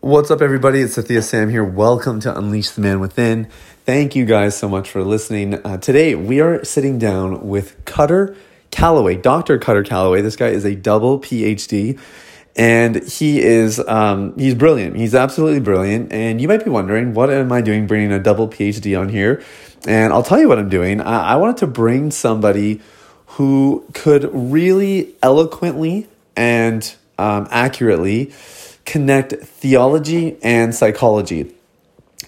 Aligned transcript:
What's 0.00 0.30
up, 0.30 0.42
everybody? 0.42 0.80
It's 0.80 0.96
Sathya 0.96 1.24
Sam 1.24 1.50
here. 1.50 1.64
Welcome 1.64 2.20
to 2.20 2.38
Unleash 2.38 2.70
the 2.70 2.80
Man 2.80 3.00
Within. 3.00 3.48
Thank 3.84 4.14
you 4.14 4.26
guys 4.26 4.56
so 4.56 4.68
much 4.68 4.88
for 4.88 5.02
listening. 5.02 5.54
Uh, 5.66 5.78
today, 5.78 6.14
we 6.14 6.38
are 6.38 6.64
sitting 6.64 7.00
down 7.00 7.48
with 7.48 7.84
Kutter 7.84 8.36
Callaway, 8.70 9.16
Dr. 9.16 9.58
Kutter 9.58 9.84
Callaway. 9.84 10.20
This 10.20 10.36
guy 10.36 10.50
is 10.50 10.64
a 10.64 10.76
double 10.76 11.18
PhD 11.18 11.98
and 12.54 13.02
he 13.08 13.42
is 13.42 13.80
um, 13.88 14.38
he's 14.38 14.54
brilliant. 14.54 14.94
He's 14.94 15.16
absolutely 15.16 15.58
brilliant. 15.58 16.12
And 16.12 16.40
you 16.40 16.46
might 16.46 16.62
be 16.62 16.70
wondering, 16.70 17.12
what 17.12 17.28
am 17.28 17.50
I 17.50 17.60
doing 17.60 17.88
bringing 17.88 18.12
a 18.12 18.20
double 18.20 18.46
PhD 18.46 18.98
on 18.98 19.08
here? 19.08 19.42
And 19.84 20.12
I'll 20.12 20.22
tell 20.22 20.38
you 20.38 20.46
what 20.48 20.60
I'm 20.60 20.68
doing. 20.68 21.00
I, 21.00 21.32
I 21.32 21.36
wanted 21.36 21.56
to 21.56 21.66
bring 21.66 22.12
somebody 22.12 22.80
who 23.26 23.84
could 23.94 24.30
really 24.32 25.16
eloquently 25.24 26.06
and 26.36 26.94
um, 27.18 27.48
accurately 27.50 28.32
connect 28.88 29.34
theology 29.34 30.38
and 30.42 30.74
psychology. 30.74 31.54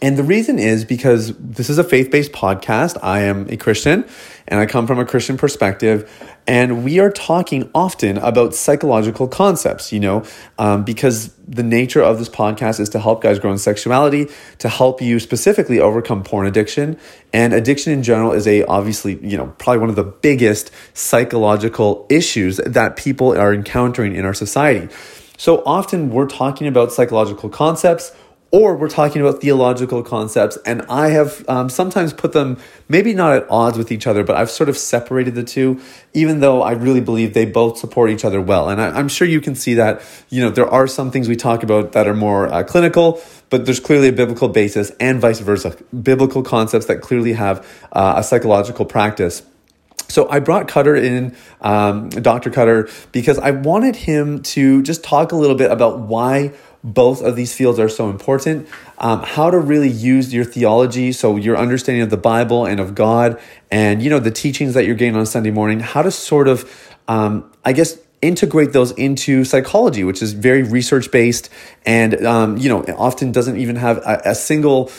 And 0.03 0.17
the 0.17 0.23
reason 0.23 0.59
is 0.59 0.85
because 0.85 1.35
this 1.37 1.69
is 1.69 1.79
a 1.79 1.85
faith 1.85 2.11
based 2.11 2.33
podcast. 2.33 2.99
I 3.03 3.21
am 3.21 3.47
a 3.49 3.57
Christian 3.57 4.07
and 4.47 4.61
I 4.61 4.67
come 4.67 4.87
from 4.87 4.99
a 4.99 5.07
Christian 5.07 5.37
perspective. 5.39 6.11
And 6.47 6.85
we 6.85 6.99
are 6.99 7.11
talking 7.11 7.71
often 7.75 8.19
about 8.19 8.55
psychological 8.55 9.27
concepts, 9.27 9.91
you 9.91 10.01
know, 10.01 10.25
um, 10.59 10.85
because 10.85 11.35
the 11.47 11.63
nature 11.63 12.03
of 12.03 12.19
this 12.19 12.29
podcast 12.29 12.79
is 12.79 12.89
to 12.91 13.01
help 13.01 13.23
guys 13.23 13.39
grow 13.39 13.53
in 13.53 13.59
sexuality, 13.59 14.29
to 14.59 14.69
help 14.69 15.01
you 15.01 15.19
specifically 15.19 15.81
overcome 15.81 16.25
porn 16.25 16.47
addiction. 16.47 16.99
And 17.33 17.55
addiction 17.55 17.93
in 17.93 18.03
general 18.03 18.33
is 18.33 18.47
a 18.47 18.65
obviously, 18.65 19.19
you 19.27 19.37
know, 19.37 19.55
probably 19.59 19.81
one 19.81 19.91
of 19.91 19.97
the 19.97 20.05
biggest 20.05 20.71
psychological 20.93 22.07
issues 22.11 22.59
that 22.59 22.97
people 22.97 23.37
are 23.37 23.55
encountering 23.55 24.15
in 24.15 24.27
our 24.27 24.35
society. 24.35 24.89
So 25.41 25.63
often 25.65 26.11
we're 26.11 26.27
talking 26.27 26.67
about 26.67 26.93
psychological 26.93 27.49
concepts 27.49 28.15
or 28.51 28.77
we're 28.77 28.91
talking 28.91 29.23
about 29.23 29.41
theological 29.41 30.03
concepts. 30.03 30.59
And 30.67 30.83
I 30.83 31.09
have 31.09 31.49
um, 31.49 31.71
sometimes 31.71 32.13
put 32.13 32.33
them 32.33 32.59
maybe 32.91 33.15
not 33.15 33.33
at 33.35 33.47
odds 33.49 33.79
with 33.79 33.91
each 33.91 34.07
other, 34.07 34.23
but 34.23 34.37
I've 34.37 34.51
sort 34.51 34.69
of 34.69 34.77
separated 34.77 35.35
the 35.35 35.43
two, 35.43 35.81
even 36.13 36.41
though 36.41 36.61
I 36.61 36.73
really 36.73 37.01
believe 37.01 37.33
they 37.33 37.47
both 37.47 37.79
support 37.79 38.11
each 38.11 38.23
other 38.23 38.39
well. 38.39 38.69
And 38.69 38.83
I, 38.83 39.01
am 39.01 39.09
sure 39.09 39.27
you 39.27 39.41
can 39.41 39.55
see 39.55 39.73
that, 39.77 40.03
you 40.29 40.43
know, 40.43 40.51
there 40.51 40.69
are 40.69 40.87
some 40.87 41.11
things 41.11 41.27
we 41.27 41.37
talk 41.37 41.63
about 41.63 41.93
that 41.93 42.07
are 42.07 42.13
more 42.13 42.53
uh, 42.53 42.63
clinical, 42.63 43.23
but 43.49 43.65
there's 43.65 43.81
clearly 43.81 44.09
a 44.09 44.13
biblical 44.13 44.51
basis 44.51 44.93
and 45.01 45.23
vice 45.23 45.41
versa. 45.41 45.75
Biblical 46.03 46.43
concepts 46.43 46.85
that 46.85 47.01
clearly 47.01 47.33
have 47.33 47.67
uh, 47.93 48.13
a 48.19 48.23
psychological 48.23 48.85
practice. 48.85 49.41
So 50.11 50.29
I 50.29 50.41
brought 50.41 50.69
Kutter 50.69 50.97
in, 50.97 51.37
um, 51.61 52.09
Dr. 52.11 52.51
Kutter, 52.51 52.91
because 53.13 53.39
I 53.39 53.53
wanted 53.53 53.97
him 53.97 54.43
to 54.43 54.83
just 54.83 55.05
talk 55.05 55.33
a 55.33 55.37
little 55.37 55.57
bit 55.57 55.71
about 55.71 56.01
why 56.01 56.53
both 56.83 57.23
of 57.23 57.37
these 57.37 57.55
fields 57.55 57.79
are 57.79 57.89
so 57.89 58.09
important. 58.09 58.67
Um, 58.99 59.23
how 59.23 59.51
to 59.51 59.59
really 59.59 59.89
use 59.89 60.33
your 60.33 60.45
theology, 60.45 61.13
so 61.13 61.37
your 61.37 61.57
understanding 61.57 62.03
of 62.03 62.11
the 62.11 62.17
Bible 62.17 62.67
and 62.67 62.81
of 62.81 62.95
God, 62.95 63.39
and 63.71 64.03
you 64.03 64.11
know 64.11 64.19
the 64.19 64.31
teachings 64.31 64.75
that 64.75 64.87
you're 64.87 64.95
getting 64.95 65.17
on 65.17 65.27
Sunday 65.27 65.51
morning. 65.51 65.81
How 65.81 66.03
to 66.03 66.11
sort 66.11 66.49
of, 66.49 66.71
um, 67.09 67.51
I 67.65 67.73
guess, 67.73 67.99
integrate 68.23 68.73
those 68.73 68.93
into 68.93 69.45
psychology, 69.45 70.05
which 70.05 70.23
is 70.23 70.33
very 70.33 70.63
research 70.63 71.11
based, 71.11 71.51
and 71.85 72.25
um, 72.25 72.57
you 72.57 72.69
know 72.69 72.83
often 72.97 73.33
doesn't 73.33 73.59
even 73.59 73.77
have 73.77 73.99
a, 73.99 74.23
a 74.27 74.35
single. 74.35 74.91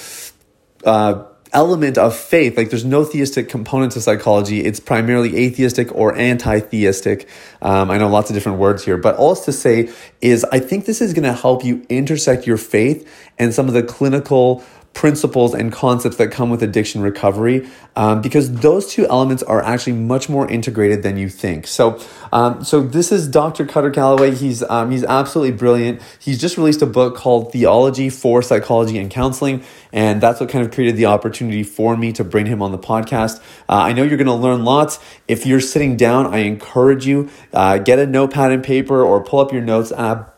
Uh, 0.84 1.26
element 1.54 1.98
of 1.98 2.16
faith. 2.16 2.58
Like 2.58 2.70
there's 2.70 2.86
no 2.86 3.04
theistic 3.04 3.50
component 3.50 3.92
to 3.94 4.02
psychology. 4.02 4.64
It's 4.64 4.80
primarily 4.80 5.36
atheistic 5.38 5.94
or 5.94 6.16
anti-theistic. 6.16 7.28
Um, 7.62 7.92
I 7.92 7.98
know 7.98 8.08
lots 8.08 8.30
of 8.30 8.36
different 8.36 8.60
words 8.60 8.86
here, 8.86 8.98
but 8.98 9.16
all 9.16 9.36
to 9.36 9.52
say 9.52 9.90
is 10.22 10.46
I 10.46 10.60
think 10.60 10.86
this 10.86 11.02
is 11.02 11.14
going 11.14 11.24
to 11.24 11.34
help 11.34 11.64
you 11.64 11.86
intersect 11.90 12.48
your 12.48 12.58
faith 12.58 13.08
and 13.38 13.54
some 13.54 13.68
of 13.68 13.74
the 13.74 13.84
clinical 13.84 14.64
principles 14.94 15.54
and 15.54 15.72
concepts 15.72 16.18
that 16.18 16.32
come 16.32 16.50
with 16.50 16.62
addiction 16.62 17.02
recovery 17.02 17.68
um, 17.96 18.22
because 18.22 18.52
those 18.56 18.92
two 18.92 19.08
elements 19.08 19.42
are 19.44 19.62
actually 19.64 19.94
much 19.94 20.30
more 20.30 20.50
integrated 20.50 21.02
than 21.02 21.18
you 21.18 21.30
think. 21.30 21.66
So, 21.66 22.00
um, 22.32 22.64
so 22.64 22.82
this 22.82 23.12
is 23.12 23.28
Dr. 23.28 23.66
Kutter 23.66 23.94
Callaway. 23.94 24.36
He's 24.36 24.62
um, 24.64 24.92
he's 24.92 25.04
absolutely 25.04 25.58
brilliant. 25.58 26.02
He's 26.20 26.40
just 26.40 26.58
released 26.58 26.82
a 26.82 26.86
book 26.86 27.16
called 27.16 27.52
Theology 27.52 28.10
for 28.10 28.42
Psychology 28.42 28.98
and 28.98 29.10
Counseling, 29.10 29.64
and 29.92 30.22
that's 30.22 30.40
what 30.40 30.50
kind 30.50 30.66
of 30.66 30.74
created 30.74 30.98
the 30.98 31.06
opportunity 31.06 31.64
for 31.64 31.96
me 31.96 32.12
to 32.14 32.24
bring 32.24 32.46
him 32.46 32.62
on 32.62 32.72
the 32.72 32.80
podcast. 32.80 33.42
Uh, 33.70 33.76
I 33.76 33.94
know 33.94 34.04
you're 34.04 34.18
going 34.18 34.28
to 34.28 34.34
learn 34.34 34.64
lots. 34.64 35.00
If 35.28 35.46
you're 35.46 35.62
sitting 35.62 35.98
down, 35.98 36.28
I 36.28 36.40
encourage 36.40 37.06
you 37.06 37.30
uh, 37.54 37.78
get 37.78 37.98
a 37.98 38.06
notepad 38.06 38.52
and 38.52 38.64
paper 38.64 39.04
or 39.04 39.24
pull 39.24 39.40
up 39.40 39.52
your 39.52 39.62
notes 39.62 39.92
app 39.94 40.36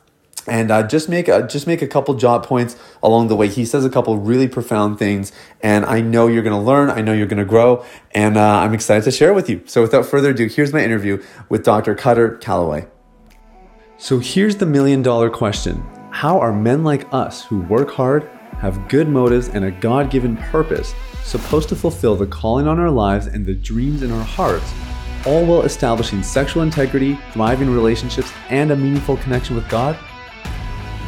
and 0.47 0.71
uh, 0.71 0.83
just 0.83 1.09
make 1.09 1.27
a, 1.27 1.47
just 1.47 1.67
make 1.67 1.81
a 1.81 1.87
couple 1.87 2.13
job 2.15 2.45
points 2.45 2.75
along 3.01 3.27
the 3.27 3.35
way. 3.35 3.47
He 3.47 3.65
says 3.65 3.85
a 3.85 3.89
couple 3.89 4.17
really 4.17 4.47
profound 4.47 4.99
things, 4.99 5.31
and 5.61 5.85
I 5.85 6.01
know 6.01 6.27
you're 6.27 6.43
going 6.43 6.57
to 6.57 6.61
learn. 6.61 6.89
I 6.89 7.01
know 7.01 7.13
you're 7.13 7.27
going 7.27 7.39
to 7.39 7.45
grow, 7.45 7.83
and 8.11 8.37
uh, 8.37 8.59
I'm 8.59 8.73
excited 8.73 9.03
to 9.05 9.11
share 9.11 9.29
it 9.29 9.35
with 9.35 9.49
you. 9.49 9.61
So, 9.65 9.81
without 9.81 10.05
further 10.05 10.31
ado, 10.31 10.47
here's 10.47 10.73
my 10.73 10.83
interview 10.83 11.23
with 11.49 11.63
Dr. 11.63 11.95
Kutter 11.95 12.39
Callaway. 12.41 12.87
So, 13.97 14.19
here's 14.19 14.57
the 14.57 14.65
million 14.65 15.01
dollar 15.01 15.29
question: 15.29 15.83
How 16.11 16.39
are 16.39 16.53
men 16.53 16.83
like 16.83 17.11
us 17.13 17.45
who 17.45 17.61
work 17.61 17.91
hard, 17.91 18.29
have 18.59 18.87
good 18.89 19.07
motives, 19.07 19.49
and 19.49 19.65
a 19.65 19.71
God 19.71 20.11
given 20.11 20.37
purpose 20.37 20.93
supposed 21.23 21.69
to 21.69 21.75
fulfill 21.75 22.15
the 22.15 22.27
calling 22.27 22.67
on 22.67 22.79
our 22.79 22.91
lives 22.91 23.27
and 23.27 23.45
the 23.45 23.53
dreams 23.55 24.03
in 24.03 24.11
our 24.11 24.23
hearts? 24.23 24.73
All 25.25 25.45
while 25.45 25.61
establishing 25.61 26.21
sexual 26.21 26.63
integrity, 26.63 27.17
thriving 27.31 27.69
relationships, 27.69 28.33
and 28.49 28.71
a 28.71 28.75
meaningful 28.75 29.15
connection 29.17 29.55
with 29.55 29.69
God? 29.69 29.97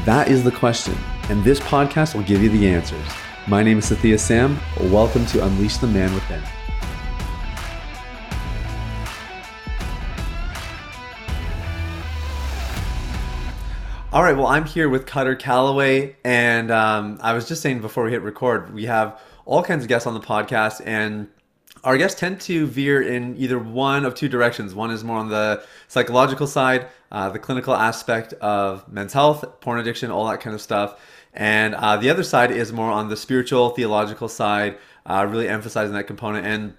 That 0.06 0.28
is 0.28 0.44
the 0.44 0.52
question, 0.52 0.96
and 1.30 1.44
this 1.44 1.60
podcast 1.60 2.14
will 2.14 2.22
give 2.22 2.44
you 2.44 2.50
the 2.50 2.68
answers. 2.68 3.08
My 3.48 3.64
name 3.64 3.80
is 3.80 3.90
Sathya 3.90 4.20
Sam. 4.20 4.60
Welcome 4.80 5.26
to 5.26 5.44
Unleash 5.44 5.78
the 5.78 5.88
Man 5.88 6.14
Within. 6.14 6.44
All 14.14 14.22
right, 14.22 14.38
well, 14.38 14.46
I'm 14.46 14.66
here 14.66 14.90
with 14.90 15.08
Kutter 15.08 15.40
Callaway, 15.40 16.16
and 16.24 16.70
um, 16.70 17.18
I 17.24 17.34
was 17.34 17.48
just 17.48 17.64
saying 17.64 17.82
before 17.82 18.04
we 18.04 18.12
hit 18.12 18.22
record, 18.22 18.76
we 18.76 18.86
have 18.86 19.20
all 19.46 19.64
kinds 19.64 19.84
of 19.84 19.90
guests 19.90 20.06
on 20.06 20.14
the 20.14 20.20
podcast, 20.20 20.84
and 20.86 21.30
our 21.86 21.98
guests 21.98 22.20
tend 22.20 22.42
to 22.42 22.66
veer 22.66 23.02
in 23.02 23.38
either 23.38 23.60
one 23.60 24.06
of 24.06 24.16
two 24.16 24.28
directions. 24.28 24.74
One 24.74 24.90
is 24.90 25.04
more 25.04 25.18
on 25.18 25.30
the 25.30 25.64
psychological 25.88 26.48
side, 26.48 26.88
uh, 27.12 27.30
the 27.30 27.40
clinical 27.40 27.76
aspect 27.76 28.34
of 28.34 28.92
men's 28.92 29.14
health, 29.14 29.62
porn 29.62 29.80
addiction, 29.80 30.10
all 30.10 30.28
that 30.28 30.42
kind 30.42 30.56
of 30.56 30.62
stuff. 30.62 31.00
And 31.34 31.76
uh, 31.76 31.98
the 31.98 32.10
other 32.10 32.24
side 32.24 32.52
is 32.52 32.74
more 32.74 32.90
on 32.90 33.10
the 33.10 33.16
spiritual, 33.16 33.70
theological 33.70 34.28
side, 34.28 34.78
uh, 35.06 35.28
really 35.30 35.48
emphasizing 35.48 35.94
that 35.94 36.08
component. 36.08 36.48
And 36.48 36.74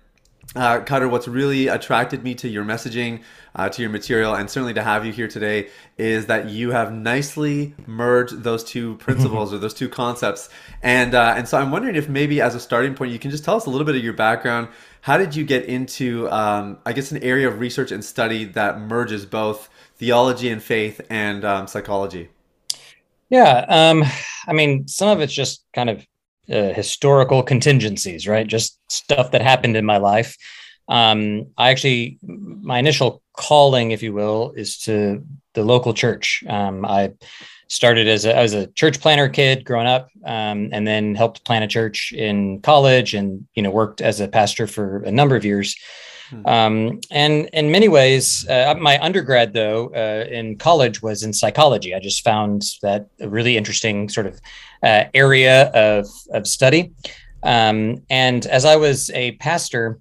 uh, 0.54 0.80
Kutter, 0.80 1.10
what's 1.10 1.28
really 1.28 1.68
attracted 1.68 2.22
me 2.22 2.34
to 2.36 2.48
your 2.48 2.64
messaging, 2.64 3.22
uh, 3.54 3.68
to 3.68 3.82
your 3.82 3.90
material, 3.90 4.34
and 4.34 4.48
certainly 4.48 4.72
to 4.74 4.82
have 4.82 5.04
you 5.04 5.12
here 5.12 5.28
today 5.28 5.68
is 5.98 6.26
that 6.26 6.48
you 6.48 6.70
have 6.70 6.92
nicely 6.92 7.74
merged 7.86 8.42
those 8.42 8.64
two 8.64 8.94
principles 8.98 9.52
or 9.52 9.58
those 9.58 9.74
two 9.74 9.88
concepts. 9.88 10.48
And 10.82 11.14
uh, 11.14 11.34
and 11.36 11.48
so 11.48 11.58
I'm 11.58 11.70
wondering 11.70 11.96
if 11.96 12.08
maybe 12.08 12.40
as 12.40 12.54
a 12.54 12.60
starting 12.60 12.94
point, 12.94 13.12
you 13.12 13.18
can 13.18 13.30
just 13.30 13.44
tell 13.44 13.56
us 13.56 13.66
a 13.66 13.70
little 13.70 13.84
bit 13.84 13.96
of 13.96 14.02
your 14.02 14.14
background. 14.14 14.68
How 15.06 15.16
did 15.16 15.36
you 15.36 15.44
get 15.44 15.66
into, 15.66 16.28
um, 16.32 16.78
I 16.84 16.92
guess, 16.92 17.12
an 17.12 17.22
area 17.22 17.46
of 17.46 17.60
research 17.60 17.92
and 17.92 18.04
study 18.04 18.42
that 18.42 18.80
merges 18.80 19.24
both 19.24 19.68
theology 19.98 20.48
and 20.48 20.60
faith 20.60 21.00
and 21.08 21.44
um, 21.44 21.68
psychology? 21.68 22.28
Yeah, 23.30 23.64
um, 23.68 24.02
I 24.48 24.52
mean, 24.52 24.88
some 24.88 25.08
of 25.08 25.20
it's 25.20 25.32
just 25.32 25.64
kind 25.72 25.90
of 25.90 26.04
uh, 26.50 26.72
historical 26.72 27.44
contingencies, 27.44 28.26
right? 28.26 28.48
Just 28.48 28.80
stuff 28.90 29.30
that 29.30 29.42
happened 29.42 29.76
in 29.76 29.86
my 29.86 29.98
life. 29.98 30.36
Um, 30.88 31.52
I 31.56 31.70
actually, 31.70 32.18
my 32.24 32.80
initial 32.80 33.22
calling, 33.36 33.92
if 33.92 34.02
you 34.02 34.12
will, 34.12 34.54
is 34.56 34.76
to 34.80 35.24
the 35.54 35.62
local 35.62 35.94
church. 35.94 36.42
Um, 36.48 36.84
I 36.84 37.12
started 37.68 38.08
as 38.08 38.24
a, 38.24 38.36
as 38.36 38.54
a 38.54 38.66
church 38.68 39.00
planner 39.00 39.28
kid 39.28 39.64
growing 39.64 39.86
up, 39.86 40.08
um, 40.24 40.70
and 40.72 40.86
then 40.86 41.14
helped 41.14 41.44
plant 41.44 41.64
a 41.64 41.68
church 41.68 42.12
in 42.12 42.60
college, 42.60 43.14
and 43.14 43.46
you 43.54 43.62
know 43.62 43.70
worked 43.70 44.00
as 44.00 44.20
a 44.20 44.28
pastor 44.28 44.66
for 44.66 44.98
a 45.04 45.10
number 45.10 45.36
of 45.36 45.44
years. 45.44 45.76
Hmm. 46.30 46.46
Um, 46.46 47.00
and 47.10 47.48
in 47.52 47.70
many 47.70 47.88
ways, 47.88 48.48
uh, 48.48 48.74
my 48.78 48.98
undergrad, 49.00 49.52
though, 49.52 49.88
uh, 49.94 50.26
in 50.28 50.56
college 50.58 51.02
was 51.02 51.22
in 51.22 51.32
psychology. 51.32 51.94
I 51.94 52.00
just 52.00 52.24
found 52.24 52.62
that 52.82 53.06
a 53.20 53.28
really 53.28 53.56
interesting 53.56 54.08
sort 54.08 54.26
of 54.26 54.40
uh, 54.82 55.04
area 55.14 55.70
of, 55.70 56.06
of 56.32 56.46
study. 56.46 56.92
Um, 57.42 58.02
and 58.10 58.44
as 58.46 58.64
I 58.64 58.76
was 58.76 59.10
a 59.10 59.32
pastor 59.32 60.00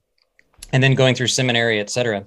and 0.74 0.82
then 0.82 0.96
going 0.96 1.14
through 1.16 1.28
seminary, 1.28 1.80
et 1.80 1.90
cetera, 1.92 2.26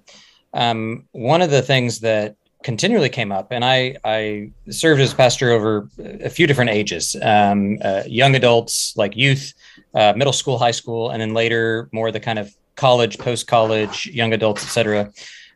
um, 0.55 1.09
one 1.13 1.43
of 1.43 1.51
the 1.51 1.63
things 1.63 2.01
that 2.01 2.37
continually 2.63 3.09
came 3.09 3.31
up, 3.33 3.53
and 3.53 3.65
I, 3.65 3.97
I 4.05 4.51
served 4.71 5.01
as 5.01 5.15
pastor 5.15 5.53
over 5.53 5.89
a 5.99 6.31
few 6.31 6.47
different 6.47 6.71
ages 6.71 7.17
um, 7.23 7.79
uh, 7.83 8.03
young 8.07 8.35
adults, 8.35 8.97
like 8.97 9.17
youth, 9.17 9.55
uh, 9.95 10.13
middle 10.17 10.33
school, 10.33 10.59
high 10.59 10.73
school, 10.73 11.11
and 11.11 11.21
then 11.21 11.35
later 11.35 11.89
more 11.93 12.11
the 12.11 12.21
kind 12.21 12.39
of 12.39 12.55
college, 12.77 13.19
post 13.19 13.47
college, 13.47 14.07
young 14.07 14.33
adults, 14.33 14.65
etc. 14.65 15.13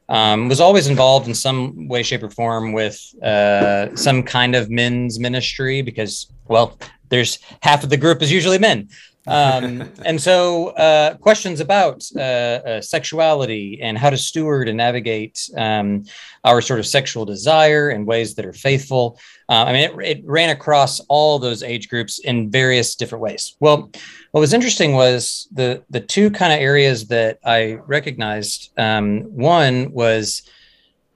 Um, 0.09 0.49
was 0.49 0.61
always 0.61 0.89
involved 0.89 1.27
in 1.27 1.35
some 1.35 1.89
way, 1.89 2.03
shape, 2.03 2.23
or 2.23 2.31
form 2.31 2.73
with 2.73 2.99
uh, 3.23 3.95
some 3.97 4.23
kind 4.23 4.55
of 4.55 4.71
men's 4.71 5.19
ministry 5.19 5.83
because 5.83 6.31
well, 6.49 6.79
there's 7.09 7.39
half 7.63 7.85
of 7.85 7.91
the 7.91 7.97
group 7.97 8.23
is 8.23 8.31
usually 8.31 8.59
men. 8.59 8.89
Um, 9.27 9.91
and 10.05 10.21
so 10.21 10.69
uh, 10.71 11.15
questions 11.17 11.61
about 11.61 12.05
uh, 12.17 12.21
uh, 12.21 12.81
sexuality 12.81 13.81
and 13.83 13.97
how 13.97 14.11
to 14.11 14.17
steward 14.17 14.69
and 14.69 14.77
navigate 14.77 15.49
um, 15.57 16.05
our 16.45 16.61
sort 16.61 16.81
of 16.81 16.87
sexual 16.87 17.25
desire 17.25 17.91
in 17.91 18.05
ways 18.05 18.35
that 18.35 18.45
are 18.45 18.53
faithful. 18.53 19.19
Uh, 19.49 19.65
I 19.65 19.73
mean, 19.73 19.91
it, 19.91 20.19
it, 20.19 20.25
ran 20.25 20.51
across 20.51 21.01
all 21.09 21.39
those 21.39 21.63
age 21.63 21.89
groups 21.89 22.19
in 22.21 22.51
various 22.51 22.95
different 22.97 23.23
ways. 23.23 23.57
Well, 23.61 23.91
what 24.33 24.41
was 24.41 24.55
interesting 24.55 24.95
was 24.95 25.49
the 25.53 25.83
the 25.91 26.01
two 26.01 26.31
kind 26.31 26.53
of 26.53 26.59
areas 26.59 27.07
that 27.09 27.39
I 27.45 27.75
recognized. 27.87 28.71
Um, 28.79 29.23
one 29.37 29.93
was 29.93 30.43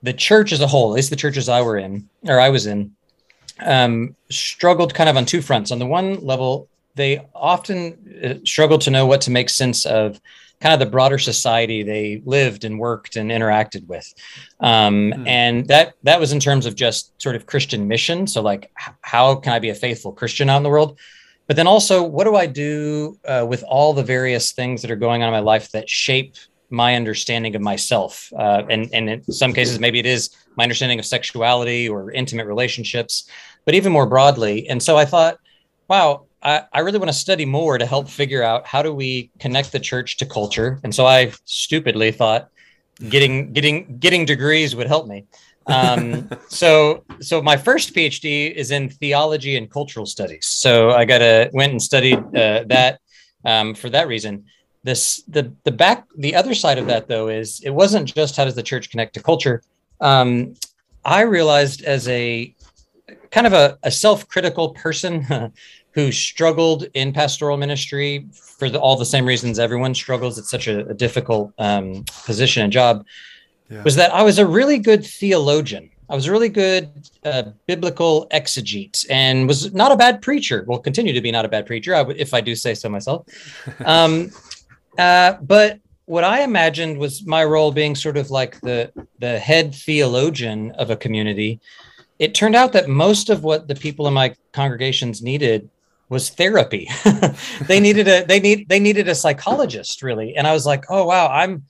the 0.03 0.13
church 0.13 0.53
as 0.53 0.61
a 0.61 0.67
whole, 0.67 0.91
at 0.91 0.97
least 0.97 1.11
the 1.11 1.17
churches 1.17 1.49
I 1.49 1.63
were 1.63 1.79
in 1.79 2.09
or 2.25 2.39
I 2.39 2.51
was 2.51 2.67
in, 2.67 2.95
um, 3.61 4.15
struggled 4.31 4.95
kind 4.95 5.09
of 5.09 5.17
on 5.17 5.25
two 5.25 5.43
fronts. 5.43 5.71
On 5.71 5.79
the 5.79 5.87
one 5.87 6.25
level, 6.25 6.69
they 6.97 7.27
often 7.35 8.43
struggle 8.45 8.79
to 8.79 8.91
know 8.91 9.07
what 9.07 9.21
to 9.23 9.31
make 9.31 9.51
sense 9.51 9.87
of 9.87 10.21
kind 10.61 10.73
of 10.73 10.81
the 10.81 10.91
broader 10.91 11.19
society 11.19 11.83
they 11.83 12.23
lived 12.25 12.65
and 12.65 12.79
worked 12.79 13.17
and 13.17 13.31
interacted 13.31 13.87
with. 13.87 14.13
Um, 14.61 15.13
hmm. 15.13 15.27
and 15.27 15.67
that 15.69 15.95
that 16.03 16.19
was 16.19 16.33
in 16.33 16.41
terms 16.41 16.67
of 16.67 16.75
just 16.75 17.21
sort 17.21 17.37
of 17.37 17.47
christian 17.47 17.87
mission. 17.89 18.27
So 18.27 18.43
like 18.43 18.71
how 19.03 19.35
can 19.37 19.53
i 19.53 19.59
be 19.59 19.71
a 19.71 19.75
faithful 19.75 20.13
christian 20.13 20.49
out 20.49 20.59
in 20.59 20.63
the 20.63 20.71
world? 20.71 20.99
But 21.47 21.57
then 21.57 21.67
also 21.67 22.03
what 22.03 22.25
do 22.25 22.37
i 22.37 22.47
do 22.47 23.19
uh, 23.27 23.47
with 23.49 23.63
all 23.65 23.93
the 23.93 24.03
various 24.03 24.53
things 24.53 24.83
that 24.83 24.91
are 24.91 24.97
going 24.97 25.23
on 25.23 25.29
in 25.29 25.33
my 25.33 25.41
life 25.41 25.71
that 25.73 25.89
shape 25.89 26.35
my 26.71 26.97
understanding 26.97 27.55
of 27.55 27.63
myself? 27.63 28.33
Uh, 28.37 28.63
and 28.71 28.89
and 28.95 29.11
in 29.11 29.23
some 29.25 29.53
cases 29.53 29.79
maybe 29.79 29.99
it 29.99 30.07
is 30.07 30.31
my 30.57 30.63
understanding 30.65 30.99
of 30.99 31.05
sexuality 31.05 31.87
or 31.89 32.11
intimate 32.13 32.47
relationships 32.47 33.29
but 33.67 33.75
even 33.75 33.93
more 33.93 34.07
broadly. 34.07 34.69
And 34.69 34.83
so 34.83 34.97
i 34.97 35.05
thought 35.05 35.39
wow 35.89 36.26
I, 36.43 36.63
I 36.73 36.81
really 36.81 36.99
want 36.99 37.09
to 37.09 37.17
study 37.17 37.45
more 37.45 37.79
to 37.79 37.87
help 37.87 38.09
figure 38.09 38.43
out 38.43 38.67
how 38.67 38.83
do 38.83 38.93
we 38.93 39.31
connect 39.39 39.73
the 39.73 39.81
church 39.81 40.17
to 40.19 40.27
culture. 40.27 40.81
And 40.85 40.95
so 40.95 41.07
I 41.07 41.33
stupidly 41.45 42.13
thought 42.13 42.51
getting 43.09 43.53
getting 43.53 43.99
getting 43.99 44.25
degrees 44.25 44.75
would 44.77 44.87
help 44.87 45.07
me. 45.07 45.25
Um, 45.69 46.31
so 46.47 47.03
so 47.21 47.43
my 47.43 47.57
first 47.57 47.93
PhD 47.93 48.53
is 48.55 48.71
in 48.71 48.89
theology 48.89 49.57
and 49.57 49.69
cultural 49.69 50.07
studies. 50.07 50.47
So 50.47 50.93
I 50.93 51.05
got 51.05 51.23
a 51.23 51.51
went 51.53 51.73
and 51.73 51.83
studied 51.83 52.19
uh, 52.19 52.63
that 52.69 53.01
um, 53.45 53.75
for 53.75 53.91
that 53.91 54.07
reason. 54.07 54.45
This 54.85 55.25
the 55.27 55.53
the 55.65 55.73
back 55.73 56.07
the 56.17 56.37
other 56.37 56.55
side 56.55 56.79
of 56.79 56.87
that 56.87 57.09
though 57.09 57.27
is 57.27 57.61
it 57.65 57.71
wasn't 57.71 58.15
just 58.15 58.37
how 58.37 58.45
does 58.45 58.55
the 58.55 58.63
church 58.63 58.91
connect 58.91 59.15
to 59.15 59.21
culture. 59.21 59.61
Um, 60.01 60.55
I 61.05 61.23
realized 61.23 61.83
as 61.83 62.07
a 62.07 62.55
kind 63.33 63.49
of 63.49 63.53
a, 63.53 63.77
a 63.83 63.91
self-critical 63.91 64.71
person 64.75 65.53
who 65.97 66.13
struggled 66.13 66.87
in 66.93 67.11
pastoral 67.11 67.57
ministry 67.57 68.27
for 68.35 68.69
the, 68.69 68.79
all 68.79 68.97
the 68.97 69.05
same 69.07 69.25
reasons 69.25 69.59
everyone 69.59 69.95
struggles. 69.95 70.39
It's 70.39 70.51
such 70.51 70.69
a, 70.69 70.87
a 70.89 70.95
difficult 70.95 71.55
um, 71.57 72.05
position 72.27 72.63
and 72.63 72.71
job. 72.71 73.07
Yeah. 73.71 73.83
Was 73.83 73.97
that 73.97 74.13
I 74.13 74.23
was 74.23 74.39
a 74.39 74.47
really 74.47 74.79
good 74.79 75.05
theologian. 75.05 75.91
I 76.11 76.15
was 76.15 76.27
a 76.27 76.33
really 76.33 76.51
good 76.51 76.91
uh, 77.25 77.45
biblical 77.67 78.29
exegete 78.31 79.07
and 79.09 79.49
was 79.49 79.73
not 79.73 79.91
a 79.91 79.97
bad 79.97 80.21
preacher. 80.21 80.65
Will 80.69 80.79
continue 80.79 81.15
to 81.15 81.21
be 81.23 81.33
not 81.33 81.47
a 81.47 81.49
bad 81.49 81.67
preacher, 81.67 81.95
if 82.11 82.35
I 82.35 82.43
do 82.43 82.55
say 82.55 82.75
so 82.75 82.89
myself. 82.89 83.27
Um, 83.85 84.31
uh, 84.99 85.35
but 85.43 85.81
what 86.05 86.25
I 86.25 86.43
imagined 86.43 86.99
was 86.99 87.27
my 87.27 87.43
role 87.45 87.73
being 87.73 87.95
sort 87.95 88.19
of 88.19 88.31
like 88.31 88.61
the 88.61 88.93
the 89.19 89.39
head 89.39 89.75
theologian 89.75 90.73
of 90.73 90.91
a 90.91 90.97
community. 90.97 91.59
It 92.19 92.35
turned 92.35 92.55
out 92.55 92.73
that 92.75 92.89
most 92.89 93.31
of 93.31 93.43
what 93.43 93.67
the 93.67 93.75
people 93.75 94.07
in 94.07 94.15
my 94.15 94.35
congregations 94.53 95.23
needed 95.23 95.69
was 96.09 96.31
therapy. 96.31 96.89
they 97.67 97.81
needed 97.81 98.09
a 98.09 98.25
they 98.25 98.41
need 98.41 98.69
they 98.69 98.81
needed 98.81 99.09
a 99.09 99.15
psychologist 99.15 100.03
really, 100.03 100.37
and 100.37 100.47
I 100.47 100.53
was 100.53 100.67
like, 100.67 100.85
oh 100.89 101.05
wow, 101.07 101.29
I'm 101.29 101.65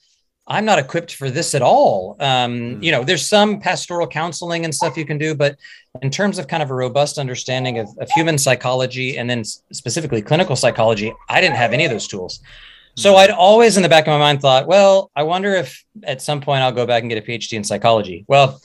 I'm 0.47 0.63
not 0.63 0.79
equipped 0.79 1.13
for 1.13 1.29
this 1.29 1.53
at 1.53 1.61
all. 1.61 2.15
Um, 2.19 2.51
mm. 2.51 2.83
You 2.83 2.91
know, 2.91 3.03
there's 3.03 3.27
some 3.27 3.59
pastoral 3.59 4.07
counseling 4.07 4.63
and 4.63 4.73
stuff 4.73 4.95
you 4.95 5.05
can 5.05 5.17
do, 5.17 5.35
but 5.35 5.57
in 6.01 6.09
terms 6.09 6.39
of 6.39 6.47
kind 6.47 6.63
of 6.63 6.71
a 6.71 6.73
robust 6.73 7.17
understanding 7.17 7.79
of, 7.79 7.89
of 7.99 8.09
human 8.11 8.37
psychology 8.37 9.17
and 9.17 9.29
then 9.29 9.43
specifically 9.43 10.21
clinical 10.21 10.55
psychology, 10.55 11.13
I 11.27 11.41
didn't 11.41 11.57
have 11.57 11.73
any 11.73 11.83
of 11.83 11.91
those 11.91 12.07
tools. 12.07 12.39
So 12.95 13.11
hmm. 13.11 13.17
I'd 13.17 13.31
always 13.31 13.75
in 13.75 13.83
the 13.83 13.89
back 13.89 14.07
of 14.07 14.11
my 14.11 14.19
mind 14.19 14.41
thought, 14.41 14.67
well, 14.67 15.11
I 15.15 15.23
wonder 15.23 15.53
if 15.53 15.83
at 16.03 16.21
some 16.21 16.39
point 16.39 16.61
I'll 16.61 16.71
go 16.71 16.85
back 16.85 17.03
and 17.03 17.09
get 17.09 17.21
a 17.21 17.27
PhD 17.27 17.53
in 17.53 17.63
psychology. 17.63 18.23
Well, 18.27 18.61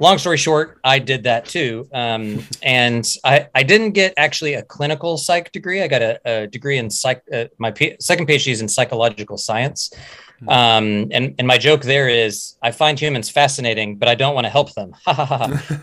long 0.00 0.18
story 0.18 0.36
short, 0.36 0.78
I 0.82 0.98
did 0.98 1.22
that 1.24 1.44
too. 1.44 1.88
Um, 1.92 2.44
and 2.62 3.06
I, 3.24 3.48
I 3.54 3.62
didn't 3.62 3.92
get 3.92 4.14
actually 4.16 4.54
a 4.54 4.62
clinical 4.62 5.16
psych 5.16 5.52
degree. 5.52 5.82
I 5.82 5.88
got 5.88 6.02
a, 6.02 6.20
a 6.24 6.46
degree 6.46 6.78
in 6.78 6.90
psych. 6.90 7.22
Uh, 7.32 7.44
my 7.58 7.70
P- 7.70 7.96
second 8.00 8.26
PhD 8.26 8.50
is 8.50 8.60
in 8.60 8.68
psychological 8.68 9.36
science. 9.36 9.92
Hmm. 10.40 10.48
Um, 10.48 11.08
and, 11.12 11.34
and 11.38 11.46
my 11.46 11.58
joke 11.58 11.82
there 11.82 12.08
is 12.08 12.56
I 12.62 12.72
find 12.72 12.98
humans 12.98 13.28
fascinating, 13.28 13.96
but 13.96 14.08
I 14.08 14.14
don't 14.14 14.34
want 14.34 14.46
to 14.46 14.50
help 14.50 14.74
them. 14.74 14.96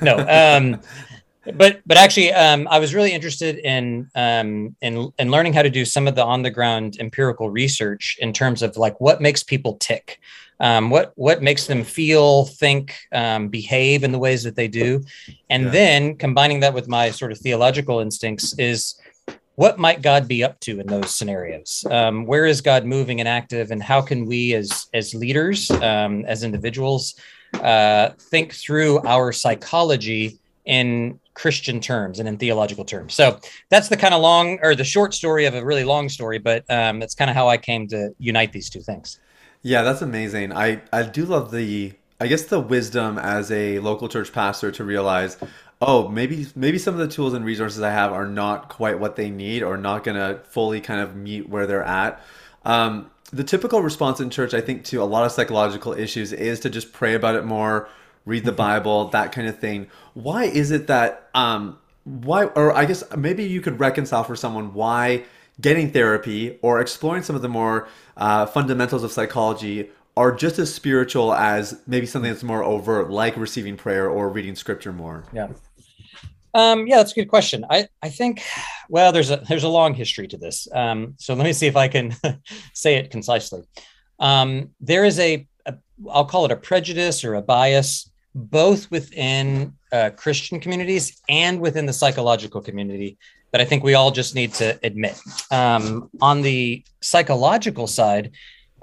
no. 0.01 0.17
Um, 0.27 0.81
but 1.55 1.81
but 1.85 1.97
actually, 1.97 2.33
um, 2.33 2.67
I 2.69 2.79
was 2.79 2.93
really 2.93 3.13
interested 3.13 3.57
in 3.57 4.09
um, 4.15 4.75
in 4.81 5.11
in 5.19 5.31
learning 5.31 5.53
how 5.53 5.61
to 5.61 5.69
do 5.69 5.85
some 5.85 6.07
of 6.07 6.15
the 6.15 6.23
on 6.23 6.43
the 6.43 6.51
ground 6.51 6.97
empirical 6.99 7.49
research 7.49 8.17
in 8.19 8.33
terms 8.33 8.61
of 8.61 8.77
like 8.77 8.99
what 8.99 9.21
makes 9.21 9.43
people 9.43 9.77
tick 9.77 10.19
um, 10.59 10.89
what 10.89 11.13
what 11.15 11.41
makes 11.41 11.67
them 11.67 11.83
feel, 11.83 12.45
think, 12.45 12.95
um, 13.11 13.49
behave 13.49 14.03
in 14.03 14.11
the 14.11 14.19
ways 14.19 14.43
that 14.43 14.55
they 14.55 14.67
do, 14.67 15.03
and 15.49 15.65
yeah. 15.65 15.69
then 15.71 16.15
combining 16.15 16.61
that 16.61 16.73
with 16.73 16.87
my 16.87 17.11
sort 17.11 17.31
of 17.31 17.37
theological 17.37 17.99
instincts 17.99 18.57
is 18.57 18.99
what 19.55 19.79
might 19.79 20.01
God 20.01 20.27
be 20.27 20.43
up 20.43 20.59
to 20.61 20.79
in 20.79 20.87
those 20.87 21.15
scenarios? 21.15 21.85
Um, 21.89 22.25
where 22.25 22.45
is 22.45 22.61
God 22.61 22.85
moving 22.85 23.19
and 23.19 23.29
active, 23.29 23.71
and 23.71 23.81
how 23.81 24.01
can 24.01 24.25
we 24.25 24.53
as 24.55 24.87
as 24.93 25.13
leaders, 25.13 25.69
um, 25.69 26.25
as 26.25 26.43
individuals, 26.43 27.15
uh, 27.61 28.09
think 28.17 28.53
through 28.53 28.99
our 29.05 29.31
psychology 29.31 30.39
in 30.65 31.19
Christian 31.37 31.79
terms 31.79 32.19
and 32.19 32.27
in 32.27 32.37
theological 32.37 32.83
terms. 32.83 33.13
So 33.13 33.39
that's 33.69 33.89
the 33.89 33.95
kind 33.95 34.15
of 34.15 34.21
long 34.21 34.57
or 34.63 34.73
the 34.73 34.83
short 34.83 35.13
story 35.13 35.45
of 35.45 35.53
a 35.53 35.63
really 35.63 35.83
long 35.83 36.09
story, 36.09 36.39
but 36.39 36.65
um, 36.67 36.99
that's 36.99 37.13
kind 37.13 37.29
of 37.29 37.35
how 37.35 37.47
I 37.47 37.57
came 37.57 37.87
to 37.89 38.09
unite 38.17 38.53
these 38.53 38.71
two 38.71 38.81
things. 38.81 39.19
Yeah, 39.61 39.83
that's 39.83 40.01
amazing. 40.01 40.51
I 40.51 40.81
I 40.91 41.03
do 41.03 41.25
love 41.25 41.51
the 41.51 41.93
I 42.19 42.25
guess 42.25 42.45
the 42.45 42.59
wisdom 42.59 43.19
as 43.19 43.51
a 43.51 43.77
local 43.79 44.09
church 44.09 44.33
pastor 44.33 44.71
to 44.71 44.83
realize, 44.83 45.37
oh, 45.79 46.07
maybe 46.07 46.47
maybe 46.55 46.79
some 46.79 46.95
of 46.95 46.99
the 46.99 47.07
tools 47.07 47.35
and 47.35 47.45
resources 47.45 47.81
I 47.83 47.91
have 47.91 48.11
are 48.11 48.25
not 48.25 48.69
quite 48.69 48.99
what 48.99 49.15
they 49.15 49.29
need 49.29 49.61
or 49.61 49.77
not 49.77 50.03
going 50.03 50.17
to 50.17 50.41
fully 50.49 50.81
kind 50.81 51.01
of 51.01 51.15
meet 51.15 51.47
where 51.47 51.67
they're 51.67 51.83
at. 51.83 52.19
Um, 52.65 53.11
the 53.31 53.43
typical 53.43 53.83
response 53.83 54.19
in 54.19 54.31
church, 54.31 54.55
I 54.55 54.61
think, 54.61 54.85
to 54.85 55.03
a 55.03 55.05
lot 55.05 55.25
of 55.25 55.31
psychological 55.31 55.93
issues 55.93 56.33
is 56.33 56.59
to 56.61 56.69
just 56.69 56.93
pray 56.93 57.13
about 57.13 57.35
it 57.35 57.45
more, 57.45 57.89
read 58.27 58.43
the. 58.43 58.51
Bible, 58.51 59.09
that 59.09 59.31
kind 59.31 59.47
of 59.47 59.59
thing. 59.59 59.87
Why 60.13 60.45
is 60.45 60.71
it 60.71 60.87
that 60.87 61.29
um, 61.33 61.77
why 62.03 62.45
or 62.45 62.75
I 62.75 62.85
guess 62.85 63.03
maybe 63.15 63.43
you 63.43 63.61
could 63.61 63.79
reconcile 63.79 64.23
for 64.23 64.35
someone 64.35 64.73
why 64.73 65.23
getting 65.59 65.91
therapy 65.91 66.59
or 66.61 66.79
exploring 66.79 67.23
some 67.23 67.35
of 67.35 67.41
the 67.41 67.49
more 67.49 67.87
uh, 68.15 68.45
fundamentals 68.45 69.03
of 69.03 69.11
psychology 69.11 69.89
are 70.15 70.31
just 70.31 70.57
as 70.57 70.73
spiritual 70.73 71.33
as 71.33 71.79
maybe 71.85 72.05
something 72.07 72.31
that's 72.31 72.43
more 72.43 72.63
overt, 72.63 73.11
like 73.11 73.37
receiving 73.37 73.77
prayer 73.77 74.09
or 74.09 74.29
reading 74.29 74.55
scripture 74.55 74.91
more. 74.91 75.23
Yeah. 75.31 75.49
Um, 76.53 76.87
yeah, 76.87 76.97
that's 76.97 77.11
a 77.11 77.15
good 77.15 77.27
question. 77.27 77.65
I, 77.69 77.87
I 78.01 78.09
think, 78.09 78.41
well, 78.89 79.11
there's 79.11 79.29
a 79.29 79.37
there's 79.47 79.63
a 79.63 79.69
long 79.69 79.93
history 79.93 80.27
to 80.29 80.37
this. 80.37 80.67
Um, 80.73 81.13
so 81.17 81.35
let 81.35 81.43
me 81.43 81.53
see 81.53 81.67
if 81.67 81.75
I 81.75 81.87
can 81.87 82.15
say 82.73 82.95
it 82.95 83.11
concisely. 83.11 83.61
Um, 84.19 84.71
there 84.81 85.05
is 85.05 85.19
a, 85.19 85.47
a, 85.67 85.75
I'll 86.09 86.25
call 86.25 86.45
it 86.45 86.51
a 86.51 86.55
prejudice 86.55 87.23
or 87.23 87.35
a 87.35 87.41
bias, 87.43 88.09
both 88.37 88.89
within 88.91 89.73
uh, 89.91 90.11
Christian 90.15 90.59
communities 90.59 91.21
and 91.27 91.59
within 91.59 91.85
the 91.87 91.93
psychological 91.93 92.61
community 92.61 93.17
that 93.51 93.61
I 93.61 93.65
think 93.65 93.83
we 93.83 93.95
all 93.95 94.11
just 94.11 94.35
need 94.35 94.53
to 94.55 94.77
admit. 94.83 95.19
Um, 95.49 96.09
on 96.21 96.41
the 96.41 96.83
psychological 97.01 97.87
side, 97.87 98.31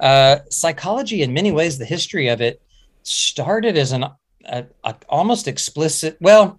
uh, 0.00 0.38
psychology, 0.50 1.22
in 1.22 1.32
many 1.32 1.52
ways, 1.52 1.78
the 1.78 1.84
history 1.84 2.28
of 2.28 2.40
it 2.40 2.60
started 3.04 3.78
as 3.78 3.92
an 3.92 4.06
a, 4.46 4.66
a 4.82 4.94
almost 5.08 5.46
explicit. 5.46 6.16
Well, 6.20 6.58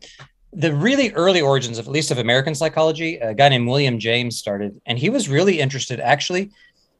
the 0.53 0.73
really 0.73 1.11
early 1.11 1.41
origins 1.41 1.77
of 1.77 1.87
at 1.87 1.91
least 1.91 2.11
of 2.11 2.17
American 2.17 2.55
psychology, 2.55 3.17
a 3.17 3.33
guy 3.33 3.49
named 3.49 3.67
William 3.67 3.99
James 3.99 4.37
started, 4.37 4.79
and 4.85 4.97
he 4.97 5.09
was 5.09 5.27
really 5.27 5.59
interested 5.59 5.99
actually 5.99 6.51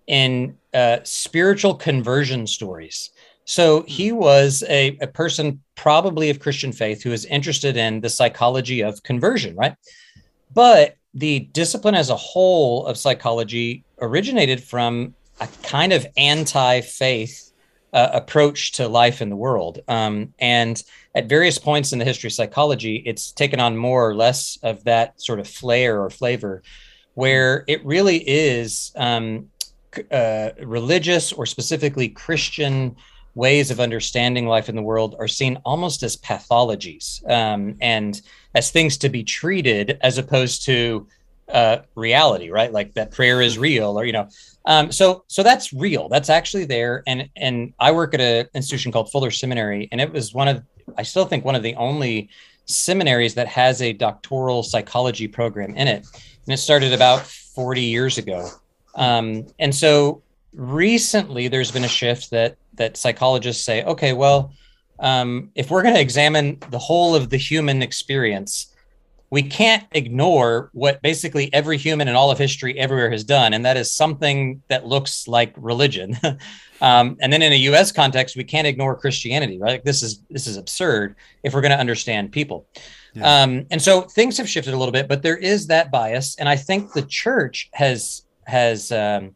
in 0.07 0.57
uh, 0.73 0.97
spiritual 1.03 1.73
conversion 1.73 2.45
stories. 2.45 3.11
So 3.45 3.83
he 3.87 4.09
hmm. 4.09 4.17
was 4.17 4.63
a, 4.67 4.97
a 5.01 5.07
person 5.07 5.61
probably 5.75 6.29
of 6.29 6.39
Christian 6.39 6.71
faith 6.71 7.03
who 7.03 7.11
was 7.11 7.25
interested 7.25 7.77
in 7.77 8.01
the 8.01 8.09
psychology 8.09 8.81
of 8.81 9.03
conversion, 9.03 9.55
right? 9.55 9.75
But 10.53 10.97
the 11.13 11.39
discipline 11.39 11.95
as 11.95 12.09
a 12.09 12.15
whole 12.15 12.85
of 12.85 12.97
psychology 12.97 13.83
originated 14.01 14.61
from 14.61 15.15
a 15.39 15.47
kind 15.63 15.93
of 15.93 16.05
anti 16.17 16.81
faith 16.81 17.51
uh, 17.93 18.09
approach 18.11 18.73
to 18.73 18.87
life 18.89 19.21
in 19.21 19.29
the 19.29 19.35
world. 19.35 19.79
Um, 19.87 20.33
and 20.39 20.81
at 21.15 21.29
various 21.29 21.57
points 21.57 21.93
in 21.93 21.99
the 21.99 22.05
history 22.05 22.27
of 22.27 22.33
psychology, 22.33 23.01
it's 23.05 23.31
taken 23.31 23.61
on 23.61 23.77
more 23.77 24.09
or 24.09 24.15
less 24.15 24.57
of 24.63 24.83
that 24.83 25.19
sort 25.21 25.39
of 25.39 25.47
flair 25.47 26.01
or 26.03 26.09
flavor, 26.09 26.61
where 27.13 27.63
it 27.67 27.85
really 27.85 28.17
is 28.17 28.91
um, 28.97 29.49
uh, 30.11 30.49
religious 30.61 31.31
or 31.31 31.45
specifically 31.45 32.09
Christian 32.09 32.97
ways 33.35 33.69
of 33.69 33.79
understanding 33.79 34.47
life 34.47 34.69
in 34.69 34.75
the 34.75 34.81
world 34.81 35.15
are 35.19 35.27
seen 35.27 35.59
almost 35.65 36.01
as 36.03 36.15
pathologies 36.17 37.29
um, 37.29 37.75
and 37.81 38.21
as 38.55 38.71
things 38.71 38.97
to 38.97 39.09
be 39.09 39.23
treated 39.23 39.99
as 40.01 40.17
opposed 40.17 40.65
to 40.65 41.05
uh, 41.49 41.77
reality, 41.93 42.49
right? 42.49 42.71
Like 42.71 42.93
that 42.95 43.11
prayer 43.11 43.41
is 43.41 43.57
real, 43.57 43.99
or 43.99 44.05
you 44.05 44.13
know, 44.13 44.29
um, 44.65 44.91
so 44.91 45.23
so 45.27 45.43
that's 45.43 45.73
real. 45.73 46.09
That's 46.09 46.29
actually 46.29 46.65
there. 46.65 47.03
And 47.05 47.29
and 47.35 47.73
I 47.79 47.91
work 47.91 48.13
at 48.13 48.21
an 48.21 48.47
institution 48.55 48.91
called 48.91 49.11
Fuller 49.11 49.31
Seminary, 49.31 49.87
and 49.91 50.01
it 50.01 50.11
was 50.11 50.33
one 50.33 50.47
of 50.47 50.63
I 50.97 51.03
still 51.03 51.25
think 51.25 51.45
one 51.45 51.55
of 51.55 51.63
the 51.63 51.75
only 51.75 52.29
seminaries 52.65 53.35
that 53.35 53.47
has 53.47 53.81
a 53.81 53.93
doctoral 53.93 54.63
psychology 54.63 55.27
program 55.27 55.75
in 55.75 55.87
it, 55.87 56.07
and 56.47 56.53
it 56.53 56.57
started 56.57 56.93
about 56.93 57.25
40 57.25 57.81
years 57.81 58.17
ago. 58.17 58.49
Um, 58.95 59.45
and 59.59 59.73
so 59.75 60.23
recently, 60.53 61.47
there's 61.47 61.71
been 61.71 61.83
a 61.83 61.89
shift 61.89 62.31
that 62.31 62.57
that 62.77 62.97
psychologists 62.97 63.63
say, 63.63 63.83
okay, 63.83 64.13
well, 64.13 64.53
um, 64.99 65.51
if 65.55 65.69
we're 65.69 65.81
going 65.81 65.95
to 65.95 66.01
examine 66.01 66.57
the 66.69 66.79
whole 66.79 67.15
of 67.15 67.29
the 67.29 67.37
human 67.37 67.81
experience 67.81 68.75
we 69.35 69.43
can't 69.43 69.83
ignore 69.91 70.69
what 70.73 71.01
basically 71.01 71.51
every 71.53 71.77
human 71.77 72.07
in 72.07 72.15
all 72.15 72.31
of 72.31 72.37
history 72.37 72.77
everywhere 72.77 73.09
has 73.09 73.23
done, 73.23 73.53
and 73.53 73.65
that 73.65 73.75
is 73.75 73.91
something 73.91 74.61
that 74.67 74.85
looks 74.85 75.27
like 75.27 75.53
religion. 75.57 76.15
um, 76.81 77.17
and 77.19 77.33
then 77.33 77.41
in 77.41 77.51
a 77.51 77.57
U.S. 77.69 77.91
context, 77.91 78.37
we 78.37 78.43
can't 78.43 78.67
ignore 78.67 78.95
Christianity, 78.95 79.57
right? 79.59 79.83
This 79.83 80.03
is 80.03 80.21
this 80.29 80.47
is 80.47 80.57
absurd 80.57 81.15
if 81.43 81.53
we're 81.53 81.61
going 81.61 81.71
to 81.71 81.79
understand 81.79 82.31
people. 82.31 82.67
Yeah. 83.13 83.43
Um, 83.43 83.65
and 83.71 83.81
so 83.81 84.01
things 84.01 84.37
have 84.37 84.47
shifted 84.47 84.73
a 84.73 84.77
little 84.77 84.91
bit, 84.91 85.07
but 85.07 85.21
there 85.21 85.37
is 85.37 85.67
that 85.67 85.91
bias, 85.91 86.35
and 86.37 86.47
I 86.47 86.55
think 86.55 86.93
the 86.93 87.01
church 87.01 87.69
has 87.73 88.23
has 88.45 88.91
um, 88.91 89.35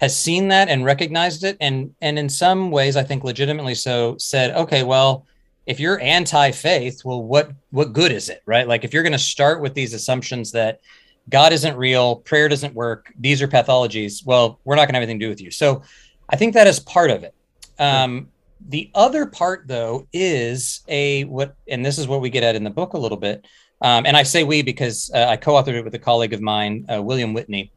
has 0.00 0.18
seen 0.18 0.48
that 0.48 0.68
and 0.68 0.84
recognized 0.84 1.44
it, 1.44 1.56
and 1.60 1.94
and 2.00 2.18
in 2.18 2.28
some 2.28 2.70
ways, 2.70 2.96
I 2.96 3.02
think 3.02 3.24
legitimately 3.24 3.74
so, 3.74 4.16
said, 4.18 4.54
okay, 4.56 4.82
well 4.82 5.26
if 5.66 5.80
you're 5.80 6.00
anti-faith, 6.00 7.04
well, 7.04 7.22
what 7.22 7.50
what 7.70 7.92
good 7.92 8.12
is 8.12 8.28
it, 8.28 8.42
right? 8.46 8.66
Like 8.66 8.84
if 8.84 8.94
you're 8.94 9.02
going 9.02 9.12
to 9.12 9.18
start 9.18 9.60
with 9.60 9.74
these 9.74 9.92
assumptions 9.92 10.52
that 10.52 10.80
God 11.28 11.52
isn't 11.52 11.76
real, 11.76 12.16
prayer 12.16 12.48
doesn't 12.48 12.72
work, 12.72 13.12
these 13.18 13.42
are 13.42 13.48
pathologies, 13.48 14.24
well, 14.24 14.60
we're 14.64 14.76
not 14.76 14.82
going 14.82 14.94
to 14.94 15.00
have 15.00 15.02
anything 15.02 15.18
to 15.18 15.26
do 15.26 15.28
with 15.28 15.40
you. 15.40 15.50
So 15.50 15.82
I 16.28 16.36
think 16.36 16.54
that 16.54 16.68
is 16.68 16.78
part 16.78 17.10
of 17.10 17.24
it. 17.24 17.34
Um, 17.80 18.28
the 18.68 18.90
other 18.94 19.26
part, 19.26 19.66
though, 19.66 20.06
is 20.12 20.82
a 20.88 21.24
what, 21.24 21.56
and 21.68 21.84
this 21.84 21.98
is 21.98 22.06
what 22.06 22.20
we 22.20 22.30
get 22.30 22.44
at 22.44 22.54
in 22.54 22.62
the 22.62 22.70
book 22.70 22.94
a 22.94 22.98
little 22.98 23.18
bit. 23.18 23.44
Um, 23.82 24.06
and 24.06 24.16
I 24.16 24.22
say 24.22 24.44
we 24.44 24.62
because 24.62 25.10
uh, 25.12 25.26
I 25.28 25.36
co-authored 25.36 25.74
it 25.74 25.84
with 25.84 25.94
a 25.94 25.98
colleague 25.98 26.32
of 26.32 26.40
mine, 26.40 26.86
uh, 26.92 27.02
William 27.02 27.34
Whitney, 27.34 27.72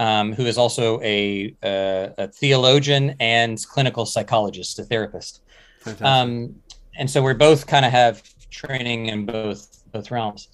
um, 0.00 0.32
who 0.32 0.46
is 0.46 0.56
also 0.56 0.98
a, 1.02 1.54
uh, 1.62 2.08
a, 2.16 2.28
theologian 2.28 3.14
and 3.20 3.62
clinical 3.68 4.06
psychologist, 4.06 4.78
a 4.78 4.82
therapist. 4.82 5.42
Um, 6.00 6.56
and 6.98 7.08
so 7.08 7.22
we're 7.22 7.34
both 7.34 7.66
kind 7.66 7.84
of 7.84 7.92
have 7.92 8.22
training 8.50 9.06
in 9.06 9.26
both 9.26 9.82
both 9.92 10.10
realms. 10.10 10.48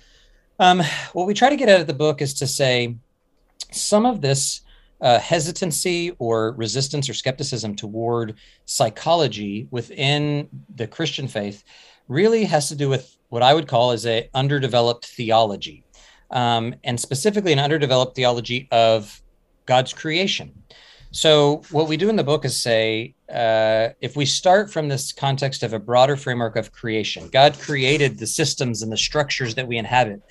Um, 0.58 0.82
what 1.12 1.26
we 1.26 1.34
try 1.34 1.48
to 1.48 1.56
get 1.56 1.68
out 1.68 1.80
of 1.80 1.86
the 1.86 1.94
book 1.94 2.20
is 2.22 2.34
to 2.34 2.46
say 2.46 2.96
some 3.70 4.04
of 4.04 4.20
this 4.20 4.62
uh, 5.00 5.20
hesitancy 5.20 6.12
or 6.18 6.52
resistance 6.52 7.08
or 7.08 7.14
skepticism 7.14 7.76
toward 7.76 8.34
psychology 8.64 9.68
within 9.70 10.48
the 10.74 10.88
Christian 10.88 11.28
faith 11.28 11.62
really 12.08 12.44
has 12.44 12.68
to 12.68 12.74
do 12.74 12.88
with 12.88 13.16
what 13.28 13.42
I 13.42 13.54
would 13.54 13.68
call 13.68 13.92
as 13.92 14.06
a 14.06 14.28
underdeveloped 14.34 15.06
theology, 15.06 15.84
um, 16.32 16.74
and 16.82 16.98
specifically 16.98 17.52
an 17.52 17.58
underdeveloped 17.58 18.16
theology 18.16 18.66
of 18.72 19.22
God's 19.66 19.92
creation. 19.92 20.52
So, 21.11 21.62
what 21.70 21.88
we 21.88 21.96
do 21.96 22.11
in 22.11 22.16
the 22.16 22.25
book 22.25 22.44
is 22.44 22.61
say 22.61 23.14
uh, 23.32 23.88
if 24.00 24.16
we 24.16 24.26
start 24.26 24.73
from 24.73 24.88
this 24.88 25.12
context 25.12 25.62
of 25.62 25.73
a 25.73 25.78
broader 25.78 26.16
framework 26.16 26.56
of 26.56 26.73
creation, 26.73 27.28
God 27.28 27.58
created 27.58 28.18
the 28.18 28.26
systems 28.26 28.82
and 28.82 28.92
the 28.92 28.96
structures 28.96 29.54
that 29.54 29.66
we 29.66 29.78
inhabit, 29.78 30.23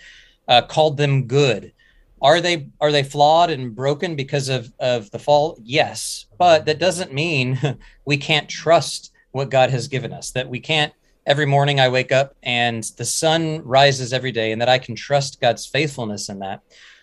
uh, 0.48 0.62
called 0.62 0.98
them 0.98 1.28
good. 1.28 1.74
Are 2.22 2.40
they 2.40 2.70
are 2.80 2.92
they 2.92 3.04
flawed 3.04 3.50
and 3.50 3.76
broken 3.76 4.16
because 4.16 4.50
of 4.50 4.72
of 4.80 5.10
the 5.12 5.20
fall? 5.20 5.58
Yes, 5.64 6.26
but 6.38 6.66
that 6.66 6.80
doesn't 6.80 7.14
mean 7.14 7.60
we 8.06 8.18
can't 8.18 8.50
trust 8.50 9.12
what 9.32 9.50
God 9.50 9.70
has 9.70 9.88
given 9.88 10.14
us. 10.14 10.32
That 10.32 10.50
we 10.50 10.60
can't 10.60 10.94
every 11.26 11.46
morning 11.46 11.80
I 11.80 11.90
wake 11.90 12.12
up 12.12 12.36
and 12.44 12.84
the 12.98 13.06
sun 13.06 13.64
rises 13.64 14.14
every 14.14 14.32
day, 14.32 14.52
and 14.52 14.62
that 14.62 14.70
I 14.70 14.78
can 14.78 14.96
trust 14.96 15.42
God's 15.42 15.66
faithfulness 15.66 16.30
in 16.30 16.40
that. 16.40 16.62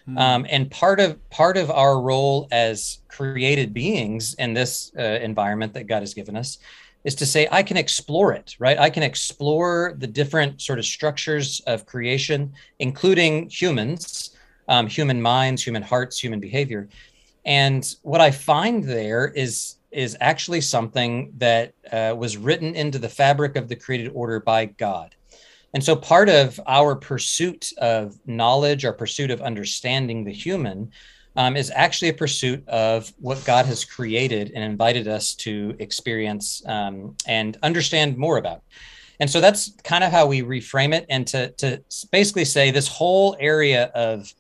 Mm-hmm. 0.08 0.18
Um, 0.18 0.46
and 0.50 0.70
part 0.70 0.98
of 1.00 1.30
part 1.30 1.56
of 1.56 1.70
our 1.70 2.00
role 2.00 2.48
as 2.50 2.98
created 3.08 3.72
beings 3.72 4.34
in 4.34 4.52
this 4.52 4.92
uh, 4.98 5.02
environment 5.02 5.74
that 5.74 5.86
God 5.86 6.00
has 6.00 6.12
given 6.12 6.36
us 6.36 6.58
is 7.04 7.14
to 7.16 7.26
say 7.26 7.48
I 7.50 7.62
can 7.62 7.76
explore 7.76 8.32
it, 8.32 8.56
right? 8.58 8.78
I 8.78 8.90
can 8.90 9.02
explore 9.02 9.94
the 9.98 10.06
different 10.06 10.60
sort 10.60 10.78
of 10.78 10.84
structures 10.84 11.60
of 11.66 11.86
creation, 11.86 12.52
including 12.78 13.48
humans, 13.48 14.36
um, 14.68 14.86
human 14.86 15.20
minds, 15.20 15.64
human 15.64 15.82
hearts, 15.82 16.18
human 16.18 16.40
behavior. 16.40 16.88
And 17.44 17.94
what 18.02 18.20
I 18.20 18.30
find 18.30 18.84
there 18.84 19.28
is 19.28 19.76
is 19.90 20.16
actually 20.20 20.62
something 20.62 21.32
that 21.36 21.74
uh, 21.92 22.14
was 22.16 22.36
written 22.36 22.74
into 22.74 22.98
the 22.98 23.08
fabric 23.08 23.56
of 23.56 23.68
the 23.68 23.76
created 23.76 24.10
order 24.14 24.40
by 24.40 24.64
God. 24.64 25.14
And 25.74 25.82
so 25.82 25.96
part 25.96 26.28
of 26.28 26.60
our 26.66 26.94
pursuit 26.94 27.72
of 27.78 28.18
knowledge, 28.26 28.84
our 28.84 28.92
pursuit 28.92 29.30
of 29.30 29.40
understanding 29.40 30.24
the 30.24 30.32
human, 30.32 30.90
um, 31.36 31.56
is 31.56 31.72
actually 31.74 32.10
a 32.10 32.14
pursuit 32.14 32.66
of 32.68 33.12
what 33.18 33.42
God 33.44 33.64
has 33.66 33.84
created 33.84 34.52
and 34.54 34.62
invited 34.62 35.08
us 35.08 35.34
to 35.36 35.74
experience 35.78 36.62
um, 36.66 37.16
and 37.26 37.56
understand 37.62 38.18
more 38.18 38.36
about. 38.36 38.62
And 39.20 39.30
so 39.30 39.40
that's 39.40 39.72
kind 39.84 40.04
of 40.04 40.10
how 40.10 40.26
we 40.26 40.42
reframe 40.42 40.92
it, 40.94 41.06
and 41.08 41.26
to 41.28 41.50
to 41.52 41.80
basically 42.10 42.44
say 42.44 42.70
this 42.70 42.88
whole 42.88 43.36
area 43.38 43.84
of 43.94 44.32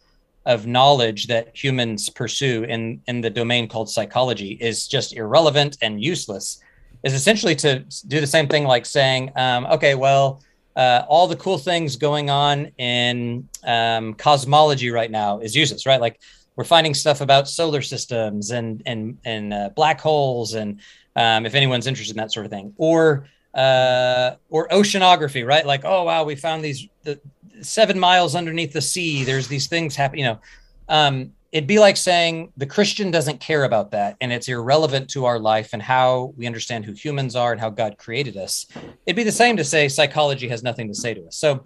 of 0.44 0.66
knowledge 0.66 1.28
that 1.28 1.56
humans 1.56 2.08
pursue 2.10 2.64
in 2.64 3.00
in 3.06 3.20
the 3.20 3.30
domain 3.30 3.68
called 3.68 3.88
psychology 3.88 4.58
is 4.60 4.88
just 4.88 5.14
irrelevant 5.14 5.78
and 5.82 6.02
useless. 6.02 6.60
Is 7.04 7.14
essentially 7.14 7.54
to 7.56 7.84
do 8.08 8.20
the 8.20 8.26
same 8.26 8.48
thing 8.48 8.64
like 8.64 8.86
saying, 8.86 9.30
um, 9.36 9.66
okay, 9.66 9.94
well 9.94 10.42
uh, 10.76 11.04
all 11.08 11.26
the 11.26 11.36
cool 11.36 11.58
things 11.58 11.96
going 11.96 12.30
on 12.30 12.66
in 12.78 13.48
um, 13.64 14.14
cosmology 14.14 14.90
right 14.90 15.10
now 15.10 15.38
is 15.38 15.54
useless, 15.54 15.86
right? 15.86 16.00
Like 16.00 16.20
we're 16.56 16.64
finding 16.64 16.94
stuff 16.94 17.20
about 17.20 17.48
solar 17.48 17.82
systems 17.82 18.50
and 18.50 18.82
and 18.86 19.18
and 19.24 19.52
uh, 19.52 19.70
black 19.74 20.00
holes, 20.00 20.54
and 20.54 20.80
um, 21.16 21.46
if 21.46 21.54
anyone's 21.54 21.86
interested 21.86 22.16
in 22.16 22.20
that 22.20 22.32
sort 22.32 22.46
of 22.46 22.52
thing, 22.52 22.74
or 22.76 23.26
uh, 23.54 24.32
or 24.48 24.68
oceanography, 24.68 25.46
right? 25.46 25.66
Like, 25.66 25.84
oh 25.84 26.04
wow, 26.04 26.24
we 26.24 26.36
found 26.36 26.64
these 26.64 26.88
the, 27.02 27.20
seven 27.60 27.98
miles 27.98 28.34
underneath 28.34 28.72
the 28.72 28.80
sea. 28.80 29.24
There's 29.24 29.48
these 29.48 29.66
things 29.66 29.94
happening. 29.94 30.24
You 30.24 30.30
know, 30.30 30.40
um, 30.88 31.32
it'd 31.52 31.68
be 31.68 31.78
like 31.78 31.98
saying 31.98 32.50
the 32.56 32.66
Christian 32.66 33.10
doesn't 33.10 33.38
care 33.38 33.64
about 33.64 33.90
that 33.90 34.16
and 34.22 34.32
it's 34.32 34.48
irrelevant 34.48 35.10
to 35.10 35.26
our 35.26 35.38
life 35.38 35.70
and 35.74 35.82
how 35.82 36.32
we 36.36 36.46
understand 36.46 36.84
who 36.84 36.92
humans 36.92 37.36
are 37.36 37.52
and 37.52 37.60
how 37.60 37.68
God 37.68 37.98
created 37.98 38.38
us. 38.38 38.66
It'd 39.06 39.16
be 39.16 39.22
the 39.22 39.30
same 39.30 39.58
to 39.58 39.64
say 39.64 39.88
psychology 39.88 40.48
has 40.48 40.62
nothing 40.62 40.88
to 40.88 40.94
say 40.94 41.12
to 41.12 41.26
us. 41.26 41.36
So 41.36 41.62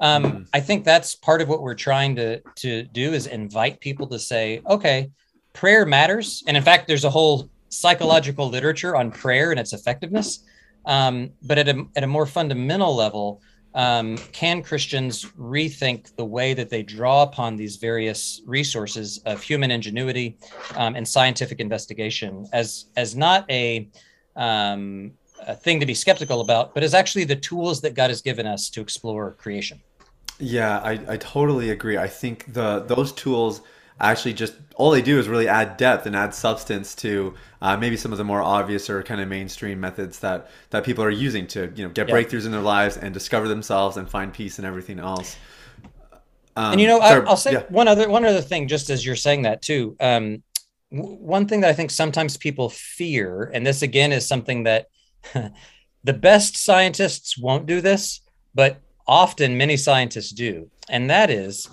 um, 0.00 0.24
mm-hmm. 0.24 0.42
I 0.52 0.60
think 0.60 0.84
that's 0.84 1.14
part 1.14 1.40
of 1.40 1.48
what 1.48 1.62
we're 1.62 1.74
trying 1.74 2.16
to, 2.16 2.40
to 2.56 2.82
do 2.82 3.12
is 3.12 3.28
invite 3.28 3.80
people 3.80 4.08
to 4.08 4.18
say, 4.18 4.60
okay, 4.68 5.10
prayer 5.52 5.86
matters. 5.86 6.42
And 6.48 6.56
in 6.56 6.62
fact, 6.62 6.88
there's 6.88 7.04
a 7.04 7.10
whole 7.10 7.48
psychological 7.68 8.48
literature 8.48 8.96
on 8.96 9.12
prayer 9.12 9.52
and 9.52 9.60
its 9.60 9.72
effectiveness. 9.72 10.44
Um, 10.84 11.30
but 11.42 11.58
at 11.58 11.68
a, 11.68 11.84
at 11.94 12.02
a 12.02 12.06
more 12.06 12.26
fundamental 12.26 12.94
level, 12.94 13.40
um, 13.78 14.18
can 14.32 14.60
Christians 14.60 15.24
rethink 15.38 16.16
the 16.16 16.24
way 16.24 16.52
that 16.52 16.68
they 16.68 16.82
draw 16.82 17.22
upon 17.22 17.54
these 17.54 17.76
various 17.76 18.42
resources 18.44 19.18
of 19.24 19.40
human 19.40 19.70
ingenuity 19.70 20.36
um, 20.74 20.96
and 20.96 21.06
scientific 21.06 21.60
investigation 21.60 22.44
as 22.52 22.86
as 22.96 23.14
not 23.14 23.48
a, 23.48 23.88
um, 24.34 25.12
a 25.46 25.54
thing 25.54 25.78
to 25.78 25.86
be 25.86 25.94
skeptical 25.94 26.40
about, 26.40 26.74
but 26.74 26.82
as 26.82 26.92
actually 26.92 27.22
the 27.22 27.36
tools 27.36 27.80
that 27.82 27.94
God 27.94 28.10
has 28.10 28.20
given 28.20 28.46
us 28.48 28.68
to 28.70 28.80
explore 28.80 29.34
creation? 29.34 29.80
Yeah, 30.40 30.80
I, 30.80 30.98
I 31.08 31.16
totally 31.16 31.70
agree. 31.70 31.98
I 31.98 32.08
think 32.08 32.52
the 32.52 32.80
those 32.80 33.12
tools 33.12 33.60
actually 34.00 34.32
just 34.32 34.54
all 34.76 34.90
they 34.90 35.02
do 35.02 35.18
is 35.18 35.28
really 35.28 35.48
add 35.48 35.76
depth 35.76 36.06
and 36.06 36.14
add 36.14 36.32
substance 36.32 36.94
to 36.94 37.34
uh, 37.60 37.76
maybe 37.76 37.96
some 37.96 38.12
of 38.12 38.18
the 38.18 38.24
more 38.24 38.42
obvious 38.42 38.88
or 38.88 39.02
kind 39.02 39.20
of 39.20 39.28
mainstream 39.28 39.80
methods 39.80 40.20
that 40.20 40.50
that 40.70 40.84
people 40.84 41.02
are 41.02 41.10
using 41.10 41.46
to 41.48 41.72
you 41.74 41.84
know 41.84 41.90
get 41.90 42.08
yeah. 42.08 42.14
breakthroughs 42.14 42.46
in 42.46 42.52
their 42.52 42.60
lives 42.60 42.96
and 42.96 43.12
discover 43.12 43.48
themselves 43.48 43.96
and 43.96 44.08
find 44.08 44.32
peace 44.32 44.58
and 44.58 44.66
everything 44.66 44.98
else. 44.98 45.36
Um, 46.56 46.72
and 46.72 46.80
you 46.80 46.88
know, 46.88 46.98
I, 46.98 47.18
will 47.20 47.36
say 47.36 47.52
yeah. 47.52 47.62
one 47.68 47.86
other 47.86 48.08
one 48.08 48.24
other 48.24 48.40
thing, 48.40 48.68
just 48.68 48.90
as 48.90 49.04
you're 49.04 49.16
saying 49.16 49.42
that 49.42 49.62
too. 49.62 49.96
Um, 50.00 50.42
w- 50.92 51.16
one 51.16 51.46
thing 51.46 51.60
that 51.60 51.70
I 51.70 51.72
think 51.72 51.90
sometimes 51.90 52.36
people 52.36 52.68
fear, 52.68 53.50
and 53.54 53.66
this 53.66 53.82
again 53.82 54.12
is 54.12 54.26
something 54.26 54.64
that 54.64 54.86
the 56.04 56.12
best 56.12 56.56
scientists 56.56 57.38
won't 57.38 57.66
do 57.66 57.80
this, 57.80 58.20
but 58.54 58.80
often 59.06 59.56
many 59.56 59.76
scientists 59.76 60.30
do. 60.30 60.70
And 60.88 61.10
that 61.10 61.30
is 61.30 61.68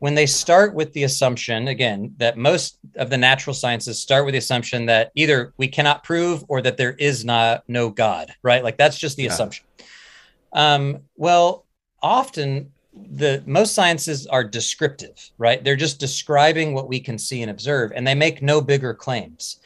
when 0.00 0.14
they 0.14 0.26
start 0.26 0.74
with 0.74 0.92
the 0.94 1.04
assumption, 1.04 1.68
again, 1.68 2.14
that 2.16 2.36
most 2.36 2.78
of 2.96 3.10
the 3.10 3.18
natural 3.18 3.54
sciences 3.54 4.00
start 4.00 4.24
with 4.24 4.32
the 4.32 4.38
assumption 4.38 4.86
that 4.86 5.12
either 5.14 5.52
we 5.58 5.68
cannot 5.68 6.02
prove 6.02 6.42
or 6.48 6.62
that 6.62 6.78
there 6.78 6.92
is 6.92 7.24
not 7.24 7.64
no 7.68 7.90
God, 7.90 8.32
right? 8.42 8.64
Like 8.64 8.78
that's 8.78 8.98
just 8.98 9.18
the 9.18 9.24
yeah. 9.24 9.32
assumption. 9.32 9.66
Um, 10.54 11.00
well, 11.16 11.66
often 12.02 12.72
the 12.94 13.42
most 13.46 13.74
sciences 13.74 14.26
are 14.26 14.42
descriptive, 14.42 15.30
right? 15.36 15.62
They're 15.62 15.76
just 15.76 16.00
describing 16.00 16.72
what 16.72 16.88
we 16.88 16.98
can 16.98 17.18
see 17.18 17.42
and 17.42 17.50
observe, 17.50 17.92
and 17.94 18.06
they 18.06 18.14
make 18.14 18.42
no 18.42 18.62
bigger 18.62 18.94
claims. 18.94 19.60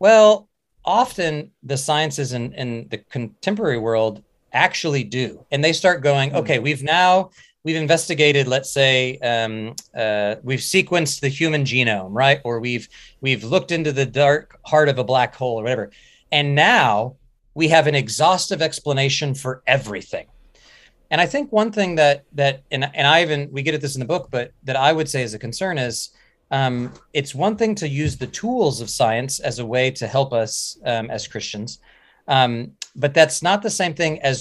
Well, 0.00 0.48
often 0.84 1.52
the 1.62 1.76
sciences 1.76 2.32
in, 2.32 2.52
in 2.54 2.88
the 2.88 2.98
contemporary 2.98 3.78
world 3.78 4.24
actually 4.52 5.04
do. 5.04 5.44
And 5.50 5.62
they 5.62 5.72
start 5.72 6.02
going, 6.02 6.30
hmm. 6.30 6.36
okay, 6.36 6.58
we've 6.58 6.82
now 6.82 7.30
we've 7.68 7.76
investigated 7.76 8.48
let's 8.48 8.70
say 8.70 9.18
um, 9.18 9.76
uh, 9.94 10.36
we've 10.42 10.60
sequenced 10.60 11.20
the 11.20 11.28
human 11.28 11.64
genome 11.64 12.08
right? 12.08 12.40
Or 12.42 12.60
we've 12.60 12.88
we've 13.20 13.44
looked 13.44 13.72
into 13.72 13.92
the 13.92 14.06
dark 14.06 14.58
heart 14.64 14.88
of 14.88 14.96
a 14.98 15.04
black 15.04 15.34
hole 15.34 15.60
or 15.60 15.64
whatever. 15.64 15.90
And 16.32 16.54
now 16.54 17.16
we 17.52 17.68
have 17.68 17.86
an 17.86 17.94
exhaustive 17.94 18.62
explanation 18.62 19.34
for 19.34 19.62
everything. 19.66 20.28
And 21.10 21.20
i 21.20 21.26
think 21.26 21.52
one 21.52 21.70
thing 21.70 21.96
that 21.96 22.24
that 22.32 22.62
and, 22.70 22.90
and 22.98 23.06
i 23.06 23.20
even 23.20 23.50
we 23.52 23.60
get 23.62 23.74
at 23.74 23.82
this 23.82 23.96
in 23.96 24.00
the 24.00 24.12
book 24.14 24.28
but 24.30 24.52
that 24.68 24.76
i 24.76 24.90
would 24.96 25.08
say 25.08 25.22
is 25.22 25.34
a 25.34 25.38
concern 25.38 25.76
is 25.76 25.96
um, 26.50 26.92
it's 27.12 27.34
one 27.34 27.56
thing 27.56 27.74
to 27.74 27.86
use 27.86 28.16
the 28.16 28.26
tools 28.42 28.80
of 28.80 28.88
science 28.88 29.40
as 29.40 29.58
a 29.58 29.66
way 29.74 29.90
to 30.00 30.06
help 30.06 30.32
us 30.32 30.78
um, 30.84 31.10
as 31.10 31.26
christians 31.26 31.80
um, 32.36 32.72
but 32.94 33.14
that's 33.14 33.42
not 33.42 33.62
the 33.62 33.74
same 33.80 33.94
thing 33.94 34.20
as 34.20 34.36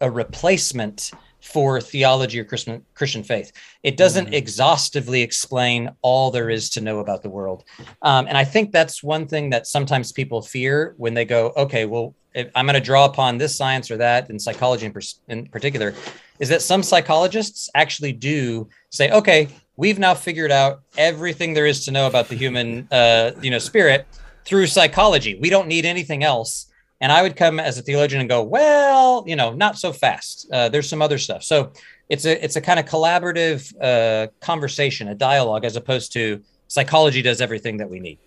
a 0.00 0.10
replacement 0.10 1.10
for 1.40 1.80
theology 1.80 2.38
or 2.38 2.44
Christian 2.44 2.84
Christian 2.94 3.22
faith. 3.22 3.52
It 3.82 3.96
doesn't 3.96 4.26
mm-hmm. 4.26 4.34
exhaustively 4.34 5.22
explain 5.22 5.90
all 6.02 6.30
there 6.30 6.50
is 6.50 6.70
to 6.70 6.80
know 6.80 6.98
about 7.00 7.22
the 7.22 7.30
world, 7.30 7.64
um, 8.02 8.26
and 8.26 8.36
I 8.36 8.44
think 8.44 8.72
that's 8.72 9.02
one 9.02 9.26
thing 9.26 9.50
that 9.50 9.66
sometimes 9.66 10.12
people 10.12 10.42
fear 10.42 10.94
when 10.96 11.14
they 11.14 11.24
go, 11.24 11.52
okay, 11.56 11.84
well, 11.86 12.14
I'm 12.54 12.66
going 12.66 12.74
to 12.74 12.80
draw 12.80 13.06
upon 13.06 13.38
this 13.38 13.56
science 13.56 13.90
or 13.90 13.96
that, 13.96 14.30
in 14.30 14.38
psychology 14.38 14.86
in, 14.86 14.92
pers- 14.92 15.20
in 15.28 15.46
particular, 15.46 15.94
is 16.38 16.48
that 16.48 16.62
some 16.62 16.82
psychologists 16.82 17.68
actually 17.74 18.12
do 18.12 18.68
say, 18.90 19.10
okay, 19.10 19.48
we've 19.76 19.98
now 19.98 20.14
figured 20.14 20.52
out 20.52 20.82
everything 20.96 21.54
there 21.54 21.66
is 21.66 21.84
to 21.86 21.90
know 21.90 22.06
about 22.06 22.28
the 22.28 22.36
human, 22.36 22.86
uh, 22.92 23.32
you 23.42 23.50
know, 23.50 23.58
spirit 23.58 24.06
through 24.44 24.66
psychology. 24.66 25.38
We 25.40 25.50
don't 25.50 25.68
need 25.68 25.84
anything 25.84 26.22
else 26.22 26.66
and 27.00 27.10
I 27.10 27.22
would 27.22 27.36
come 27.36 27.58
as 27.58 27.78
a 27.78 27.82
theologian 27.82 28.20
and 28.20 28.28
go, 28.28 28.42
well, 28.42 29.24
you 29.26 29.36
know, 29.36 29.52
not 29.52 29.78
so 29.78 29.92
fast. 29.92 30.46
Uh, 30.52 30.68
there's 30.68 30.88
some 30.88 31.00
other 31.00 31.18
stuff. 31.18 31.42
So 31.42 31.72
it's 32.08 32.24
a 32.24 32.44
it's 32.44 32.56
a 32.56 32.60
kind 32.60 32.78
of 32.78 32.86
collaborative 32.86 33.72
uh, 33.80 34.28
conversation, 34.40 35.08
a 35.08 35.14
dialogue, 35.14 35.64
as 35.64 35.76
opposed 35.76 36.12
to 36.12 36.42
psychology 36.68 37.22
does 37.22 37.40
everything 37.40 37.78
that 37.78 37.88
we 37.88 38.00
need. 38.00 38.18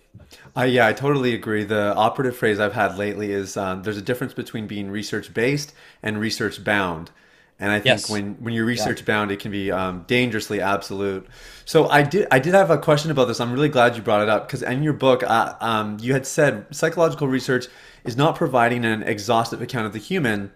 Uh, 0.56 0.62
yeah, 0.62 0.86
I 0.86 0.92
totally 0.92 1.34
agree. 1.34 1.64
The 1.64 1.94
operative 1.94 2.36
phrase 2.36 2.60
I've 2.60 2.72
had 2.72 2.96
lately 2.96 3.32
is 3.32 3.56
um, 3.56 3.82
there's 3.82 3.96
a 3.96 4.02
difference 4.02 4.34
between 4.34 4.66
being 4.66 4.90
research 4.90 5.32
based 5.32 5.74
and 6.02 6.18
research 6.18 6.62
bound. 6.62 7.10
And 7.60 7.70
I 7.70 7.76
think 7.76 7.86
yes. 7.86 8.10
when, 8.10 8.34
when 8.40 8.52
you're 8.52 8.64
research 8.64 9.00
yeah. 9.00 9.06
bound, 9.06 9.30
it 9.30 9.38
can 9.38 9.52
be 9.52 9.70
um, 9.70 10.04
dangerously 10.08 10.60
absolute. 10.60 11.26
So 11.64 11.88
I 11.88 12.02
did 12.02 12.26
I 12.30 12.38
did 12.38 12.54
have 12.54 12.70
a 12.70 12.78
question 12.78 13.10
about 13.10 13.26
this. 13.26 13.40
I'm 13.40 13.52
really 13.52 13.68
glad 13.68 13.96
you 13.96 14.02
brought 14.02 14.22
it 14.22 14.28
up 14.28 14.46
because 14.46 14.62
in 14.62 14.82
your 14.82 14.92
book, 14.92 15.22
uh, 15.22 15.54
um, 15.60 15.98
you 16.00 16.12
had 16.12 16.26
said 16.26 16.66
psychological 16.74 17.28
research 17.28 17.66
is 18.04 18.16
not 18.16 18.34
providing 18.34 18.84
an 18.84 19.02
exhaustive 19.02 19.62
account 19.62 19.86
of 19.86 19.92
the 19.92 19.98
human, 19.98 20.52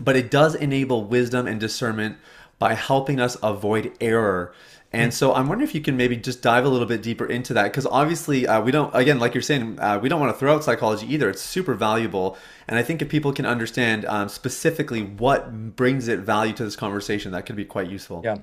but 0.00 0.16
it 0.16 0.30
does 0.30 0.54
enable 0.54 1.04
wisdom 1.04 1.46
and 1.46 1.60
discernment 1.60 2.16
by 2.58 2.74
helping 2.74 3.20
us 3.20 3.36
avoid 3.42 3.92
error. 4.00 4.52
And 4.92 5.12
so 5.14 5.32
I'm 5.32 5.48
wondering 5.48 5.68
if 5.68 5.74
you 5.74 5.80
can 5.80 5.96
maybe 5.96 6.16
just 6.16 6.42
dive 6.42 6.66
a 6.66 6.68
little 6.68 6.86
bit 6.86 7.02
deeper 7.02 7.24
into 7.24 7.54
that 7.54 7.64
because 7.64 7.86
obviously 7.86 8.46
uh, 8.46 8.60
we 8.60 8.70
don't 8.70 8.94
again 8.94 9.18
like 9.18 9.34
you're 9.34 9.42
saying 9.42 9.80
uh, 9.80 9.98
we 10.02 10.08
don't 10.08 10.20
want 10.20 10.34
to 10.34 10.38
throw 10.38 10.54
out 10.54 10.64
psychology 10.64 11.12
either. 11.12 11.30
It's 11.30 11.40
super 11.40 11.74
valuable, 11.74 12.36
and 12.68 12.78
I 12.78 12.82
think 12.82 13.00
if 13.00 13.08
people 13.08 13.32
can 13.32 13.46
understand 13.46 14.04
um, 14.04 14.28
specifically 14.28 15.02
what 15.02 15.74
brings 15.76 16.08
it 16.08 16.20
value 16.20 16.52
to 16.54 16.64
this 16.64 16.76
conversation, 16.76 17.32
that 17.32 17.46
could 17.46 17.56
be 17.56 17.64
quite 17.64 17.88
useful. 17.88 18.20
Yeah. 18.22 18.38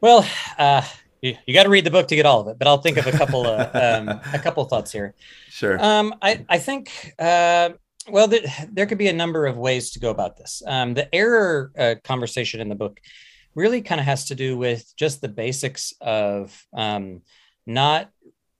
Well, 0.00 0.26
uh, 0.58 0.82
you, 1.20 1.36
you 1.46 1.54
got 1.54 1.64
to 1.64 1.70
read 1.70 1.84
the 1.84 1.90
book 1.90 2.08
to 2.08 2.16
get 2.16 2.24
all 2.24 2.40
of 2.40 2.48
it, 2.48 2.58
but 2.58 2.66
I'll 2.66 2.80
think 2.80 2.96
of 2.96 3.06
a 3.06 3.12
couple 3.12 3.46
of 3.46 3.74
um, 3.74 4.20
a 4.32 4.38
couple 4.38 4.62
of 4.62 4.70
thoughts 4.70 4.92
here. 4.92 5.14
Sure. 5.50 5.82
Um, 5.82 6.14
I 6.22 6.44
I 6.48 6.58
think 6.58 7.14
uh, 7.18 7.70
well 8.08 8.28
there, 8.28 8.40
there 8.72 8.86
could 8.86 8.98
be 8.98 9.08
a 9.08 9.12
number 9.12 9.44
of 9.44 9.58
ways 9.58 9.90
to 9.90 10.00
go 10.00 10.10
about 10.10 10.38
this. 10.38 10.62
Um, 10.66 10.94
the 10.94 11.14
error 11.14 11.70
uh, 11.78 11.96
conversation 12.02 12.60
in 12.60 12.70
the 12.70 12.74
book 12.74 12.98
really 13.54 13.82
kind 13.82 14.00
of 14.00 14.06
has 14.06 14.26
to 14.26 14.34
do 14.34 14.56
with 14.56 14.92
just 14.96 15.20
the 15.20 15.28
basics 15.28 15.92
of 16.00 16.66
um, 16.72 17.22
not 17.66 18.10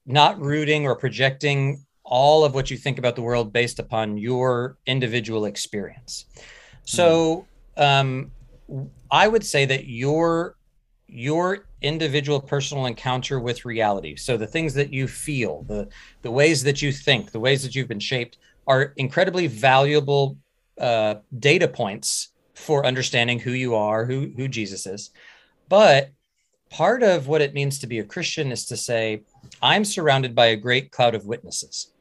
not 0.05 0.39
rooting 0.39 0.85
or 0.85 0.95
projecting 0.95 1.83
all 2.03 2.45
of 2.45 2.53
what 2.53 2.69
you 2.69 2.77
think 2.77 2.99
about 2.99 3.15
the 3.15 3.21
world 3.21 3.51
based 3.51 3.79
upon 3.79 4.17
your 4.17 4.77
individual 4.85 5.45
experience. 5.45 6.25
So 6.83 7.47
um, 7.77 8.31
I 9.09 9.27
would 9.27 9.43
say 9.43 9.65
that 9.65 9.87
your 9.87 10.55
your 11.07 11.65
individual 11.81 12.39
personal 12.39 12.87
encounter 12.87 13.39
with 13.39 13.63
reality 13.63 14.15
so 14.15 14.37
the 14.37 14.47
things 14.47 14.73
that 14.73 14.91
you 14.91 15.07
feel 15.07 15.63
the 15.67 15.87
the 16.23 16.31
ways 16.31 16.63
that 16.63 16.81
you 16.81 16.91
think 16.91 17.31
the 17.31 17.39
ways 17.39 17.61
that 17.61 17.75
you've 17.75 17.87
been 17.87 17.99
shaped 17.99 18.39
are 18.65 18.91
incredibly 18.97 19.45
valuable 19.45 20.35
uh, 20.81 21.13
data 21.37 21.67
points 21.67 22.29
for 22.55 22.85
understanding 22.85 23.39
who 23.39 23.51
you 23.51 23.75
are 23.75 24.05
who 24.05 24.31
who 24.35 24.47
jesus 24.47 24.85
is 24.85 25.11
but 25.69 26.09
part 26.69 27.03
of 27.03 27.27
what 27.27 27.41
it 27.41 27.53
means 27.53 27.79
to 27.79 27.87
be 27.87 27.99
a 27.99 28.03
christian 28.03 28.51
is 28.51 28.65
to 28.65 28.75
say 28.75 29.21
i'm 29.61 29.85
surrounded 29.85 30.33
by 30.33 30.47
a 30.47 30.55
great 30.55 30.91
cloud 30.91 31.15
of 31.15 31.25
witnesses 31.25 31.91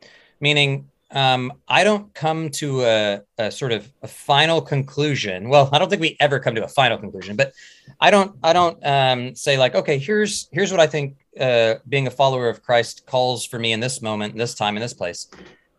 meaning 0.40 0.88
um, 1.14 1.52
I 1.68 1.84
don't 1.84 2.12
come 2.12 2.50
to 2.50 2.82
a, 2.82 3.20
a, 3.38 3.50
sort 3.50 3.70
of 3.70 3.90
a 4.02 4.08
final 4.08 4.60
conclusion. 4.60 5.48
Well, 5.48 5.68
I 5.72 5.78
don't 5.78 5.88
think 5.88 6.02
we 6.02 6.16
ever 6.18 6.40
come 6.40 6.56
to 6.56 6.64
a 6.64 6.68
final 6.68 6.98
conclusion, 6.98 7.36
but 7.36 7.52
I 8.00 8.10
don't 8.10 8.36
I 8.42 8.52
don't 8.52 8.84
um, 8.84 9.34
say 9.36 9.56
like, 9.56 9.76
okay, 9.76 9.98
here's 9.98 10.48
here's 10.50 10.72
what 10.72 10.80
I 10.80 10.88
think 10.88 11.16
uh, 11.38 11.76
being 11.88 12.08
a 12.08 12.10
follower 12.10 12.48
of 12.48 12.62
Christ 12.62 13.06
calls 13.06 13.46
for 13.46 13.58
me 13.58 13.72
in 13.72 13.80
this 13.80 14.02
moment, 14.02 14.36
this 14.36 14.54
time, 14.54 14.76
in 14.76 14.82
this 14.82 14.92
place, 14.92 15.28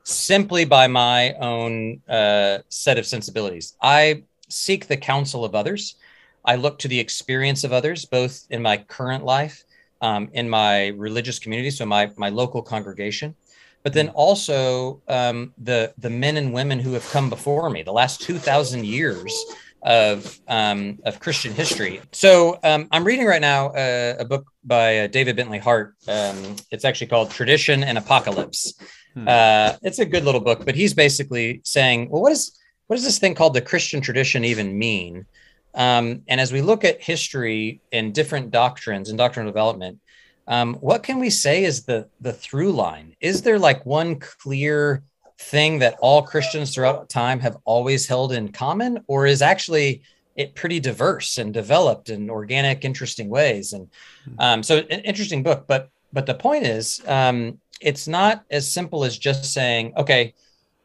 simply 0.04 0.64
by 0.64 0.88
my 0.88 1.34
own 1.34 2.02
uh, 2.08 2.60
set 2.70 2.98
of 2.98 3.06
sensibilities. 3.06 3.76
I 3.82 4.24
seek 4.50 4.88
the 4.88 4.98
counsel 4.98 5.46
of 5.46 5.56
others. 5.56 5.96
I 6.44 6.56
look 6.56 6.80
to 6.80 6.88
the 6.88 7.00
experience 7.00 7.64
of 7.64 7.74
others, 7.74 8.06
both 8.06 8.46
in 8.50 8.62
my 8.62 8.78
current 8.78 9.26
life, 9.26 9.64
um, 10.02 10.30
in 10.34 10.50
my 10.50 10.88
religious 10.88 11.40
community, 11.40 11.72
so 11.72 11.86
my 11.86 12.12
my 12.18 12.30
local 12.30 12.62
congregation 12.62 13.36
but 13.86 13.94
then 13.94 14.10
also 14.10 15.00
um, 15.08 15.54
the 15.60 15.94
the 16.00 16.10
men 16.10 16.38
and 16.38 16.52
women 16.52 16.80
who 16.80 16.94
have 16.94 17.08
come 17.12 17.30
before 17.30 17.70
me, 17.70 17.84
the 17.84 17.94
last 17.94 18.20
two 18.20 18.40
thousand 18.40 18.84
years 18.84 19.32
of 19.84 20.40
um, 20.48 20.98
of 21.06 21.20
Christian 21.20 21.54
history. 21.54 22.02
So 22.12 22.58
um, 22.64 22.88
I'm 22.92 23.04
reading 23.04 23.28
right 23.28 23.40
now 23.40 23.68
uh, 23.68 24.16
a 24.18 24.26
book 24.26 24.52
by 24.64 25.02
uh, 25.02 25.08
David 25.08 25.36
Bentley 25.36 25.60
Hart. 25.60 25.94
Um, 26.08 26.56
it's 26.72 26.84
actually 26.84 27.08
called 27.08 27.30
Tradition 27.30 27.84
and 27.84 28.00
Apocalypse. 28.00 28.74
Hmm. 29.14 29.28
Uh, 29.28 29.74
it's 29.84 30.00
a 30.00 30.06
good 30.06 30.26
little 30.26 30.42
book, 30.42 30.66
but 30.66 30.74
he's 30.74 30.96
basically 30.96 31.62
saying, 31.64 32.10
well, 32.10 32.24
what 32.24 32.32
is 32.32 32.58
what 32.88 32.96
does 32.96 33.06
this 33.06 33.20
thing 33.20 33.36
called 33.36 33.54
the 33.54 33.62
Christian 33.62 34.02
tradition 34.02 34.46
even 34.46 34.78
mean? 34.78 35.26
Um, 35.74 36.24
and 36.28 36.40
as 36.40 36.54
we 36.54 36.62
look 36.62 36.86
at 36.86 37.02
history 37.02 37.82
and 37.92 38.14
different 38.14 38.52
doctrines 38.52 39.10
and 39.10 39.18
doctrinal 39.18 39.52
development, 39.52 40.00
um, 40.48 40.76
what 40.76 41.04
can 41.04 41.20
we 41.20 41.30
say 41.30 41.64
is 41.64 41.84
the 41.84 42.08
the 42.22 42.32
through 42.32 42.72
line? 42.72 43.16
Is 43.20 43.42
there 43.42 43.60
like 43.60 43.86
one 43.86 44.20
clear 44.20 45.04
thing 45.40 45.80
that 45.80 45.98
all 46.00 46.22
Christians 46.22 46.74
throughout 46.74 47.10
time 47.10 47.40
have 47.40 47.58
always 47.66 48.08
held 48.08 48.32
in 48.32 48.52
common, 48.52 49.04
or 49.08 49.26
is 49.26 49.42
actually 49.42 50.04
it 50.36 50.54
pretty 50.54 50.80
diverse 50.80 51.38
and 51.38 51.54
developed 51.54 52.10
in 52.10 52.30
organic, 52.30 52.86
interesting 52.86 53.28
ways? 53.28 53.74
And 53.74 53.90
hmm. 54.26 54.36
um, 54.40 54.64
so, 54.64 54.78
an 54.78 55.02
interesting 55.02 55.44
book. 55.44 55.66
But 55.68 55.90
but 56.14 56.26
the 56.28 56.36
point 56.36 56.66
is, 56.66 57.02
um, 57.08 57.60
it's 57.82 58.08
not 58.08 58.46
as 58.52 58.72
simple 58.72 59.04
as 59.04 59.18
just 59.18 59.52
saying, 59.52 59.94
okay, 59.98 60.34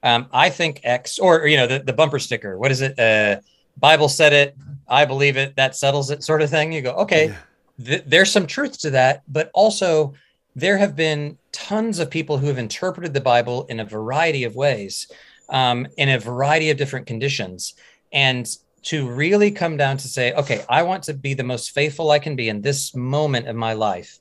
um, 0.02 0.26
I 0.32 0.50
think 0.50 0.80
X, 0.84 1.18
or 1.18 1.46
you 1.46 1.56
know, 1.56 1.66
the, 1.66 1.80
the 1.80 1.92
bumper 1.92 2.18
sticker. 2.18 2.58
What 2.58 2.70
is 2.70 2.80
it? 2.80 2.98
Uh, 2.98 3.40
Bible 3.76 4.08
said 4.08 4.32
it. 4.32 4.56
I 4.88 5.04
believe 5.04 5.36
it. 5.36 5.56
That 5.56 5.76
settles 5.76 6.10
it, 6.10 6.24
sort 6.24 6.42
of 6.42 6.50
thing. 6.50 6.72
You 6.72 6.82
go, 6.82 6.92
okay. 6.92 7.28
Yeah 7.28 7.36
th- 7.84 8.04
there's 8.06 8.30
some 8.30 8.46
truth 8.46 8.78
to 8.80 8.90
that, 8.90 9.22
but 9.28 9.50
also 9.54 10.14
there 10.56 10.78
have 10.78 10.96
been 10.96 11.38
tons 11.52 11.98
of 11.98 12.10
people 12.10 12.38
who 12.38 12.46
have 12.46 12.58
interpreted 12.58 13.14
the 13.14 13.20
Bible 13.20 13.66
in 13.66 13.80
a 13.80 13.84
variety 13.84 14.44
of 14.44 14.54
ways, 14.54 15.10
um, 15.48 15.86
in 15.96 16.08
a 16.08 16.18
variety 16.18 16.70
of 16.70 16.76
different 16.76 17.06
conditions. 17.06 17.74
And 18.12 18.48
to 18.82 19.08
really 19.08 19.50
come 19.50 19.76
down 19.76 19.98
to 19.98 20.08
say, 20.08 20.32
okay, 20.32 20.64
I 20.68 20.82
want 20.82 21.04
to 21.04 21.14
be 21.14 21.34
the 21.34 21.44
most 21.44 21.72
faithful 21.72 22.10
I 22.10 22.18
can 22.18 22.34
be 22.34 22.48
in 22.48 22.62
this 22.62 22.94
moment 22.94 23.46
of 23.46 23.54
my 23.54 23.74
life 23.74 24.18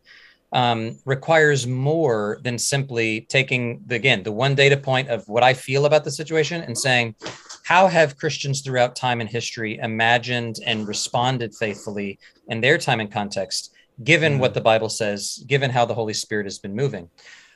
um, 0.52 0.98
requires 1.06 1.68
more 1.68 2.40
than 2.44 2.58
simply 2.58 3.22
taking 3.22 3.82
the, 3.86 3.96
again 3.96 4.24
the 4.24 4.32
one 4.32 4.56
data 4.56 4.78
point 4.78 5.10
of 5.10 5.28
what 5.28 5.44
I 5.44 5.54
feel 5.54 5.86
about 5.86 6.04
the 6.04 6.12
situation 6.12 6.62
and 6.62 6.78
saying, 6.78 7.16
how 7.64 7.88
have 7.88 8.18
Christians 8.18 8.62
throughout 8.62 8.96
time 8.96 9.22
and 9.22 9.30
history 9.30 9.78
imagined 9.78 10.60
and 10.66 10.88
responded 10.88 11.54
faithfully 11.54 12.18
in 12.48 12.62
their 12.62 12.80
time 12.80 13.00
and 13.00 13.12
context, 13.12 13.74
given 14.04 14.40
what 14.40 14.56
the 14.56 14.62
Bible 14.62 14.90
says, 14.90 15.44
given 15.46 15.70
how 15.70 15.86
the 15.86 15.94
Holy 15.94 16.14
Spirit 16.14 16.46
has 16.48 16.58
been 16.58 16.76
moving? 16.76 17.10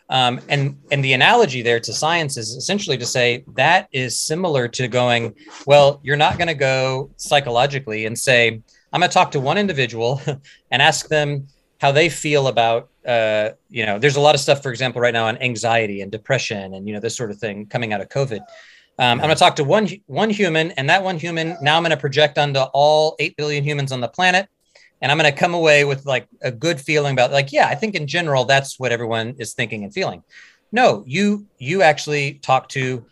Um, 0.10 0.40
and 0.50 0.78
and 0.92 1.04
the 1.04 1.14
analogy 1.14 1.64
there 1.64 1.80
to 1.80 1.94
science 1.94 2.38
is 2.38 2.52
essentially 2.52 2.98
to 2.98 3.06
say 3.06 3.44
that 3.56 3.88
is 3.92 4.20
similar 4.20 4.68
to 4.68 4.88
going, 4.88 5.34
well, 5.66 6.00
you're 6.04 6.18
not 6.18 6.38
going 6.38 6.50
to 6.50 6.54
go 6.54 7.10
psychologically 7.18 8.06
and 8.06 8.16
say, 8.18 8.62
I'm 8.92 9.00
going 9.00 9.10
to 9.10 9.14
talk 9.14 9.32
to 9.32 9.40
one 9.40 9.58
individual 9.58 10.22
and 10.72 10.82
ask 10.82 11.08
them 11.08 11.48
how 11.84 11.92
they 11.92 12.08
feel 12.08 12.48
about, 12.48 12.90
uh, 13.06 13.50
you 13.70 13.86
know, 13.86 14.00
there's 14.00 14.16
a 14.16 14.22
lot 14.22 14.34
of 14.34 14.40
stuff, 14.40 14.64
for 14.64 14.72
example, 14.72 15.02
right 15.02 15.14
now 15.14 15.26
on 15.26 15.38
anxiety 15.40 16.00
and 16.00 16.10
depression 16.10 16.76
and 16.76 16.88
you 16.88 16.94
know 16.94 17.02
this 17.02 17.14
sort 17.14 17.30
of 17.30 17.38
thing 17.38 17.66
coming 17.66 17.92
out 17.92 18.00
of 18.00 18.08
COVID. 18.08 18.40
Um, 18.40 18.46
I'm 19.00 19.18
going 19.18 19.32
to 19.32 19.36
talk 19.36 19.58
to 19.58 19.66
one 19.66 19.90
one 20.06 20.30
human, 20.30 20.72
and 20.78 20.90
that 20.90 21.04
one 21.04 21.20
human 21.20 21.58
now 21.62 21.76
I'm 21.76 21.84
going 21.84 21.92
to 21.92 21.98
project 21.98 22.38
onto 22.38 22.62
all 22.74 23.18
eight 23.20 23.36
billion 23.36 23.66
humans 23.66 23.92
on 23.92 24.00
the 24.00 24.08
planet, 24.08 24.48
and 25.02 25.12
I'm 25.12 25.18
going 25.18 25.30
to 25.30 25.38
come 25.38 25.54
away 25.54 25.84
with 25.84 26.06
like 26.06 26.26
a 26.42 26.52
good 26.52 26.80
feeling 26.80 27.12
about 27.12 27.34
like, 27.34 27.52
yeah, 27.52 27.68
I 27.68 27.76
think 27.76 27.96
in 27.96 28.08
general 28.08 28.46
that's 28.46 28.80
what 28.80 28.94
everyone 28.94 29.36
is 29.38 29.54
thinking 29.54 29.84
and 29.84 29.94
feeling. 29.94 30.24
No, 30.72 31.04
you 31.06 31.46
you 31.58 31.82
actually 31.82 32.36
talk 32.36 32.70
to 32.70 33.04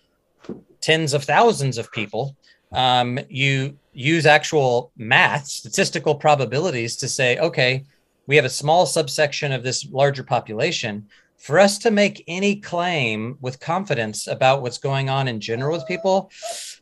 tens 0.79 1.13
of 1.13 1.25
thousands 1.25 1.77
of 1.77 1.91
people. 1.91 2.37
Um, 2.71 3.19
you 3.27 3.77
use 3.91 4.25
actual 4.25 4.93
math, 4.95 5.45
statistical 5.45 6.15
probabilities 6.15 6.95
to 7.01 7.09
say, 7.09 7.37
okay, 7.37 7.83
we 8.31 8.37
have 8.37 8.45
a 8.45 8.49
small 8.49 8.85
subsection 8.85 9.51
of 9.51 9.61
this 9.61 9.85
larger 9.91 10.23
population 10.23 11.05
for 11.37 11.59
us 11.59 11.77
to 11.79 11.91
make 11.91 12.23
any 12.27 12.55
claim 12.55 13.37
with 13.41 13.59
confidence 13.59 14.25
about 14.25 14.61
what's 14.61 14.77
going 14.77 15.09
on 15.09 15.27
in 15.27 15.41
general 15.41 15.75
with 15.75 15.85
people, 15.85 16.31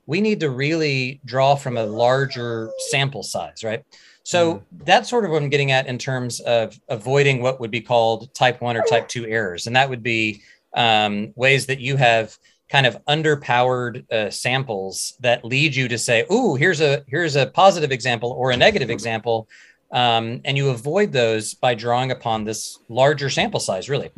we 0.06 0.22
need 0.22 0.40
to 0.42 0.52
really 0.52 1.20
draw 1.26 1.56
from 1.56 1.76
a 1.78 1.84
larger 1.84 2.70
sample 2.92 3.24
size, 3.24 3.64
right? 3.64 3.84
So 4.22 4.54
mm. 4.54 4.64
that's 4.86 5.10
sort 5.10 5.26
of 5.26 5.32
what 5.32 5.42
I'm 5.42 5.50
getting 5.50 5.72
at 5.72 5.88
in 5.88 5.98
terms 5.98 6.40
of 6.42 6.80
avoiding 6.88 7.42
what 7.42 7.60
would 7.60 7.72
be 7.72 7.82
called 7.82 8.32
type 8.36 8.62
one 8.62 8.78
or 8.78 8.84
type 8.84 9.08
two 9.08 9.26
errors. 9.26 9.66
And 9.66 9.76
that 9.76 9.90
would 9.90 10.04
be 10.04 10.44
um, 10.76 11.34
ways 11.36 11.66
that 11.66 11.80
you 11.80 11.98
have 11.98 12.38
kind 12.70 12.86
of 12.86 13.04
underpowered 13.06 14.10
uh, 14.12 14.30
samples 14.30 15.16
that 15.22 15.44
lead 15.44 15.76
you 15.76 15.88
to 15.88 15.98
say, 15.98 16.26
"Oh, 16.30 16.56
here's 16.56 16.82
a 16.82 17.04
here's 17.08 17.36
a 17.36 17.48
positive 17.48 17.92
example 17.92 18.32
or 18.32 18.52
a 18.52 18.58
negative 18.58 18.92
example," 18.92 19.50
um, 19.92 20.42
and 20.46 20.58
you 20.58 20.70
avoid 20.70 21.12
those 21.12 21.54
by 21.54 21.76
drawing 21.76 22.12
upon 22.12 22.44
this 22.44 22.80
larger 22.90 23.30
sample 23.30 23.60
size, 23.60 23.90
really. 23.90 24.12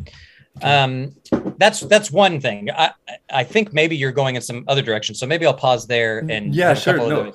Um, 0.61 1.15
that's 1.57 1.79
that's 1.81 2.11
one 2.11 2.41
thing. 2.41 2.69
I 2.71 2.91
I 3.31 3.43
think 3.43 3.73
maybe 3.73 3.95
you're 3.95 4.11
going 4.11 4.35
in 4.35 4.41
some 4.41 4.65
other 4.67 4.81
direction, 4.81 5.15
so 5.15 5.25
maybe 5.25 5.45
I'll 5.45 5.53
pause 5.53 5.87
there 5.87 6.19
and 6.29 6.53
yeah, 6.53 6.73
sure. 6.73 6.97
No, 6.97 7.31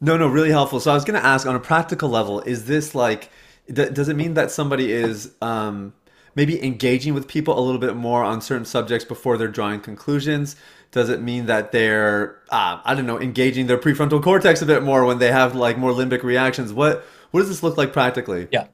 no, 0.00 0.16
no, 0.16 0.26
really 0.26 0.50
helpful. 0.50 0.80
So 0.80 0.90
I 0.90 0.94
was 0.94 1.04
going 1.04 1.20
to 1.20 1.24
ask 1.24 1.46
on 1.46 1.54
a 1.54 1.60
practical 1.60 2.08
level, 2.08 2.40
is 2.40 2.64
this 2.66 2.92
like, 2.92 3.30
does 3.72 4.08
it 4.08 4.16
mean 4.16 4.34
that 4.34 4.50
somebody 4.50 4.90
is 4.90 5.32
um, 5.40 5.92
maybe 6.34 6.62
engaging 6.64 7.14
with 7.14 7.28
people 7.28 7.56
a 7.56 7.62
little 7.62 7.80
bit 7.80 7.94
more 7.94 8.24
on 8.24 8.40
certain 8.40 8.64
subjects 8.64 9.04
before 9.04 9.38
they're 9.38 9.46
drawing 9.46 9.80
conclusions? 9.80 10.56
Does 10.90 11.08
it 11.08 11.22
mean 11.22 11.46
that 11.46 11.70
they're, 11.70 12.36
uh, 12.50 12.80
I 12.84 12.94
don't 12.94 13.06
know, 13.06 13.20
engaging 13.20 13.68
their 13.68 13.78
prefrontal 13.78 14.20
cortex 14.22 14.60
a 14.60 14.66
bit 14.66 14.82
more 14.82 15.04
when 15.04 15.18
they 15.18 15.30
have 15.30 15.54
like 15.54 15.78
more 15.78 15.92
limbic 15.92 16.24
reactions? 16.24 16.72
What 16.72 17.04
what 17.32 17.40
does 17.40 17.48
this 17.48 17.62
look 17.62 17.76
like 17.76 17.92
practically? 17.92 18.48
Yeah. 18.50 18.68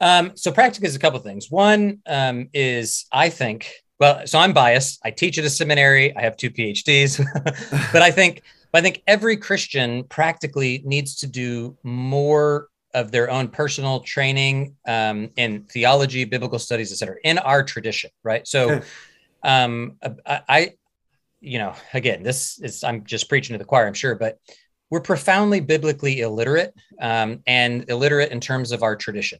Um, 0.00 0.32
so 0.36 0.52
practically 0.52 0.88
is 0.88 0.96
a 0.96 0.98
couple 0.98 1.18
of 1.18 1.24
things. 1.24 1.50
One 1.50 2.00
um, 2.06 2.48
is 2.54 3.06
I 3.12 3.28
think 3.28 3.70
well, 4.00 4.26
so 4.26 4.38
I'm 4.38 4.52
biased. 4.52 5.00
I 5.04 5.12
teach 5.12 5.38
at 5.38 5.44
a 5.44 5.50
seminary. 5.50 6.16
I 6.16 6.22
have 6.22 6.36
two 6.36 6.50
PhDs, 6.50 7.22
but 7.92 8.02
I 8.02 8.10
think 8.10 8.42
but 8.72 8.78
I 8.78 8.82
think 8.82 9.02
every 9.06 9.36
Christian 9.36 10.04
practically 10.04 10.82
needs 10.84 11.16
to 11.16 11.26
do 11.26 11.76
more 11.82 12.68
of 12.94 13.12
their 13.12 13.30
own 13.30 13.48
personal 13.48 14.00
training 14.00 14.76
um, 14.86 15.30
in 15.36 15.64
theology, 15.64 16.24
biblical 16.24 16.58
studies, 16.58 16.90
et 16.92 16.96
cetera, 16.96 17.16
in 17.24 17.38
our 17.38 17.62
tradition, 17.62 18.10
right? 18.22 18.46
So, 18.46 18.80
um, 19.42 19.96
I, 20.26 20.40
I, 20.48 20.70
you 21.40 21.58
know, 21.58 21.74
again, 21.94 22.22
this 22.22 22.58
is 22.60 22.82
I'm 22.84 23.04
just 23.04 23.28
preaching 23.28 23.54
to 23.54 23.58
the 23.58 23.64
choir, 23.64 23.86
I'm 23.86 23.94
sure, 23.94 24.14
but 24.14 24.38
we're 24.92 25.00
profoundly 25.00 25.58
biblically 25.58 26.20
illiterate 26.20 26.74
um, 27.00 27.40
and 27.46 27.88
illiterate 27.88 28.30
in 28.30 28.40
terms 28.40 28.72
of 28.72 28.82
our 28.82 28.94
tradition 28.94 29.38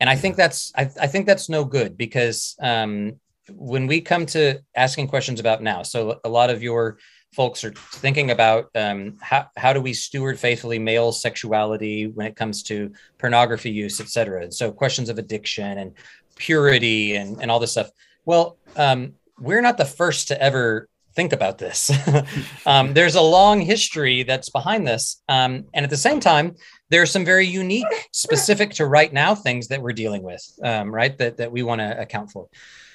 and 0.00 0.08
I 0.08 0.16
think 0.16 0.36
that's 0.36 0.72
I, 0.74 0.90
I 1.00 1.06
think 1.06 1.26
that's 1.26 1.48
no 1.48 1.64
good 1.64 1.96
because 1.96 2.56
um, 2.60 3.20
when 3.50 3.86
we 3.86 4.00
come 4.00 4.26
to 4.26 4.60
asking 4.74 5.08
questions 5.08 5.40
about 5.40 5.62
now, 5.62 5.82
so 5.82 6.20
a 6.24 6.28
lot 6.28 6.50
of 6.50 6.62
your 6.62 6.98
folks 7.32 7.62
are 7.62 7.72
thinking 7.72 8.30
about 8.30 8.70
um, 8.74 9.18
how 9.20 9.46
how 9.56 9.72
do 9.74 9.80
we 9.80 9.92
steward 9.92 10.38
faithfully 10.38 10.78
male 10.78 11.12
sexuality 11.12 12.06
when 12.06 12.26
it 12.26 12.34
comes 12.34 12.62
to 12.64 12.92
pornography 13.18 13.70
use, 13.70 14.00
et 14.00 14.08
cetera. 14.08 14.42
And 14.42 14.54
so 14.54 14.72
questions 14.72 15.10
of 15.10 15.18
addiction 15.18 15.78
and 15.78 15.92
purity 16.36 17.16
and 17.16 17.40
and 17.42 17.50
all 17.50 17.60
this 17.60 17.72
stuff. 17.72 17.90
Well, 18.24 18.56
um, 18.76 19.12
we're 19.38 19.62
not 19.62 19.76
the 19.76 19.84
first 19.84 20.28
to 20.28 20.42
ever 20.42 20.88
think 21.14 21.32
about 21.32 21.58
this. 21.58 21.90
um, 22.66 22.94
there's 22.94 23.14
a 23.14 23.20
long 23.20 23.60
history 23.60 24.22
that's 24.22 24.48
behind 24.48 24.86
this. 24.86 25.22
Um, 25.28 25.64
and 25.74 25.84
at 25.84 25.90
the 25.90 25.96
same 25.96 26.20
time, 26.20 26.56
there 26.88 27.02
are 27.02 27.06
some 27.06 27.24
very 27.24 27.46
unique, 27.46 28.08
specific 28.12 28.70
to 28.74 28.86
right 28.86 29.12
now 29.12 29.34
things 29.34 29.68
that 29.68 29.82
we're 29.82 29.92
dealing 29.92 30.22
with, 30.22 30.42
um, 30.64 30.92
right? 30.94 31.16
That, 31.18 31.36
that 31.38 31.50
we 31.50 31.62
want 31.62 31.80
to 31.80 32.00
account 32.00 32.30
for. 32.30 32.48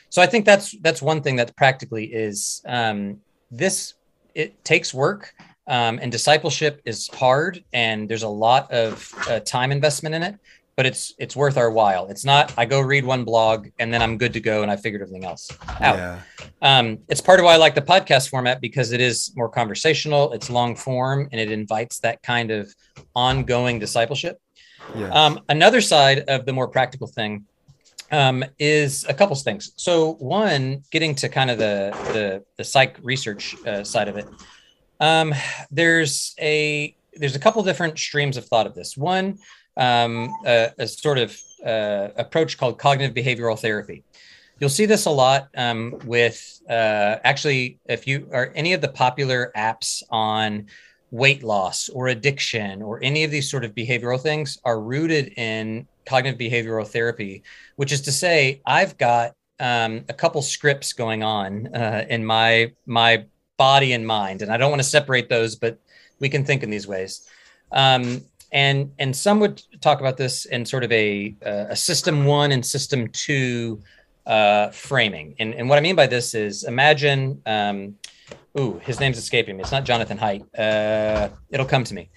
So 0.09 0.21
I 0.21 0.27
think 0.27 0.45
that's 0.45 0.73
that's 0.79 1.01
one 1.01 1.21
thing 1.21 1.35
that 1.37 1.55
practically 1.55 2.05
is 2.05 2.61
um, 2.65 3.19
this. 3.51 3.95
It 4.33 4.63
takes 4.65 4.93
work, 4.93 5.33
um, 5.67 5.99
and 6.01 6.11
discipleship 6.11 6.81
is 6.85 7.07
hard, 7.07 7.63
and 7.73 8.07
there's 8.07 8.23
a 8.23 8.29
lot 8.29 8.71
of 8.71 9.11
uh, 9.29 9.39
time 9.39 9.71
investment 9.71 10.13
in 10.13 10.23
it 10.23 10.35
but 10.75 10.85
it's 10.85 11.13
it's 11.17 11.35
worth 11.35 11.57
our 11.57 11.71
while. 11.71 12.07
It's 12.07 12.25
not 12.25 12.53
I 12.57 12.65
go 12.65 12.81
read 12.81 13.05
one 13.05 13.23
blog 13.23 13.67
and 13.79 13.93
then 13.93 14.01
I'm 14.01 14.17
good 14.17 14.33
to 14.33 14.39
go 14.39 14.61
and 14.61 14.69
I 14.69 14.75
figured 14.75 15.01
everything 15.01 15.25
else 15.25 15.49
out. 15.79 15.97
Yeah. 15.97 16.19
Um, 16.61 16.99
it's 17.07 17.21
part 17.21 17.39
of 17.39 17.45
why 17.45 17.53
I 17.53 17.57
like 17.57 17.75
the 17.75 17.81
podcast 17.81 18.29
format 18.29 18.59
because 18.61 18.91
it 18.91 18.99
is 18.99 19.31
more 19.35 19.49
conversational, 19.49 20.33
it's 20.33 20.49
long 20.49 20.75
form, 20.75 21.29
and 21.31 21.39
it 21.39 21.51
invites 21.51 21.99
that 21.99 22.21
kind 22.23 22.51
of 22.51 22.73
ongoing 23.15 23.79
discipleship. 23.79 24.39
Yeah. 24.95 25.09
Um, 25.09 25.39
another 25.49 25.81
side 25.81 26.19
of 26.27 26.45
the 26.45 26.53
more 26.53 26.67
practical 26.67 27.07
thing 27.07 27.45
um, 28.11 28.43
is 28.59 29.05
a 29.07 29.13
couple 29.13 29.35
of 29.35 29.41
things. 29.41 29.71
So 29.77 30.13
one, 30.15 30.83
getting 30.91 31.15
to 31.15 31.29
kind 31.29 31.49
of 31.49 31.57
the 31.57 31.95
the, 32.13 32.43
the 32.57 32.63
psych 32.63 32.97
research 33.01 33.55
uh, 33.65 33.83
side 33.83 34.09
of 34.09 34.17
it. 34.17 34.27
Um, 34.99 35.33
there's 35.71 36.35
a 36.39 36.95
there's 37.13 37.35
a 37.35 37.39
couple 37.39 37.63
different 37.63 37.97
streams 37.97 38.35
of 38.35 38.45
thought 38.45 38.67
of 38.67 38.75
this. 38.75 38.97
One 38.97 39.37
um, 39.77 40.33
a, 40.45 40.71
a, 40.79 40.87
sort 40.87 41.17
of 41.17 41.37
uh, 41.65 42.09
approach 42.15 42.57
called 42.57 42.79
cognitive 42.79 43.15
behavioral 43.15 43.59
therapy. 43.59 44.03
You'll 44.59 44.69
see 44.69 44.85
this 44.85 45.05
a 45.05 45.11
lot 45.11 45.49
um, 45.57 45.99
with 46.05 46.61
uh, 46.69 47.17
actually, 47.23 47.79
if 47.85 48.07
you 48.07 48.29
are 48.31 48.51
any 48.55 48.73
of 48.73 48.81
the 48.81 48.87
popular 48.87 49.51
apps 49.55 50.01
on 50.09 50.67
weight 51.11 51.43
loss 51.43 51.89
or 51.89 52.07
addiction 52.07 52.81
or 52.81 53.03
any 53.03 53.23
of 53.23 53.31
these 53.31 53.49
sort 53.49 53.65
of 53.65 53.75
behavioral 53.75 54.19
things 54.19 54.57
are 54.63 54.81
rooted 54.81 55.33
in 55.37 55.87
cognitive 56.05 56.39
behavioral 56.39 56.87
therapy, 56.87 57.43
which 57.75 57.91
is 57.91 58.01
to 58.01 58.11
say, 58.11 58.61
I've 58.65 58.97
got 58.97 59.33
um, 59.59 60.05
a 60.09 60.13
couple 60.13 60.41
scripts 60.41 60.93
going 60.93 61.23
on 61.23 61.67
uh, 61.73 62.05
in 62.09 62.25
my 62.25 62.73
my 62.85 63.25
body 63.57 63.93
and 63.93 64.05
mind, 64.05 64.41
and 64.41 64.51
I 64.51 64.57
don't 64.57 64.69
want 64.69 64.81
to 64.81 64.87
separate 64.87 65.29
those, 65.29 65.55
but 65.55 65.79
we 66.19 66.29
can 66.29 66.45
think 66.45 66.63
in 66.63 66.69
these 66.69 66.87
ways. 66.87 67.27
Um, 67.71 68.21
and 68.55 68.89
and 68.99 69.13
some 69.13 69.39
would 69.41 69.61
talk 69.81 69.99
about 69.99 70.15
this 70.15 70.45
in 70.45 70.65
sort 70.65 70.83
of 70.85 70.91
a 70.91 71.35
a 71.41 71.75
system 71.75 72.25
one 72.25 72.53
and 72.53 72.65
system 72.65 73.09
two 73.09 73.83
uh, 74.25 74.69
framing. 74.69 75.35
And 75.39 75.53
and 75.53 75.69
what 75.69 75.77
I 75.77 75.81
mean 75.81 75.95
by 75.95 76.07
this 76.07 76.33
is 76.33 76.63
imagine. 76.63 77.41
Um, 77.45 77.95
ooh, 78.57 78.79
his 78.81 78.99
name's 79.01 79.17
escaping 79.17 79.57
me. 79.57 79.63
It's 79.63 79.73
not 79.73 79.83
Jonathan 79.83 80.17
Haidt. 80.17 80.45
Uh, 80.57 81.29
it'll 81.49 81.65
come 81.65 81.83
to 81.83 81.93
me. 81.93 82.09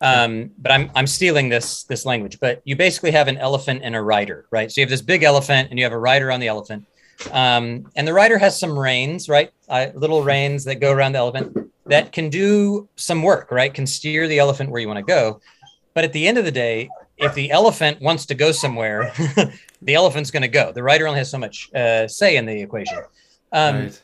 Um, 0.00 0.52
but 0.58 0.70
I'm 0.70 0.90
I'm 0.94 1.08
stealing 1.08 1.48
this 1.48 1.82
this 1.84 2.06
language. 2.06 2.38
But 2.38 2.62
you 2.64 2.76
basically 2.76 3.10
have 3.10 3.26
an 3.26 3.36
elephant 3.36 3.80
and 3.82 3.96
a 3.96 4.00
rider, 4.00 4.46
right? 4.52 4.70
So 4.70 4.80
you 4.80 4.84
have 4.84 4.90
this 4.90 5.02
big 5.02 5.24
elephant 5.24 5.70
and 5.70 5.78
you 5.78 5.84
have 5.84 5.92
a 5.92 5.98
rider 5.98 6.30
on 6.30 6.38
the 6.38 6.46
elephant. 6.46 6.86
Um, 7.32 7.90
and 7.96 8.08
the 8.08 8.14
rider 8.14 8.38
has 8.38 8.58
some 8.58 8.78
reins, 8.78 9.28
right? 9.28 9.50
Uh, 9.68 9.88
little 9.94 10.22
reins 10.22 10.64
that 10.64 10.76
go 10.76 10.92
around 10.92 11.12
the 11.12 11.18
elephant 11.18 11.70
that 11.86 12.12
can 12.12 12.30
do 12.30 12.88
some 12.96 13.22
work, 13.22 13.50
right? 13.50 13.74
Can 13.74 13.86
steer 13.86 14.28
the 14.28 14.38
elephant 14.38 14.70
where 14.70 14.80
you 14.80 14.86
want 14.86 14.98
to 14.98 15.04
go. 15.04 15.40
But 15.94 16.04
at 16.04 16.12
the 16.12 16.26
end 16.26 16.38
of 16.38 16.44
the 16.44 16.52
day, 16.52 16.88
if 17.16 17.34
the 17.34 17.50
elephant 17.50 18.00
wants 18.00 18.26
to 18.26 18.34
go 18.34 18.52
somewhere, 18.52 19.12
the 19.82 19.94
elephant's 19.94 20.30
going 20.30 20.42
to 20.42 20.48
go. 20.48 20.72
The 20.72 20.82
rider 20.82 21.06
only 21.06 21.18
has 21.18 21.30
so 21.30 21.38
much 21.38 21.72
uh, 21.74 22.08
say 22.08 22.36
in 22.36 22.46
the 22.46 22.60
equation. 22.60 22.98
Um, 23.52 23.76
right. 23.76 24.02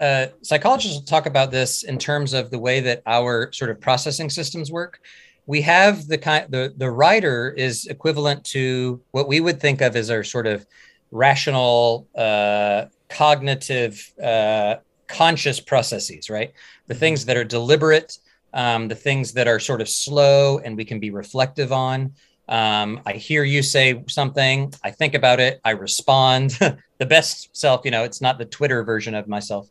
uh, 0.00 0.26
psychologists 0.42 0.96
will 0.96 1.04
talk 1.04 1.26
about 1.26 1.50
this 1.50 1.82
in 1.82 1.98
terms 1.98 2.34
of 2.34 2.50
the 2.50 2.58
way 2.58 2.80
that 2.80 3.02
our 3.06 3.52
sort 3.52 3.70
of 3.70 3.80
processing 3.80 4.30
systems 4.30 4.70
work. 4.70 5.00
We 5.46 5.60
have 5.62 6.06
the 6.06 6.18
kind 6.18 6.46
the 6.50 6.72
the 6.76 6.90
rider 6.90 7.52
is 7.56 7.86
equivalent 7.86 8.44
to 8.46 9.00
what 9.10 9.26
we 9.26 9.40
would 9.40 9.60
think 9.60 9.80
of 9.80 9.96
as 9.96 10.08
our 10.08 10.22
sort 10.22 10.46
of 10.46 10.64
rational, 11.10 12.08
uh, 12.16 12.86
cognitive, 13.08 14.12
uh, 14.22 14.76
conscious 15.08 15.60
processes, 15.60 16.30
right? 16.30 16.52
The 16.86 16.94
things 16.94 17.26
that 17.26 17.36
are 17.36 17.44
deliberate, 17.44 18.18
um, 18.54 18.88
the 18.88 18.94
things 18.94 19.32
that 19.32 19.48
are 19.48 19.58
sort 19.58 19.80
of 19.80 19.88
slow 19.88 20.58
and 20.58 20.76
we 20.76 20.84
can 20.84 21.00
be 21.00 21.10
reflective 21.10 21.72
on. 21.72 22.12
Um, 22.48 23.00
I 23.06 23.12
hear 23.14 23.44
you 23.44 23.62
say 23.62 24.02
something, 24.08 24.72
I 24.82 24.90
think 24.90 25.14
about 25.14 25.40
it, 25.40 25.60
I 25.64 25.70
respond. 25.70 26.50
the 26.98 27.06
best 27.06 27.56
self, 27.56 27.82
you 27.84 27.90
know, 27.90 28.04
it's 28.04 28.20
not 28.20 28.38
the 28.38 28.44
Twitter 28.44 28.82
version 28.84 29.14
of 29.14 29.28
myself. 29.28 29.68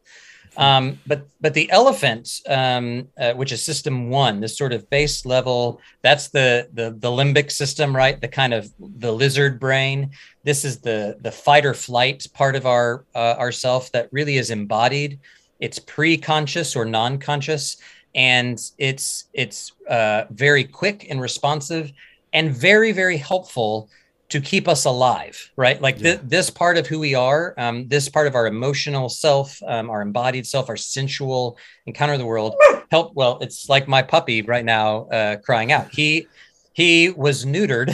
Um, 0.58 1.00
but 1.08 1.28
but 1.40 1.54
the 1.54 1.72
elephant, 1.72 2.42
um, 2.48 3.08
uh, 3.18 3.34
which 3.34 3.54
is 3.54 3.64
system 3.64 4.10
one, 4.10 4.42
this 4.42 4.58
sort 4.58 4.74
of 4.74 4.90
base 4.90 5.26
level, 5.26 5.80
that's 6.02 6.28
the, 6.28 6.68
the 6.74 6.92
the 6.92 7.08
limbic 7.10 7.52
system, 7.52 7.96
right? 7.96 8.20
The 8.20 8.28
kind 8.28 8.54
of 8.54 8.70
the 8.80 9.14
lizard 9.14 9.60
brain. 9.60 10.12
This 10.44 10.66
is 10.66 10.80
the 10.80 11.18
the 11.22 11.32
fight 11.32 11.66
or 11.66 11.74
flight 11.74 12.28
part 12.34 12.56
of 12.58 12.66
our 12.66 13.06
uh, 13.16 13.36
our 13.38 13.52
self 13.52 13.92
that 13.94 14.10
really 14.12 14.38
is 14.38 14.52
embodied. 14.52 15.20
It's 15.60 15.80
pre-conscious 15.80 16.76
or 16.76 16.86
non-conscious, 16.86 17.78
and 18.16 18.62
it's 18.78 19.26
it's 19.34 19.72
uh, 19.90 20.26
very 20.30 20.64
quick 20.64 21.08
and 21.10 21.22
responsive, 21.22 21.92
and 22.34 22.52
very 22.52 22.92
very 22.92 23.18
helpful 23.18 23.90
to 24.32 24.40
keep 24.40 24.70
us 24.70 24.86
alive, 24.86 25.52
right? 25.58 25.82
Like 25.82 25.98
yeah. 25.98 26.16
th- 26.16 26.22
this 26.24 26.50
part 26.50 26.78
of 26.78 26.88
who 26.88 27.00
we 27.00 27.14
are, 27.14 27.54
um, 27.58 27.90
this 27.90 28.08
part 28.08 28.28
of 28.28 28.36
our 28.36 28.48
emotional 28.48 29.10
self, 29.10 29.62
um, 29.68 29.90
our 29.90 30.02
embodied 30.02 30.48
self, 30.48 30.70
our 30.70 30.78
sensual 30.78 31.58
encounter 31.86 32.14
of 32.14 32.20
the 32.20 32.26
world. 32.26 32.56
Help. 32.92 33.14
Well, 33.14 33.40
it's 33.42 33.68
like 33.68 33.90
my 33.90 34.02
puppy 34.02 34.42
right 34.42 34.64
now 34.64 35.04
uh, 35.10 35.36
crying 35.38 35.74
out. 35.74 35.90
He 35.92 36.28
he 36.74 37.10
was 37.10 37.46
neutered, 37.46 37.90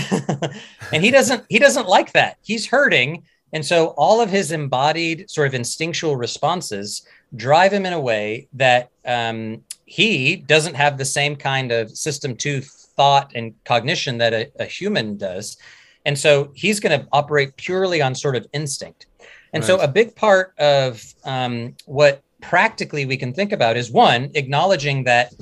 and 0.93 1.03
he 1.03 1.09
doesn't 1.09 1.43
he 1.49 1.57
doesn't 1.57 1.87
like 1.87 2.13
that. 2.13 2.37
He's 2.43 2.67
hurting, 2.67 3.23
and 3.51 3.65
so 3.65 3.87
all 3.97 4.21
of 4.21 4.29
his 4.29 4.51
embodied 4.51 5.29
sort 5.29 5.47
of 5.47 5.55
instinctual 5.55 6.17
responses 6.17 7.05
drive 7.35 7.73
him 7.73 7.85
in 7.85 7.93
a 7.93 7.99
way 7.99 8.47
that 8.53 8.89
um, 9.05 9.63
he 9.87 10.35
doesn't 10.35 10.75
have 10.75 10.99
the 10.99 11.05
same 11.05 11.35
kind 11.35 11.71
of 11.71 11.89
system 11.89 12.35
two 12.35 12.61
thought 12.61 13.31
and 13.33 13.55
cognition 13.63 14.19
that 14.19 14.33
a, 14.33 14.51
a 14.59 14.65
human 14.65 15.17
does 15.17 15.57
and 16.07 16.17
so 16.17 16.51
he's 16.55 16.79
going 16.79 16.97
to 16.97 17.05
operate 17.11 17.57
purely 17.57 18.01
on 18.01 18.15
sort 18.15 18.37
of 18.37 18.47
instinct. 18.53 19.07
And 19.51 19.61
right. 19.61 19.67
so 19.67 19.77
a 19.79 19.89
big 19.89 20.15
part 20.15 20.57
of 20.57 21.03
um, 21.25 21.75
what 21.85 22.23
practically 22.41 23.05
we 23.05 23.17
can 23.17 23.33
think 23.33 23.51
about 23.51 23.75
is 23.75 23.91
one, 23.91 24.31
acknowledging 24.33 25.03
that 25.03 25.33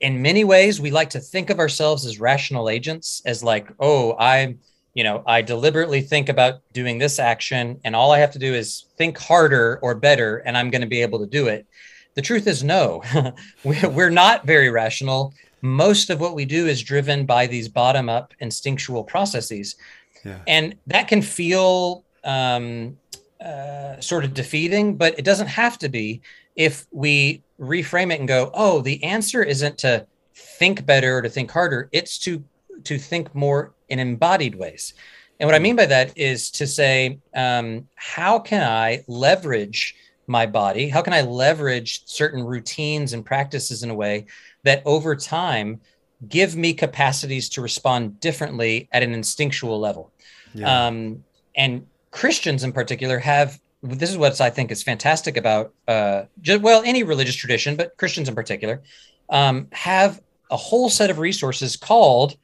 in 0.00 0.22
many 0.22 0.42
ways 0.42 0.80
we 0.80 0.90
like 0.90 1.10
to 1.10 1.20
think 1.20 1.50
of 1.50 1.58
ourselves 1.58 2.06
as 2.06 2.18
rational 2.18 2.70
agents, 2.70 3.20
as 3.26 3.44
like, 3.44 3.70
oh, 3.78 4.16
I, 4.18 4.56
you 4.94 5.04
know, 5.04 5.22
I 5.26 5.42
deliberately 5.42 6.00
think 6.00 6.30
about 6.30 6.62
doing 6.72 6.96
this 6.96 7.18
action, 7.18 7.78
and 7.84 7.94
all 7.94 8.10
I 8.10 8.20
have 8.20 8.32
to 8.32 8.38
do 8.38 8.54
is 8.54 8.86
think 8.96 9.18
harder 9.18 9.78
or 9.82 9.94
better, 9.94 10.38
and 10.38 10.56
I'm 10.56 10.70
going 10.70 10.80
to 10.80 10.88
be 10.88 11.02
able 11.02 11.18
to 11.18 11.26
do 11.26 11.48
it. 11.48 11.66
The 12.14 12.22
truth 12.22 12.46
is, 12.46 12.64
no, 12.64 13.02
we're 13.64 14.10
not 14.10 14.46
very 14.46 14.70
rational 14.70 15.32
most 15.62 16.10
of 16.10 16.20
what 16.20 16.34
we 16.34 16.44
do 16.44 16.66
is 16.66 16.82
driven 16.82 17.26
by 17.26 17.46
these 17.46 17.68
bottom 17.68 18.08
up 18.08 18.32
instinctual 18.40 19.04
processes. 19.04 19.76
Yeah. 20.24 20.38
And 20.46 20.76
that 20.86 21.08
can 21.08 21.22
feel 21.22 22.04
um, 22.24 22.96
uh, 23.44 24.00
sort 24.00 24.24
of 24.24 24.34
defeating, 24.34 24.96
but 24.96 25.18
it 25.18 25.24
doesn't 25.24 25.48
have 25.48 25.78
to 25.78 25.88
be 25.88 26.22
if 26.56 26.86
we 26.90 27.42
reframe 27.58 28.12
it 28.12 28.18
and 28.18 28.28
go, 28.28 28.50
oh, 28.54 28.80
the 28.80 29.02
answer 29.04 29.42
isn't 29.42 29.78
to 29.78 30.06
think 30.34 30.84
better 30.86 31.18
or 31.18 31.22
to 31.22 31.28
think 31.28 31.50
harder, 31.50 31.88
it's 31.92 32.18
to 32.18 32.42
to 32.84 32.98
think 32.98 33.34
more 33.34 33.74
in 33.90 33.98
embodied 33.98 34.54
ways. 34.54 34.94
And 35.38 35.46
what 35.46 35.54
I 35.54 35.58
mean 35.58 35.76
by 35.76 35.84
that 35.86 36.16
is 36.16 36.50
to 36.52 36.66
say, 36.66 37.18
um, 37.34 37.86
how 37.94 38.38
can 38.38 38.62
I 38.62 39.04
leverage 39.06 39.96
my 40.30 40.46
body? 40.46 40.88
How 40.88 41.02
can 41.02 41.12
I 41.12 41.22
leverage 41.22 42.02
certain 42.06 42.44
routines 42.44 43.12
and 43.12 43.24
practices 43.24 43.82
in 43.82 43.90
a 43.90 43.94
way 43.94 44.26
that 44.64 44.82
over 44.86 45.16
time 45.16 45.80
give 46.28 46.56
me 46.56 46.74
capacities 46.74 47.48
to 47.50 47.62
respond 47.62 48.20
differently 48.20 48.88
at 48.92 49.02
an 49.02 49.14
instinctual 49.14 49.80
level. 49.80 50.12
Yeah. 50.54 50.86
Um, 50.86 51.24
and 51.56 51.86
Christians 52.10 52.64
in 52.64 52.72
particular 52.72 53.18
have 53.18 53.60
this 53.82 54.10
is 54.10 54.18
what 54.18 54.38
I 54.42 54.50
think 54.50 54.70
is 54.70 54.82
fantastic 54.82 55.38
about 55.38 55.72
uh, 55.88 56.24
just, 56.42 56.60
well 56.60 56.82
any 56.84 57.02
religious 57.02 57.36
tradition, 57.36 57.76
but 57.76 57.96
Christians 57.96 58.28
in 58.28 58.34
particular 58.34 58.82
um, 59.30 59.68
have 59.72 60.20
a 60.50 60.56
whole 60.56 60.90
set 60.90 61.08
of 61.08 61.18
resources 61.18 61.76
called 61.76 62.36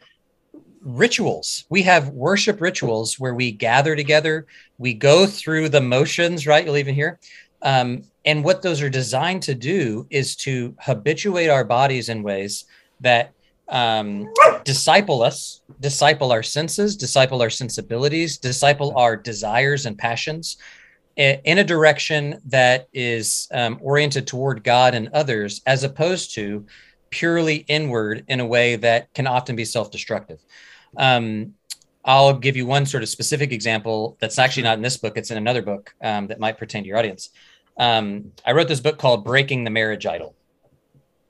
rituals. 0.80 1.64
We 1.68 1.82
have 1.82 2.08
worship 2.10 2.60
rituals 2.60 3.18
where 3.18 3.34
we 3.34 3.50
gather 3.50 3.94
together, 3.96 4.46
we 4.78 4.94
go 4.94 5.26
through 5.26 5.68
the 5.68 5.80
motions, 5.80 6.46
right? 6.46 6.64
You'll 6.64 6.78
even 6.78 6.94
hear. 6.94 7.18
Um, 7.66 8.04
and 8.24 8.44
what 8.44 8.62
those 8.62 8.80
are 8.80 8.88
designed 8.88 9.42
to 9.42 9.54
do 9.54 10.06
is 10.08 10.36
to 10.36 10.74
habituate 10.80 11.50
our 11.50 11.64
bodies 11.64 12.08
in 12.08 12.22
ways 12.22 12.64
that 13.00 13.32
um, 13.68 14.32
disciple 14.62 15.20
us, 15.20 15.62
disciple 15.80 16.30
our 16.30 16.44
senses, 16.44 16.96
disciple 16.96 17.42
our 17.42 17.50
sensibilities, 17.50 18.38
disciple 18.38 18.96
our 18.96 19.16
desires 19.16 19.84
and 19.84 19.98
passions 19.98 20.58
in 21.16 21.58
a 21.58 21.64
direction 21.64 22.40
that 22.44 22.86
is 22.92 23.48
um, 23.52 23.78
oriented 23.82 24.28
toward 24.28 24.62
God 24.62 24.94
and 24.94 25.08
others, 25.08 25.60
as 25.66 25.82
opposed 25.82 26.34
to 26.36 26.64
purely 27.10 27.64
inward 27.66 28.24
in 28.28 28.38
a 28.38 28.46
way 28.46 28.76
that 28.76 29.12
can 29.12 29.26
often 29.26 29.56
be 29.56 29.64
self 29.64 29.90
destructive. 29.90 30.38
Um, 30.96 31.54
I'll 32.04 32.38
give 32.38 32.54
you 32.54 32.66
one 32.66 32.86
sort 32.86 33.02
of 33.02 33.08
specific 33.08 33.50
example 33.50 34.16
that's 34.20 34.38
actually 34.38 34.62
not 34.62 34.76
in 34.76 34.82
this 34.82 34.98
book, 34.98 35.16
it's 35.16 35.32
in 35.32 35.38
another 35.38 35.62
book 35.62 35.92
um, 36.00 36.28
that 36.28 36.38
might 36.38 36.58
pertain 36.58 36.84
to 36.84 36.88
your 36.88 36.98
audience 36.98 37.30
um, 37.78 38.32
I 38.44 38.52
wrote 38.52 38.68
this 38.68 38.80
book 38.80 38.98
called 38.98 39.24
Breaking 39.24 39.64
the 39.64 39.70
Marriage 39.70 40.06
Idol. 40.06 40.34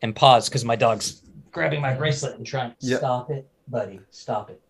And 0.03 0.15
pause 0.15 0.49
because 0.49 0.65
my 0.65 0.77
dog's 0.77 1.23
grabbing 1.51 1.81
my 1.81 1.95
bracelet 1.95 2.37
and 2.37 2.47
trying 2.47 2.71
to 2.71 2.77
yep. 2.81 2.99
stop 2.99 3.31
it, 3.31 3.49
buddy. 3.67 3.99
Stop 4.11 4.51
it. 4.51 4.61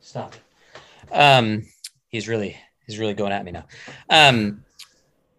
Stop 0.00 0.34
it. 0.34 1.12
Um, 1.12 1.66
he's 2.08 2.28
really 2.28 2.56
he's 2.86 2.98
really 2.98 3.12
going 3.12 3.32
at 3.32 3.44
me 3.44 3.50
now. 3.50 3.64
Um, 4.08 4.64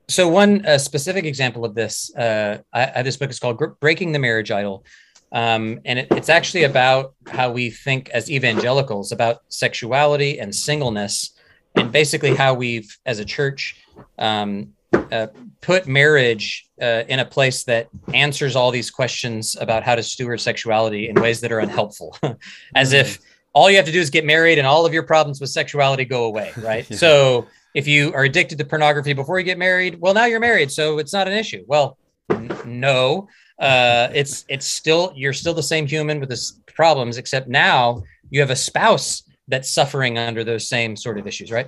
so 0.10 0.28
one 0.28 0.66
uh, 0.66 0.78
specific 0.78 1.26
example 1.26 1.66
of 1.66 1.76
this, 1.76 2.14
uh, 2.16 2.60
I, 2.74 2.92
I, 2.98 3.02
this 3.04 3.18
book 3.18 3.30
is 3.30 3.40
called 3.40 3.58
Breaking 3.80 4.12
the 4.12 4.20
Marriage 4.20 4.52
Idol. 4.52 4.86
Um, 5.32 5.82
and 5.86 6.00
it, 6.00 6.08
it's 6.12 6.30
actually 6.30 6.64
about 6.64 7.14
how 7.28 7.52
we 7.52 7.70
think 7.70 8.10
as 8.10 8.32
evangelicals 8.32 9.12
about 9.12 9.44
sexuality 9.50 10.40
and 10.40 10.54
singleness, 10.54 11.32
and 11.76 11.92
basically 11.92 12.36
how 12.36 12.54
we've, 12.54 12.98
as 13.06 13.20
a 13.20 13.26
church, 13.26 13.82
um, 14.18 14.74
uh, 14.94 15.28
put 15.68 15.86
marriage 15.86 16.66
uh, 16.82 17.04
in 17.10 17.20
a 17.20 17.26
place 17.26 17.66
that 17.66 17.90
answers 18.14 18.56
all 18.56 18.72
these 18.72 18.90
questions 18.90 19.58
about 19.60 19.84
how 19.84 19.96
to 19.96 20.02
steward 20.02 20.40
sexuality 20.40 21.10
in 21.10 21.16
ways 21.22 21.42
that 21.42 21.52
are 21.52 21.60
unhelpful, 21.60 22.18
as 22.76 22.94
mm-hmm. 22.94 23.02
if 23.02 23.20
all 23.52 23.70
you 23.70 23.76
have 23.76 23.86
to 23.86 23.92
do 23.92 24.00
is 24.00 24.10
get 24.10 24.24
married 24.24 24.58
and 24.60 24.66
all 24.66 24.86
of 24.86 24.94
your 24.94 25.04
problems 25.04 25.42
with 25.42 25.50
sexuality 25.50 26.06
go 26.06 26.24
away, 26.24 26.54
right? 26.60 26.88
yeah. 26.90 26.96
So 26.96 27.48
if 27.76 27.86
you 27.86 28.14
are 28.14 28.24
addicted 28.24 28.58
to 28.60 28.64
pornography 28.64 29.12
before 29.12 29.40
you 29.40 29.44
get 29.44 29.58
married, 29.58 30.00
well, 30.00 30.14
now 30.14 30.24
you're 30.24 30.40
married, 30.40 30.72
so 30.72 31.00
it's 31.00 31.12
not 31.12 31.28
an 31.28 31.34
issue. 31.34 31.66
Well, 31.68 31.98
n- 32.30 32.50
no, 32.66 33.28
uh, 33.60 34.08
it's 34.14 34.46
it's 34.48 34.66
still 34.66 35.12
you're 35.18 35.34
still 35.34 35.54
the 35.54 35.70
same 35.74 35.86
human 35.86 36.22
with 36.22 36.30
the 36.30 36.42
problems, 36.74 37.18
except 37.18 37.50
now 37.50 38.04
you 38.30 38.40
have 38.40 38.52
a 38.52 38.56
spouse 38.56 39.24
that's 39.50 39.70
suffering 39.70 40.18
under 40.18 40.46
those 40.46 40.70
same 40.70 40.96
sort 40.96 41.20
of 41.20 41.28
issues, 41.28 41.52
right? 41.52 41.68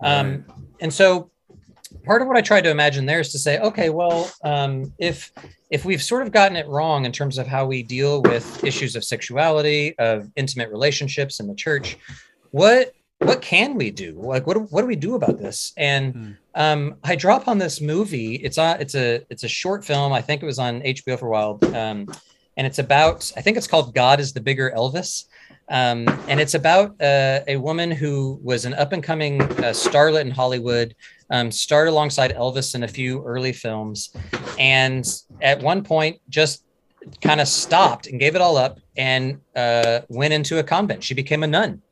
Um, 0.00 0.44
and 0.80 0.92
so 0.92 1.30
part 2.06 2.22
of 2.22 2.28
what 2.28 2.36
I 2.36 2.40
tried 2.40 2.62
to 2.62 2.70
imagine 2.70 3.04
there 3.04 3.20
is 3.20 3.30
to 3.32 3.38
say, 3.38 3.58
okay, 3.58 3.90
well, 3.90 4.30
um, 4.44 4.92
if 4.98 5.32
if 5.70 5.84
we've 5.84 6.02
sort 6.02 6.22
of 6.22 6.32
gotten 6.32 6.56
it 6.56 6.66
wrong 6.68 7.04
in 7.04 7.12
terms 7.12 7.36
of 7.36 7.46
how 7.46 7.66
we 7.66 7.82
deal 7.82 8.22
with 8.22 8.64
issues 8.64 8.94
of 8.94 9.04
sexuality, 9.04 9.98
of 9.98 10.30
intimate 10.36 10.70
relationships 10.70 11.40
in 11.40 11.48
the 11.48 11.54
church, 11.54 11.98
what 12.52 12.94
what 13.18 13.42
can 13.42 13.74
we 13.74 13.90
do? 13.90 14.12
Like, 14.14 14.46
what 14.46 14.70
what 14.70 14.82
do 14.82 14.86
we 14.86 14.96
do 14.96 15.16
about 15.16 15.38
this? 15.38 15.72
And 15.76 16.14
hmm. 16.14 16.30
um, 16.54 16.96
I 17.02 17.16
drop 17.16 17.48
on 17.48 17.58
this 17.58 17.80
movie. 17.80 18.36
It's 18.36 18.56
a 18.56 18.76
it's 18.80 18.94
a 18.94 19.22
it's 19.28 19.44
a 19.44 19.48
short 19.48 19.84
film. 19.84 20.12
I 20.12 20.22
think 20.22 20.42
it 20.42 20.46
was 20.46 20.60
on 20.60 20.80
HBO 20.82 21.18
for 21.18 21.26
a 21.26 21.30
while, 21.30 21.58
um, 21.74 22.06
and 22.56 22.66
it's 22.66 22.78
about. 22.78 23.30
I 23.36 23.42
think 23.42 23.56
it's 23.56 23.66
called 23.66 23.94
God 23.94 24.20
is 24.20 24.32
the 24.32 24.40
Bigger 24.40 24.72
Elvis. 24.74 25.24
Um, 25.68 26.06
and 26.28 26.38
it's 26.38 26.54
about 26.54 26.90
uh, 27.00 27.40
a 27.48 27.56
woman 27.56 27.90
who 27.90 28.38
was 28.40 28.66
an 28.66 28.74
up 28.74 28.92
and 28.92 29.02
coming 29.02 29.42
uh, 29.42 29.74
starlet 29.74 30.20
in 30.20 30.30
Hollywood 30.30 30.94
um, 31.30 31.50
starred 31.50 31.88
alongside 31.88 32.34
Elvis 32.34 32.74
in 32.74 32.82
a 32.82 32.88
few 32.88 33.24
early 33.24 33.52
films, 33.52 34.14
and 34.58 35.06
at 35.40 35.60
one 35.60 35.82
point 35.82 36.20
just 36.28 36.64
kind 37.20 37.40
of 37.40 37.48
stopped 37.48 38.06
and 38.06 38.18
gave 38.18 38.34
it 38.34 38.40
all 38.40 38.56
up 38.56 38.80
and 38.96 39.40
uh, 39.54 40.00
went 40.08 40.32
into 40.32 40.58
a 40.58 40.62
convent. 40.62 41.02
She 41.02 41.14
became 41.14 41.42
a 41.42 41.46
nun. 41.46 41.82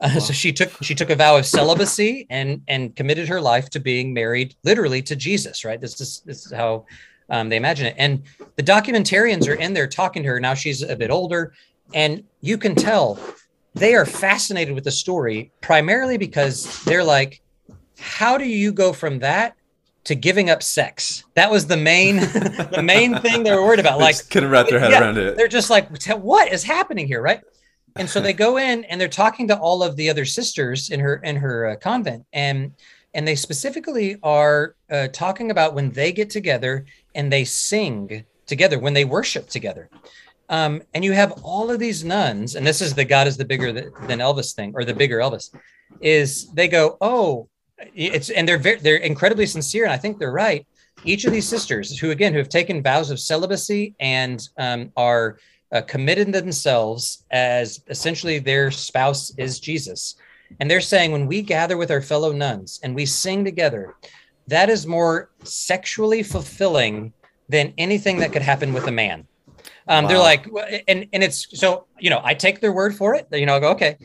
Uh, 0.00 0.10
wow. 0.14 0.20
So 0.20 0.32
she 0.32 0.52
took 0.52 0.70
she 0.82 0.94
took 0.94 1.10
a 1.10 1.16
vow 1.16 1.36
of 1.36 1.46
celibacy 1.46 2.26
and 2.30 2.62
and 2.68 2.94
committed 2.94 3.28
her 3.28 3.40
life 3.40 3.70
to 3.70 3.80
being 3.80 4.12
married 4.12 4.54
literally 4.64 5.02
to 5.02 5.16
Jesus. 5.16 5.64
Right. 5.64 5.80
This 5.80 6.00
is 6.00 6.22
this 6.24 6.46
is 6.46 6.52
how 6.52 6.86
um, 7.28 7.48
they 7.48 7.56
imagine 7.56 7.86
it. 7.86 7.94
And 7.98 8.22
the 8.56 8.62
documentarians 8.62 9.48
are 9.48 9.54
in 9.54 9.74
there 9.74 9.86
talking 9.86 10.22
to 10.22 10.28
her. 10.28 10.40
Now 10.40 10.54
she's 10.54 10.82
a 10.82 10.96
bit 10.96 11.10
older, 11.10 11.54
and 11.94 12.22
you 12.40 12.58
can 12.58 12.74
tell 12.74 13.18
they 13.74 13.94
are 13.94 14.06
fascinated 14.06 14.74
with 14.74 14.84
the 14.84 14.90
story 14.90 15.52
primarily 15.60 16.16
because 16.16 16.82
they're 16.84 17.04
like, 17.04 17.42
how 17.98 18.38
do 18.38 18.46
you 18.46 18.72
go 18.72 18.92
from 18.92 19.20
that 19.20 19.56
to 20.06 20.14
giving 20.14 20.50
up 20.50 20.62
sex. 20.62 21.24
That 21.34 21.50
was 21.50 21.66
the 21.66 21.76
main 21.76 22.16
the 22.20 22.82
main 22.82 23.18
thing 23.18 23.42
they 23.42 23.52
were 23.52 23.62
worried 23.62 23.80
about. 23.80 23.98
Like 23.98 24.30
couldn't 24.30 24.50
wrap 24.50 24.68
their 24.68 24.78
head 24.78 24.92
yeah, 24.92 25.00
around 25.00 25.18
it. 25.18 25.36
They're 25.36 25.48
just 25.48 25.68
like, 25.68 25.88
what 26.16 26.52
is 26.52 26.62
happening 26.62 27.08
here, 27.08 27.20
right? 27.20 27.40
And 27.96 28.08
so 28.08 28.20
they 28.20 28.32
go 28.32 28.56
in 28.58 28.84
and 28.84 29.00
they're 29.00 29.08
talking 29.08 29.48
to 29.48 29.58
all 29.58 29.82
of 29.82 29.96
the 29.96 30.08
other 30.08 30.24
sisters 30.24 30.90
in 30.90 31.00
her 31.00 31.16
in 31.16 31.36
her 31.36 31.66
uh, 31.66 31.76
convent, 31.76 32.24
and 32.32 32.72
and 33.14 33.26
they 33.26 33.34
specifically 33.34 34.16
are 34.22 34.76
uh, 34.90 35.08
talking 35.08 35.50
about 35.50 35.74
when 35.74 35.90
they 35.90 36.12
get 36.12 36.30
together 36.30 36.84
and 37.14 37.32
they 37.32 37.44
sing 37.44 38.24
together 38.46 38.78
when 38.78 38.94
they 38.94 39.04
worship 39.04 39.48
together. 39.48 39.88
Um, 40.48 40.82
and 40.94 41.04
you 41.04 41.12
have 41.12 41.32
all 41.42 41.70
of 41.70 41.80
these 41.80 42.04
nuns, 42.04 42.54
and 42.54 42.64
this 42.64 42.80
is 42.80 42.94
the 42.94 43.04
God 43.04 43.26
is 43.26 43.36
the 43.36 43.44
bigger 43.44 43.72
than 43.72 44.20
Elvis 44.20 44.54
thing, 44.54 44.72
or 44.76 44.84
the 44.84 44.94
bigger 44.94 45.18
Elvis, 45.18 45.52
is 46.00 46.48
they 46.52 46.68
go, 46.68 46.96
oh, 47.00 47.48
it's 47.78 48.30
and 48.30 48.48
they're 48.48 48.58
very, 48.58 48.78
they're 48.78 48.96
incredibly 48.96 49.46
sincere, 49.46 49.84
and 49.84 49.92
I 49.92 49.96
think 49.96 50.18
they're 50.18 50.32
right. 50.32 50.66
Each 51.04 51.24
of 51.24 51.32
these 51.32 51.46
sisters, 51.48 51.98
who 51.98 52.10
again 52.10 52.32
who 52.32 52.38
have 52.38 52.48
taken 52.48 52.82
vows 52.82 53.10
of 53.10 53.20
celibacy 53.20 53.94
and 54.00 54.48
um, 54.58 54.92
are 54.96 55.38
uh, 55.72 55.82
committed 55.82 56.32
themselves 56.32 57.24
as 57.30 57.82
essentially 57.88 58.38
their 58.38 58.70
spouse 58.70 59.32
is 59.36 59.60
Jesus, 59.60 60.16
and 60.60 60.70
they're 60.70 60.80
saying 60.80 61.12
when 61.12 61.26
we 61.26 61.42
gather 61.42 61.76
with 61.76 61.90
our 61.90 62.02
fellow 62.02 62.32
nuns 62.32 62.80
and 62.82 62.94
we 62.94 63.04
sing 63.04 63.44
together, 63.44 63.94
that 64.48 64.70
is 64.70 64.86
more 64.86 65.30
sexually 65.44 66.22
fulfilling 66.22 67.12
than 67.48 67.74
anything 67.78 68.18
that 68.18 68.32
could 68.32 68.42
happen 68.42 68.72
with 68.72 68.86
a 68.86 68.92
man. 68.92 69.26
Um, 69.88 70.04
wow. 70.04 70.08
They're 70.08 70.18
like, 70.18 70.46
and 70.88 71.06
and 71.12 71.22
it's 71.22 71.58
so 71.58 71.86
you 71.98 72.10
know 72.10 72.20
I 72.24 72.34
take 72.34 72.60
their 72.60 72.72
word 72.72 72.96
for 72.96 73.14
it. 73.14 73.28
You 73.32 73.46
know 73.46 73.56
I 73.56 73.60
go 73.60 73.70
okay, 73.72 73.96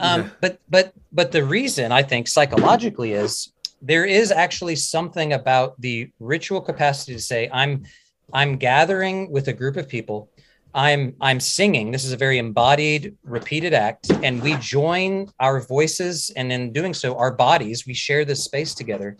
um, 0.00 0.22
yeah. 0.22 0.28
But 0.40 0.60
but 0.68 0.92
but 1.12 1.32
the 1.32 1.44
reason 1.44 1.92
I 1.92 2.02
think 2.02 2.28
psychologically 2.28 3.12
is 3.12 3.52
there 3.82 4.04
is 4.04 4.30
actually 4.30 4.76
something 4.76 5.32
about 5.32 5.80
the 5.80 6.10
ritual 6.18 6.60
capacity 6.60 7.14
to 7.14 7.20
say 7.20 7.48
I'm 7.52 7.84
I'm 8.32 8.56
gathering 8.56 9.30
with 9.30 9.48
a 9.48 9.52
group 9.52 9.76
of 9.76 9.88
people. 9.88 10.30
I'm 10.74 11.16
I'm 11.20 11.40
singing. 11.40 11.90
This 11.90 12.04
is 12.04 12.12
a 12.12 12.16
very 12.16 12.38
embodied, 12.38 13.16
repeated 13.24 13.74
act, 13.74 14.10
and 14.22 14.40
we 14.42 14.54
join 14.56 15.28
our 15.40 15.60
voices, 15.60 16.30
and 16.36 16.52
in 16.52 16.72
doing 16.72 16.94
so, 16.94 17.16
our 17.16 17.32
bodies. 17.32 17.86
We 17.86 17.94
share 17.94 18.24
this 18.24 18.44
space 18.44 18.74
together, 18.74 19.16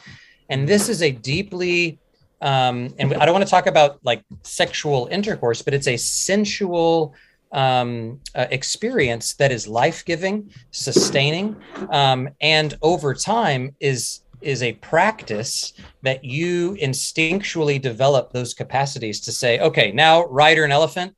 and 0.48 0.68
this 0.68 0.88
is 0.88 1.02
a 1.02 1.10
deeply 1.10 1.98
um, 2.42 2.94
and 2.98 3.14
I 3.14 3.26
don't 3.26 3.34
want 3.34 3.44
to 3.44 3.50
talk 3.50 3.66
about 3.66 3.98
like 4.02 4.22
sexual 4.42 5.08
intercourse, 5.10 5.60
but 5.60 5.74
it's 5.74 5.88
a 5.88 5.96
sensual 5.96 7.14
um, 7.52 8.20
uh, 8.34 8.46
experience 8.50 9.34
that 9.34 9.50
is 9.52 9.66
life-giving, 9.66 10.50
sustaining, 10.70 11.56
um, 11.90 12.28
and 12.40 12.76
over 12.82 13.14
time 13.14 13.74
is 13.80 14.22
is 14.40 14.62
a 14.62 14.72
practice 14.74 15.74
that 16.02 16.24
you 16.24 16.74
instinctually 16.80 17.78
develop 17.78 18.32
those 18.32 18.54
capacities 18.54 19.20
to 19.20 19.30
say, 19.30 19.58
okay, 19.58 19.92
now 19.92 20.24
rider 20.26 20.64
an 20.64 20.72
elephant. 20.72 21.14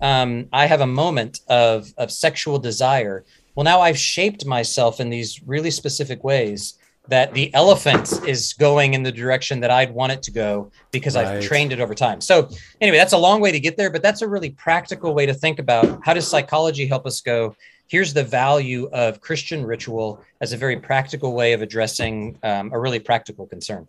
Um, 0.00 0.48
I 0.52 0.66
have 0.66 0.80
a 0.80 0.86
moment 0.86 1.40
of 1.48 1.92
of 1.96 2.10
sexual 2.10 2.58
desire. 2.58 3.24
Well, 3.54 3.64
now 3.64 3.80
I've 3.80 3.98
shaped 3.98 4.44
myself 4.44 5.00
in 5.00 5.10
these 5.10 5.40
really 5.46 5.70
specific 5.70 6.24
ways 6.24 6.78
that 7.08 7.34
the 7.34 7.52
elephant 7.54 8.20
is 8.26 8.54
going 8.54 8.94
in 8.94 9.02
the 9.02 9.12
direction 9.12 9.60
that 9.60 9.70
I'd 9.70 9.92
want 9.92 10.12
it 10.12 10.22
to 10.22 10.30
go 10.30 10.70
because 10.90 11.16
right. 11.16 11.26
I've 11.26 11.44
trained 11.44 11.72
it 11.72 11.80
over 11.80 11.94
time. 11.94 12.20
So 12.20 12.48
anyway, 12.80 12.96
that's 12.96 13.12
a 13.12 13.18
long 13.18 13.40
way 13.40 13.52
to 13.52 13.60
get 13.60 13.76
there, 13.76 13.90
but 13.90 14.02
that's 14.02 14.22
a 14.22 14.28
really 14.28 14.50
practical 14.50 15.14
way 15.14 15.26
to 15.26 15.34
think 15.34 15.58
about 15.58 16.00
how 16.02 16.14
does 16.14 16.26
psychology 16.26 16.86
help 16.86 17.06
us 17.06 17.20
go? 17.20 17.54
Here's 17.88 18.14
the 18.14 18.24
value 18.24 18.88
of 18.92 19.20
Christian 19.20 19.66
ritual 19.66 20.22
as 20.40 20.54
a 20.54 20.56
very 20.56 20.78
practical 20.78 21.34
way 21.34 21.52
of 21.52 21.60
addressing 21.60 22.38
um, 22.42 22.72
a 22.72 22.78
really 22.78 23.00
practical 23.00 23.46
concern. 23.46 23.86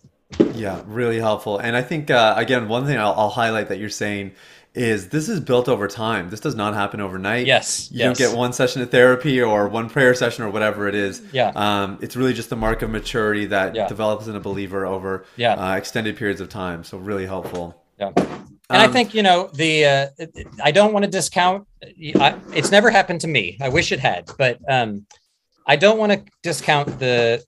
Yeah, 0.54 0.82
really 0.86 1.20
helpful. 1.20 1.60
And 1.60 1.78
I 1.78 1.82
think 1.82 2.12
uh, 2.12 2.34
again, 2.36 2.68
one 2.68 2.86
thing 2.86 2.98
I'll, 2.98 3.14
I'll 3.14 3.30
highlight 3.30 3.70
that 3.70 3.80
you're 3.80 3.90
saying 3.90 4.34
is 4.76 5.10
this 5.10 5.30
is 5.30 5.40
built 5.40 5.70
over 5.70 5.88
time. 5.88 6.30
This 6.30 6.40
does 6.40 6.56
not 6.56 6.74
happen 6.74 7.00
overnight. 7.00 7.46
Yes. 7.46 7.90
You 7.92 8.00
yes. 8.00 8.06
don't 8.06 8.30
get 8.30 8.38
one 8.38 8.54
session 8.54 8.82
of 8.82 8.92
therapy 8.92 9.42
or 9.42 9.68
one 9.68 9.90
prayer 9.90 10.14
session 10.14 10.44
or 10.44 10.50
whatever 10.50 10.88
it 10.88 10.96
is. 10.96 11.22
Yeah. 11.32 11.52
Um, 11.56 11.98
it's 12.02 12.16
really 12.16 12.34
just 12.34 12.50
the 12.50 12.56
mark 12.56 12.82
of 12.82 12.90
maturity 12.90 13.46
that 13.46 13.74
yeah. 13.74 13.88
develops 13.88 14.28
in 14.28 14.36
a 14.36 14.40
believer 14.40 14.86
over 14.86 15.26
yeah. 15.38 15.54
uh, 15.54 15.76
extended 15.76 16.18
periods 16.18 16.42
of 16.42 16.50
time. 16.50 16.84
So 16.84 16.98
really 16.98 17.26
helpful. 17.26 17.82
Yeah. 17.98 18.12
And 18.18 18.82
um, 18.82 18.90
I 18.90 18.92
think 18.92 19.14
you 19.14 19.24
know 19.24 19.50
the. 19.54 19.86
Uh, 19.86 20.08
I 20.64 20.72
don't 20.72 20.92
want 20.92 21.06
to 21.06 21.12
discount. 21.12 21.68
I, 21.84 22.36
it's 22.52 22.72
never 22.72 22.90
happened 22.90 23.22
to 23.22 23.28
me. 23.28 23.58
I 23.62 23.70
wish 23.70 23.92
it 23.92 24.00
had, 24.00 24.30
but 24.38 24.60
um, 24.68 25.06
I 25.68 25.76
don't 25.76 25.98
want 25.98 26.12
to 26.12 26.24
discount 26.42 27.00
the 27.00 27.44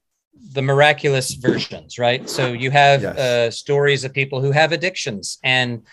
the 0.54 0.62
miraculous 0.62 1.34
versions. 1.34 1.98
Right. 1.98 2.30
So 2.30 2.54
you 2.54 2.72
have 2.72 3.02
yes. 3.02 3.18
uh, 3.18 3.52
stories 3.52 4.04
of 4.04 4.14
people 4.14 4.42
who 4.42 4.52
have 4.52 4.72
addictions 4.72 5.40
and 5.44 5.84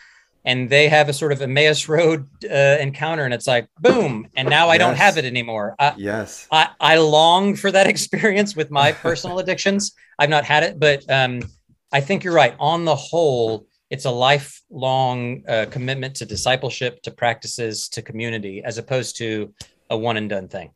and 0.44 0.68
they 0.68 0.88
have 0.88 1.08
a 1.08 1.12
sort 1.12 1.32
of 1.32 1.40
Emmaus 1.40 1.88
Road 1.88 2.28
uh, 2.44 2.76
encounter, 2.80 3.24
and 3.24 3.32
it's 3.32 3.46
like 3.46 3.68
boom, 3.80 4.28
and 4.36 4.48
now 4.48 4.68
I 4.68 4.74
yes. 4.74 4.78
don't 4.80 4.96
have 4.96 5.18
it 5.18 5.24
anymore. 5.24 5.74
I, 5.78 5.94
yes, 5.96 6.46
I, 6.50 6.68
I 6.80 6.96
long 6.98 7.56
for 7.56 7.70
that 7.70 7.86
experience 7.94 8.54
with 8.54 8.70
my 8.70 8.92
personal 8.92 9.38
addictions. 9.38 9.92
I've 10.18 10.30
not 10.30 10.44
had 10.44 10.62
it, 10.62 10.78
but 10.78 11.08
um, 11.10 11.42
I 11.92 12.00
think 12.00 12.24
you're 12.24 12.34
right. 12.34 12.54
On 12.58 12.84
the 12.84 12.96
whole, 12.96 13.66
it's 13.90 14.04
a 14.04 14.10
lifelong 14.10 15.42
uh, 15.48 15.66
commitment 15.70 16.16
to 16.16 16.26
discipleship, 16.26 17.02
to 17.02 17.10
practices, 17.10 17.88
to 17.90 18.02
community, 18.02 18.62
as 18.64 18.78
opposed 18.78 19.16
to 19.18 19.52
a 19.90 19.96
one 19.96 20.16
and 20.16 20.28
done 20.28 20.48
thing. 20.48 20.70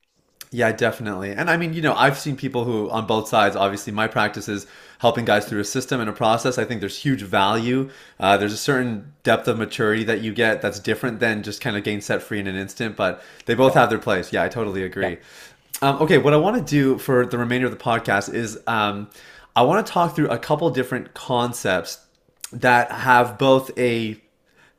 Yeah, 0.51 0.73
definitely. 0.73 1.33
And 1.33 1.51
I 1.51 1.57
mean, 1.57 1.75
you 1.75 1.83
know, 1.83 1.95
I've 1.95 2.19
seen 2.19 2.37
people 2.37 2.65
who, 2.65 2.89
on 2.91 3.07
both 3.07 3.29
sides, 3.29 3.55
obviously, 3.55 3.93
my 3.93 4.07
practices 4.07 4.67
helping 4.99 5.25
guys 5.25 5.47
through 5.47 5.61
a 5.61 5.65
system 5.65 6.01
and 6.01 6.11
a 6.11 6.13
process. 6.13 6.59
I 6.59 6.65
think 6.65 6.81
there's 6.81 6.99
huge 6.99 7.23
value. 7.23 7.91
Uh, 8.19 8.37
there's 8.37 8.53
a 8.53 8.59
certain 8.59 9.13
depth 9.23 9.49
of 9.49 9.59
maturity 9.59 10.05
that 10.05 10.21
you 10.21 10.33
get 10.33 10.61
that's 10.61 10.81
different 10.81 11.21
than 11.21 11.43
just 11.43 11.61
kind 11.61 11.77
of 11.77 11.85
getting 11.85 12.01
set 12.01 12.23
free 12.23 12.41
in 12.41 12.47
an 12.47 12.57
instant, 12.57 12.97
but 12.97 13.23
they 13.47 13.55
both 13.55 13.75
have 13.75 13.91
their 13.91 13.99
place. 13.99 14.33
Yeah, 14.33 14.43
I 14.43 14.49
totally 14.49 14.83
agree. 14.83 15.11
Yeah. 15.11 15.17
Um, 15.81 16.03
okay, 16.03 16.19
what 16.19 16.35
I 16.35 16.37
want 16.37 16.57
to 16.57 16.63
do 16.63 16.99
for 16.99 17.25
the 17.25 17.39
remainder 17.39 17.67
of 17.67 17.73
the 17.73 17.83
podcast 17.83 18.35
is 18.35 18.59
um, 18.67 19.09
I 19.55 19.63
want 19.63 19.87
to 19.87 19.93
talk 19.93 20.17
through 20.17 20.29
a 20.29 20.39
couple 20.39 20.69
different 20.71 21.15
concepts 21.15 21.99
that 22.53 22.91
have 22.91 23.39
both 23.39 23.71
a 23.79 24.21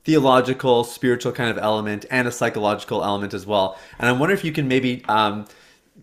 theological, 0.04 0.84
spiritual 0.84 1.32
kind 1.32 1.50
of 1.50 1.58
element 1.58 2.06
and 2.10 2.28
a 2.28 2.32
psychological 2.32 3.04
element 3.04 3.34
as 3.34 3.46
well. 3.46 3.78
And 4.00 4.10
I 4.10 4.12
wonder 4.12 4.34
if 4.34 4.44
you 4.44 4.52
can 4.52 4.68
maybe 4.68 5.04
um, 5.08 5.46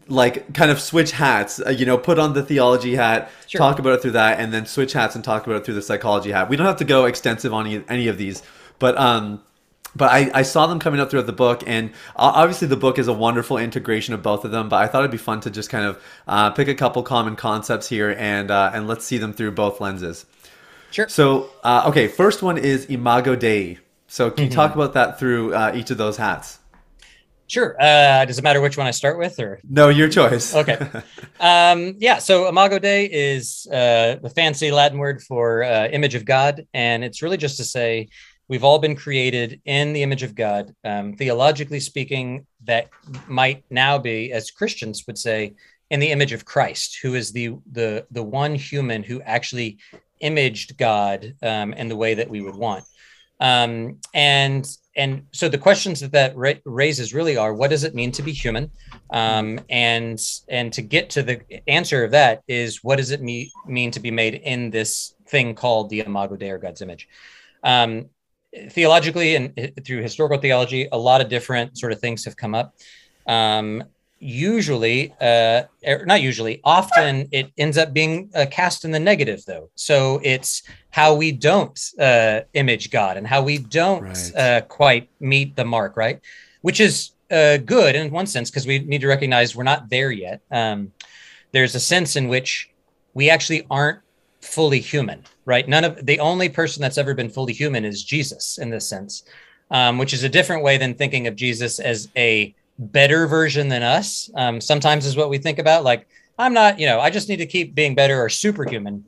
like 0.08 0.54
kind 0.54 0.70
of 0.70 0.80
switch 0.80 1.12
hats, 1.12 1.60
uh, 1.60 1.70
you 1.70 1.84
know, 1.86 1.98
put 1.98 2.18
on 2.18 2.32
the 2.32 2.42
theology 2.42 2.94
hat, 2.94 3.30
sure. 3.46 3.58
talk 3.58 3.78
about 3.78 3.94
it 3.94 4.02
through 4.02 4.12
that, 4.12 4.38
and 4.38 4.52
then 4.52 4.66
switch 4.66 4.92
hats 4.92 5.14
and 5.14 5.24
talk 5.24 5.46
about 5.46 5.56
it 5.56 5.64
through 5.64 5.74
the 5.74 5.82
psychology 5.82 6.30
hat. 6.30 6.48
We 6.48 6.56
don't 6.56 6.66
have 6.66 6.76
to 6.76 6.84
go 6.84 7.06
extensive 7.06 7.52
on 7.52 7.66
any, 7.66 7.84
any 7.88 8.08
of 8.08 8.18
these, 8.18 8.42
but 8.78 8.96
um, 8.98 9.42
but 9.96 10.12
I, 10.12 10.30
I 10.34 10.42
saw 10.42 10.66
them 10.66 10.78
coming 10.78 11.00
up 11.00 11.10
throughout 11.10 11.26
the 11.26 11.32
book, 11.32 11.62
and 11.66 11.90
obviously 12.14 12.68
the 12.68 12.76
book 12.76 12.98
is 12.98 13.08
a 13.08 13.12
wonderful 13.12 13.56
integration 13.56 14.12
of 14.14 14.22
both 14.22 14.44
of 14.44 14.50
them. 14.50 14.68
But 14.68 14.76
I 14.76 14.86
thought 14.86 15.00
it'd 15.00 15.10
be 15.10 15.16
fun 15.16 15.40
to 15.40 15.50
just 15.50 15.70
kind 15.70 15.86
of 15.86 16.02
uh, 16.28 16.50
pick 16.50 16.68
a 16.68 16.74
couple 16.74 17.02
common 17.02 17.34
concepts 17.34 17.88
here, 17.88 18.14
and 18.16 18.50
uh, 18.50 18.70
and 18.74 18.86
let's 18.86 19.04
see 19.04 19.18
them 19.18 19.32
through 19.32 19.52
both 19.52 19.80
lenses. 19.80 20.26
Sure. 20.90 21.08
So 21.08 21.50
uh, 21.64 21.84
okay, 21.88 22.08
first 22.08 22.42
one 22.42 22.58
is 22.58 22.86
Imago 22.86 23.34
Dei. 23.36 23.78
So 24.08 24.30
can 24.30 24.44
you 24.44 24.50
mm-hmm. 24.50 24.54
talk 24.54 24.74
about 24.74 24.92
that 24.94 25.18
through 25.18 25.54
uh, 25.54 25.72
each 25.74 25.90
of 25.90 25.98
those 25.98 26.16
hats? 26.16 26.58
Sure. 27.48 27.76
Uh, 27.80 28.24
does 28.24 28.38
it 28.38 28.42
matter 28.42 28.60
which 28.60 28.76
one 28.76 28.86
I 28.86 28.90
start 28.90 29.18
with, 29.18 29.38
or 29.38 29.60
no? 29.68 29.88
Your 29.88 30.08
choice. 30.08 30.54
okay. 30.54 30.78
Um, 31.38 31.96
yeah. 31.98 32.16
So 32.16 32.48
Imago 32.48 32.78
Dei 32.78 33.04
is 33.12 33.66
uh, 33.70 34.16
the 34.22 34.32
fancy 34.34 34.72
Latin 34.72 34.96
word 34.96 35.22
for 35.22 35.62
uh, 35.62 35.86
image 35.88 36.14
of 36.14 36.24
God, 36.24 36.66
and 36.72 37.04
it's 37.04 37.20
really 37.20 37.36
just 37.36 37.58
to 37.58 37.64
say 37.64 38.08
we've 38.48 38.64
all 38.64 38.78
been 38.78 38.96
created 38.96 39.60
in 39.66 39.92
the 39.92 40.02
image 40.02 40.22
of 40.22 40.34
God. 40.34 40.74
Um, 40.82 41.12
theologically 41.14 41.80
speaking, 41.80 42.46
that 42.64 42.88
might 43.28 43.64
now 43.68 43.98
be, 43.98 44.32
as 44.32 44.50
Christians 44.50 45.04
would 45.06 45.18
say, 45.18 45.52
in 45.90 46.00
the 46.00 46.10
image 46.10 46.32
of 46.32 46.46
Christ, 46.46 47.00
who 47.02 47.14
is 47.14 47.32
the 47.32 47.54
the 47.70 48.06
the 48.10 48.22
one 48.22 48.54
human 48.54 49.02
who 49.02 49.20
actually 49.20 49.78
imaged 50.20 50.78
God 50.78 51.34
um, 51.42 51.74
in 51.74 51.88
the 51.88 51.96
way 51.96 52.14
that 52.14 52.30
we 52.30 52.40
would 52.40 52.56
want. 52.56 52.84
Um, 53.40 53.98
and 54.14 54.66
and 54.96 55.26
so 55.32 55.48
the 55.48 55.58
questions 55.58 56.00
that 56.00 56.12
that 56.12 56.36
ra- 56.36 56.54
raises 56.64 57.12
really 57.12 57.36
are 57.36 57.52
what 57.52 57.70
does 57.70 57.84
it 57.84 57.94
mean 57.94 58.10
to 58.12 58.22
be 58.22 58.32
human? 58.32 58.70
Um, 59.10 59.60
and 59.68 60.20
and 60.48 60.72
to 60.72 60.82
get 60.82 61.10
to 61.10 61.22
the 61.22 61.40
answer 61.68 62.02
of 62.02 62.10
that 62.12 62.42
is 62.48 62.82
what 62.82 62.96
does 62.96 63.10
it 63.10 63.20
me- 63.20 63.52
mean 63.66 63.90
to 63.90 64.00
be 64.00 64.10
made 64.10 64.34
in 64.34 64.70
this 64.70 65.14
thing 65.28 65.54
called 65.54 65.90
the 65.90 66.00
imago 66.00 66.36
dei 66.36 66.50
or 66.50 66.58
god's 66.58 66.80
image? 66.80 67.08
Um, 67.62 68.06
theologically 68.70 69.36
and 69.36 69.72
through 69.84 70.00
historical 70.00 70.38
theology 70.38 70.88
a 70.90 70.98
lot 70.98 71.20
of 71.20 71.28
different 71.28 71.76
sort 71.76 71.92
of 71.92 72.00
things 72.00 72.24
have 72.24 72.36
come 72.36 72.54
up. 72.54 72.74
Um, 73.26 73.84
usually 74.18 75.12
uh 75.20 75.62
er, 75.86 76.04
not 76.06 76.22
usually 76.22 76.60
often 76.64 77.28
it 77.32 77.52
ends 77.58 77.76
up 77.76 77.92
being 77.92 78.30
uh, 78.34 78.46
cast 78.50 78.84
in 78.84 78.90
the 78.90 78.98
negative 78.98 79.44
though 79.46 79.68
so 79.74 80.20
it's 80.22 80.62
how 80.90 81.14
we 81.14 81.30
don't 81.30 81.90
uh 82.00 82.40
image 82.54 82.90
god 82.90 83.18
and 83.18 83.26
how 83.26 83.42
we 83.42 83.58
don't 83.58 84.02
right. 84.02 84.36
uh 84.36 84.60
quite 84.62 85.10
meet 85.20 85.54
the 85.54 85.64
mark 85.64 85.96
right 85.98 86.20
which 86.62 86.80
is 86.80 87.10
uh 87.30 87.58
good 87.58 87.94
in 87.94 88.10
one 88.10 88.26
sense 88.26 88.50
because 88.50 88.66
we 88.66 88.78
need 88.78 89.02
to 89.02 89.06
recognize 89.06 89.54
we're 89.54 89.62
not 89.62 89.90
there 89.90 90.10
yet 90.10 90.40
um 90.50 90.90
there's 91.52 91.74
a 91.74 91.80
sense 91.80 92.16
in 92.16 92.28
which 92.28 92.70
we 93.14 93.30
actually 93.30 93.66
aren't 93.70 94.00
fully 94.40 94.80
human, 94.80 95.24
right? 95.44 95.68
None 95.68 95.84
of 95.84 96.04
the 96.04 96.20
only 96.20 96.48
person 96.48 96.82
that's 96.82 96.98
ever 96.98 97.14
been 97.14 97.30
fully 97.30 97.52
human 97.52 97.84
is 97.84 98.04
Jesus 98.04 98.58
in 98.58 98.70
this 98.70 98.88
sense, 98.88 99.24
um, 99.70 99.98
which 99.98 100.12
is 100.12 100.22
a 100.22 100.28
different 100.28 100.62
way 100.62 100.76
than 100.78 100.94
thinking 100.94 101.26
of 101.26 101.36
Jesus 101.36 101.78
as 101.78 102.08
a 102.16 102.54
better 102.78 103.26
version 103.26 103.68
than 103.68 103.82
us. 103.82 104.30
Um, 104.34 104.60
sometimes 104.60 105.06
is 105.06 105.16
what 105.16 105.30
we 105.30 105.38
think 105.38 105.58
about. 105.58 105.84
Like, 105.84 106.06
I'm 106.38 106.52
not, 106.52 106.78
you 106.78 106.86
know, 106.86 107.00
I 107.00 107.10
just 107.10 107.28
need 107.28 107.38
to 107.38 107.46
keep 107.46 107.74
being 107.74 107.94
better 107.94 108.20
or 108.20 108.28
superhuman. 108.28 109.04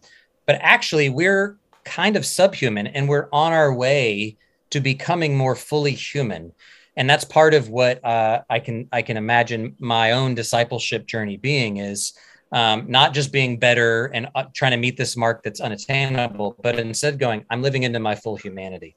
But 0.46 0.58
actually, 0.60 1.10
we're 1.10 1.58
kind 1.84 2.16
of 2.16 2.24
subhuman 2.24 2.86
and 2.86 3.08
we're 3.08 3.28
on 3.32 3.52
our 3.52 3.72
way 3.72 4.36
to 4.70 4.80
becoming 4.80 5.36
more 5.36 5.54
fully 5.54 5.92
human. 5.92 6.52
And 6.96 7.08
that's 7.08 7.24
part 7.24 7.54
of 7.54 7.68
what 7.68 8.04
uh, 8.04 8.42
I 8.50 8.58
can 8.58 8.88
I 8.92 9.02
can 9.02 9.16
imagine 9.16 9.76
my 9.78 10.12
own 10.12 10.34
discipleship 10.34 11.06
journey 11.06 11.36
being 11.36 11.76
is 11.76 12.12
um, 12.50 12.86
not 12.88 13.14
just 13.14 13.30
being 13.30 13.58
better 13.58 14.06
and 14.06 14.28
uh, 14.34 14.44
trying 14.54 14.72
to 14.72 14.78
meet 14.78 14.96
this 14.96 15.16
mark 15.16 15.42
that's 15.42 15.60
unattainable, 15.60 16.56
but 16.62 16.78
instead 16.78 17.18
going, 17.18 17.44
I'm 17.50 17.62
living 17.62 17.82
into 17.82 18.00
my 18.00 18.14
full 18.14 18.36
humanity. 18.36 18.96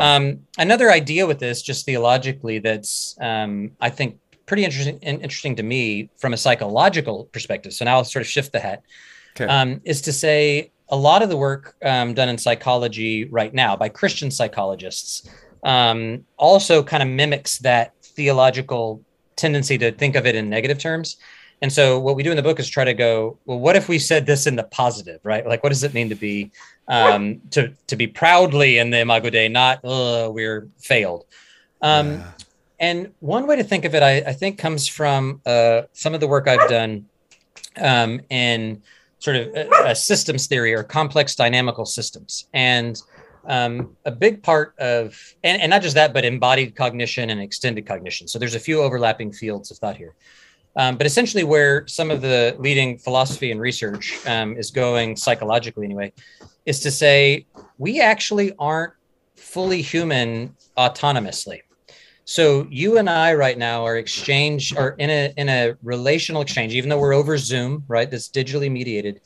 Um, 0.00 0.40
another 0.58 0.90
idea 0.90 1.26
with 1.26 1.38
this, 1.38 1.62
just 1.62 1.86
theologically, 1.86 2.58
that's 2.58 3.16
um, 3.20 3.72
I 3.80 3.90
think 3.90 4.18
pretty 4.46 4.64
interesting 4.64 4.98
interesting 5.00 5.56
to 5.56 5.62
me 5.62 6.10
from 6.18 6.32
a 6.32 6.36
psychological 6.36 7.24
perspective. 7.32 7.72
So 7.72 7.84
now 7.84 7.96
I'll 7.96 8.04
sort 8.04 8.22
of 8.22 8.28
shift 8.28 8.52
the 8.52 8.60
hat. 8.60 8.82
Okay. 9.34 9.46
Um, 9.46 9.80
is 9.84 10.02
to 10.02 10.12
say 10.12 10.72
a 10.90 10.96
lot 10.96 11.22
of 11.22 11.30
the 11.30 11.36
work 11.36 11.74
um, 11.82 12.12
done 12.12 12.28
in 12.28 12.36
psychology 12.36 13.24
right 13.24 13.54
now 13.54 13.74
by 13.76 13.88
Christian 13.88 14.30
psychologists 14.30 15.26
um, 15.62 16.24
also 16.36 16.82
kind 16.82 17.02
of 17.02 17.08
mimics 17.08 17.58
that 17.58 17.94
theological 18.02 19.02
tendency 19.36 19.78
to 19.78 19.92
think 19.92 20.16
of 20.16 20.26
it 20.26 20.34
in 20.34 20.50
negative 20.50 20.78
terms. 20.78 21.16
And 21.62 21.72
so 21.72 21.98
what 21.98 22.16
we 22.16 22.22
do 22.22 22.30
in 22.30 22.36
the 22.36 22.42
book 22.42 22.58
is 22.60 22.68
try 22.68 22.84
to 22.84 22.92
go, 22.92 23.38
well, 23.46 23.58
what 23.58 23.76
if 23.76 23.88
we 23.88 23.98
said 23.98 24.26
this 24.26 24.46
in 24.46 24.56
the 24.56 24.64
positive, 24.64 25.20
right? 25.22 25.46
Like, 25.46 25.62
what 25.62 25.70
does 25.70 25.84
it 25.84 25.94
mean 25.94 26.08
to 26.08 26.16
be 26.16 26.50
um, 26.88 27.40
to 27.50 27.72
to 27.86 27.96
be 27.96 28.06
proudly 28.06 28.78
in 28.78 28.90
the 28.90 29.00
Imago 29.00 29.30
Dei, 29.30 29.48
not 29.48 29.80
oh, 29.84 30.30
we're 30.30 30.68
failed. 30.78 31.24
Um, 31.80 32.12
yeah. 32.12 32.32
And 32.80 33.14
one 33.20 33.46
way 33.46 33.56
to 33.56 33.64
think 33.64 33.84
of 33.84 33.94
it, 33.94 34.02
I, 34.02 34.18
I 34.18 34.32
think, 34.32 34.58
comes 34.58 34.88
from 34.88 35.40
uh, 35.46 35.82
some 35.92 36.14
of 36.14 36.20
the 36.20 36.26
work 36.26 36.48
I've 36.48 36.68
done 36.68 37.06
um, 37.80 38.20
in 38.28 38.82
sort 39.20 39.36
of 39.36 39.54
a, 39.54 39.68
a 39.86 39.94
systems 39.94 40.48
theory 40.48 40.74
or 40.74 40.82
complex 40.82 41.36
dynamical 41.36 41.86
systems. 41.86 42.48
And 42.52 43.00
um, 43.46 43.96
a 44.04 44.10
big 44.10 44.42
part 44.42 44.76
of, 44.78 45.16
and, 45.44 45.62
and 45.62 45.70
not 45.70 45.82
just 45.82 45.94
that, 45.94 46.12
but 46.12 46.24
embodied 46.24 46.74
cognition 46.74 47.30
and 47.30 47.40
extended 47.40 47.86
cognition. 47.86 48.26
So 48.26 48.40
there's 48.40 48.56
a 48.56 48.60
few 48.60 48.82
overlapping 48.82 49.32
fields 49.32 49.70
of 49.70 49.78
thought 49.78 49.96
here. 49.96 50.14
Um, 50.76 50.96
but 50.96 51.06
essentially, 51.06 51.44
where 51.44 51.86
some 51.86 52.10
of 52.10 52.22
the 52.22 52.56
leading 52.58 52.98
philosophy 52.98 53.50
and 53.50 53.60
research 53.60 54.18
um, 54.26 54.56
is 54.56 54.70
going 54.70 55.16
psychologically, 55.16 55.84
anyway, 55.84 56.12
is 56.64 56.80
to 56.80 56.90
say 56.90 57.46
we 57.78 58.00
actually 58.00 58.52
aren't 58.58 58.94
fully 59.36 59.82
human 59.82 60.56
autonomously. 60.78 61.60
So 62.24 62.66
you 62.70 62.98
and 62.98 63.10
I 63.10 63.34
right 63.34 63.58
now 63.58 63.84
are 63.84 63.98
exchange 63.98 64.74
or 64.76 64.90
in 64.98 65.10
a 65.10 65.34
in 65.36 65.48
a 65.48 65.74
relational 65.82 66.40
exchange, 66.40 66.72
even 66.74 66.88
though 66.88 66.98
we're 66.98 67.12
over 67.14 67.36
Zoom, 67.36 67.84
right? 67.88 68.10
That's 68.10 68.28
digitally 68.28 68.70
mediated. 68.70 69.20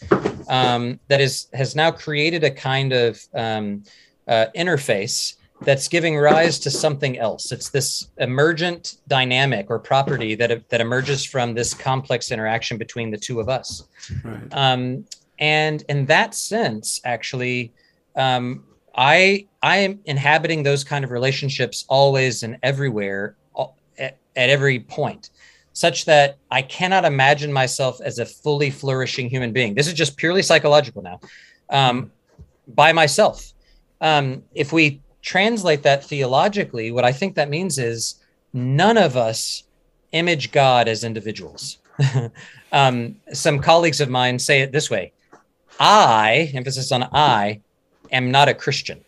Um, 0.49 0.99
that 1.09 1.21
is 1.21 1.49
has 1.53 1.77
now 1.77 1.91
created 1.91 2.43
a 2.43 2.51
kind 2.51 2.93
of 2.93 3.21
um, 3.35 3.85
uh, 4.27 4.47
interface 4.57 5.35
that's 5.63 5.89
giving 5.89 6.17
rise 6.17 6.59
to 6.61 6.71
something 6.71 7.19
else. 7.19 7.51
It's 7.53 7.71
this 7.71 8.09
emergent 8.19 8.97
dynamic 9.09 9.67
or 9.71 9.79
property 9.79 10.35
that 10.35 10.69
that 10.69 10.81
emerges 10.81 11.25
from 11.25 11.55
this 11.55 11.73
complex 11.75 12.31
interaction 12.31 12.79
between 12.79 13.11
the 13.11 13.17
two 13.17 13.41
of 13.41 13.49
us. 13.49 13.89
Right. 14.23 14.49
Um, 14.53 15.07
and 15.39 15.83
in 15.89 16.07
that 16.07 16.35
sense, 16.35 17.01
actually, 17.05 17.73
um, 18.17 18.65
I 18.95 19.47
I 19.63 19.79
am 19.79 20.01
inhabiting 20.05 20.63
those 20.63 20.85
kind 20.85 21.05
of 21.05 21.11
relationships 21.11 21.85
always 21.89 22.43
and 22.43 22.59
everywhere 22.63 23.37
at, 23.99 24.19
at 24.37 24.51
every 24.51 24.81
point 24.81 25.31
such 25.73 26.07
that 26.07 26.39
I 26.51 26.63
cannot 26.63 27.05
imagine 27.05 27.53
myself 27.53 28.01
as 28.01 28.19
a 28.19 28.25
fully 28.25 28.71
flourishing 28.71 29.29
human 29.29 29.53
being. 29.53 29.75
This 29.75 29.87
is 29.87 29.93
just 29.93 30.17
purely 30.17 30.41
psychological 30.41 31.03
now, 31.03 31.21
um, 31.69 32.11
by 32.67 32.95
myself. 32.95 33.53
Um, 34.01 34.43
if 34.55 34.73
we 34.73 35.03
translate 35.27 35.83
that 35.83 36.05
theologically, 36.05 36.93
what 36.93 37.05
I 37.05 37.13
think 37.13 37.35
that 37.35 37.51
means 37.51 37.79
is 37.79 38.15
none 38.53 38.97
of 38.97 39.17
us 39.17 39.65
image 40.13 40.53
God 40.53 40.87
as 40.87 41.03
individuals. 41.03 41.79
um, 42.73 43.17
some 43.33 43.59
colleagues 43.59 44.01
of 44.01 44.09
mine 44.09 44.39
say 44.39 44.61
it 44.61 44.71
this 44.71 44.89
way 44.89 45.13
I, 45.81 46.51
emphasis 46.55 46.93
on 46.93 47.03
I, 47.13 47.61
am 48.13 48.31
not 48.31 48.49
a 48.49 48.55
Christian. 48.55 49.05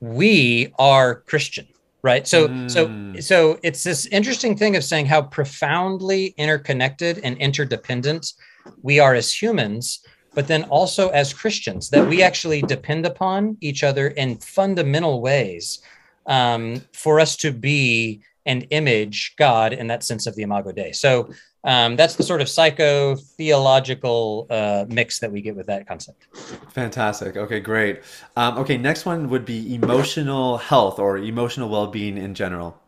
We 0.00 0.72
are 0.78 1.16
Christian, 1.26 1.66
right? 2.02 2.28
So, 2.28 2.48
mm. 2.48 2.70
so, 2.70 3.20
so 3.20 3.58
it's 3.62 3.84
this 3.84 4.06
interesting 4.06 4.54
thing 4.54 4.76
of 4.76 4.84
saying 4.84 5.06
how 5.06 5.22
profoundly 5.22 6.34
interconnected 6.36 7.20
and 7.24 7.38
interdependent 7.38 8.34
we 8.82 9.00
are 9.00 9.14
as 9.14 9.32
humans, 9.32 10.00
but 10.34 10.46
then 10.48 10.64
also 10.64 11.08
as 11.10 11.32
Christians, 11.32 11.90
that 11.90 12.06
we 12.06 12.22
actually 12.22 12.62
depend 12.62 13.06
upon 13.06 13.56
each 13.60 13.82
other 13.82 14.08
in 14.08 14.36
fundamental 14.38 15.20
ways 15.20 15.80
um, 16.26 16.82
for 16.92 17.20
us 17.20 17.36
to 17.36 17.52
be 17.52 18.22
and 18.46 18.66
image 18.70 19.34
God 19.38 19.72
in 19.72 19.86
that 19.86 20.04
sense 20.04 20.26
of 20.26 20.36
the 20.36 20.42
Imago 20.42 20.72
Dei. 20.72 20.92
So 20.92 21.30
um, 21.64 21.96
that's 21.96 22.14
the 22.14 22.22
sort 22.22 22.42
of 22.42 22.48
psycho 22.48 23.16
theological 23.16 24.46
uh, 24.50 24.84
mix 24.88 25.18
that 25.20 25.32
we 25.32 25.40
get 25.40 25.56
with 25.56 25.66
that 25.66 25.88
concept. 25.88 26.26
Fantastic. 26.72 27.36
Okay, 27.36 27.60
great. 27.60 28.02
Um, 28.36 28.58
okay, 28.58 28.76
next 28.76 29.06
one 29.06 29.30
would 29.30 29.46
be 29.46 29.74
emotional 29.74 30.58
health 30.58 30.98
or 30.98 31.16
emotional 31.16 31.70
well 31.70 31.86
being 31.86 32.18
in 32.18 32.34
general. 32.34 32.78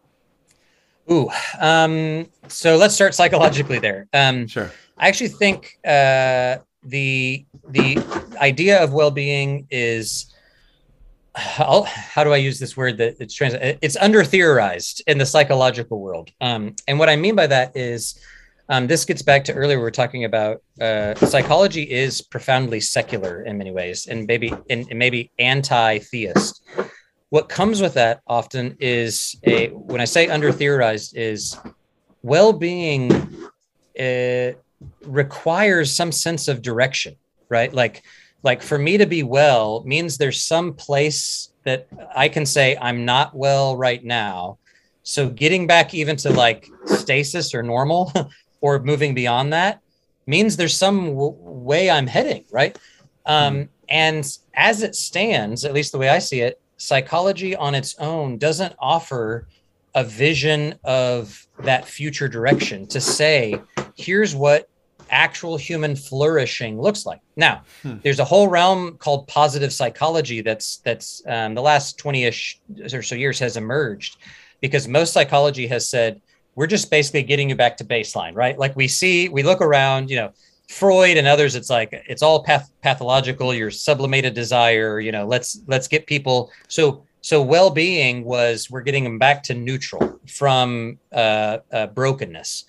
Ooh, 1.11 1.31
um, 1.61 2.27
so 2.49 2.77
let's 2.77 2.95
start 2.95 3.15
psychologically 3.15 3.79
there. 3.79 4.09
Um, 4.13 4.47
sure. 4.47 4.71
I 4.99 5.09
actually 5.09 5.29
think 5.29 5.79
uh, 5.87 6.59
the 6.89 7.47
the 7.71 7.99
idea 8.41 8.83
of 8.83 8.93
well 8.93 9.11
being 9.11 9.67
is. 9.71 10.33
I'll, 11.59 11.83
how 11.83 12.25
do 12.25 12.33
I 12.33 12.39
use 12.39 12.59
this 12.59 12.79
word 12.79 12.97
that 12.97 13.17
it's 13.21 13.35
translated? 13.35 13.79
It's 13.83 13.97
under 13.97 14.25
theorized 14.25 15.03
in 15.07 15.19
the 15.19 15.27
psychological 15.27 16.01
world. 16.01 16.31
Um, 16.41 16.75
and 16.89 16.99
what 16.99 17.11
I 17.11 17.17
mean 17.17 17.35
by 17.35 17.47
that 17.49 17.77
is 17.77 18.19
um, 18.71 18.87
this 18.87 19.05
gets 19.05 19.21
back 19.21 19.45
to 19.45 19.53
earlier 19.53 19.77
we 19.77 19.83
were 19.83 19.91
talking 19.91 20.25
about 20.25 20.63
uh, 20.81 21.15
psychology 21.15 21.83
is 21.83 22.23
profoundly 22.23 22.81
secular 22.81 23.43
in 23.43 23.59
many 23.59 23.71
ways, 23.71 24.07
and 24.07 24.27
maybe 24.27 24.49
and, 24.71 24.89
and 24.89 24.99
maybe 24.99 25.31
anti-theist. 25.39 26.63
What 27.29 27.49
comes 27.49 27.83
with 27.83 27.95
that 27.95 28.23
often 28.27 28.77
is 28.81 29.37
a 29.45 29.69
when 29.69 30.01
I 30.01 30.07
say 30.07 30.29
under 30.29 30.51
theorized 30.53 31.17
is 31.17 31.59
well-being 32.23 33.13
uh, 34.01 34.53
requires 35.05 35.95
some 35.95 36.13
sense 36.13 36.49
of 36.49 36.63
direction, 36.63 37.17
right? 37.49 37.73
Like 37.73 38.03
like 38.43 38.63
for 38.63 38.79
me 38.79 38.97
to 38.99 39.07
be 39.07 39.23
well 39.23 39.83
means 39.85 40.19
there's 40.19 40.43
some 40.43 40.75
place 40.75 41.51
that 41.65 41.89
I 42.15 42.29
can 42.29 42.47
say 42.47 42.77
I'm 42.81 43.05
not 43.05 43.35
well 43.35 43.77
right 43.77 44.03
now. 44.05 44.59
So 45.03 45.29
getting 45.29 45.67
back 45.67 45.95
even 45.95 46.17
to 46.19 46.31
like 46.31 46.69
stasis 46.87 47.55
or 47.55 47.63
normal 47.63 48.13
or 48.61 48.79
moving 48.79 49.15
beyond 49.15 49.53
that 49.53 49.81
means 50.27 50.57
there's 50.57 50.77
some 50.77 51.07
w- 51.07 51.37
way 51.41 51.91
I'm 51.91 52.07
heading, 52.07 52.45
right? 52.51 52.77
Um, 53.25 53.55
mm. 53.55 53.69
And 53.89 54.39
as 54.55 54.83
it 54.83 54.95
stands, 54.95 55.65
at 55.65 55.73
least 55.73 55.93
the 55.93 55.99
way 55.99 56.09
I 56.09 56.19
see 56.19 56.41
it, 56.41 56.61
psychology 56.77 57.55
on 57.57 57.75
its 57.75 57.97
own 57.99 58.39
doesn't 58.39 58.75
offer 58.79 59.47
a 59.95 60.05
vision 60.05 60.79
of 60.85 61.46
that 61.61 61.87
future 61.87 62.29
direction 62.29 62.87
to 62.89 63.01
say, 63.01 63.61
here's 63.97 64.35
what 64.35 64.69
actual 65.11 65.57
human 65.57 65.95
flourishing 65.95 66.81
looks 66.81 67.07
like. 67.07 67.21
Now, 67.37 67.63
hmm. 67.83 67.97
there's 68.03 68.19
a 68.19 68.25
whole 68.25 68.49
realm 68.49 68.97
called 68.99 69.29
positive 69.29 69.73
psychology 69.73 70.41
that's 70.41 70.79
that's 70.79 71.23
um, 71.27 71.55
the 71.55 71.63
last 71.63 71.99
20ish 71.99 72.57
or 72.93 73.03
so 73.03 73.15
years 73.15 73.39
has 73.39 73.57
emerged 73.57 74.19
because 74.61 74.89
most 74.89 75.13
psychology 75.13 75.67
has 75.69 75.89
said 75.89 76.21
we're 76.57 76.67
just 76.67 76.91
basically 76.91 77.23
getting 77.23 77.51
you 77.51 77.55
back 77.55 77.77
to 77.77 77.85
baseline, 77.85 78.35
right? 78.35 78.59
Like 78.59 78.75
we 78.75 78.89
see, 78.89 79.29
we 79.29 79.43
look 79.43 79.61
around, 79.61 80.11
you 80.11 80.17
know, 80.17 80.33
Freud 80.69 81.17
and 81.17 81.29
others, 81.29 81.55
it's 81.55 81.71
like 81.71 81.91
it's 81.93 82.23
all 82.23 82.43
path- 82.43 82.73
pathological. 82.83 83.55
Your 83.55 83.71
sublimated 83.71 84.35
desire, 84.35 84.99
you 84.99 85.13
know. 85.13 85.25
Let's 85.25 85.61
let's 85.69 85.87
get 85.87 86.07
people. 86.07 86.51
So 86.67 87.05
so 87.27 87.43
well-being 87.43 88.23
was 88.23 88.71
we're 88.71 88.83
getting 88.83 89.03
them 89.03 89.19
back 89.19 89.43
to 89.43 89.53
neutral 89.53 90.21
from 90.29 90.97
uh, 91.11 91.59
uh, 91.73 91.89
brokenness. 91.89 92.67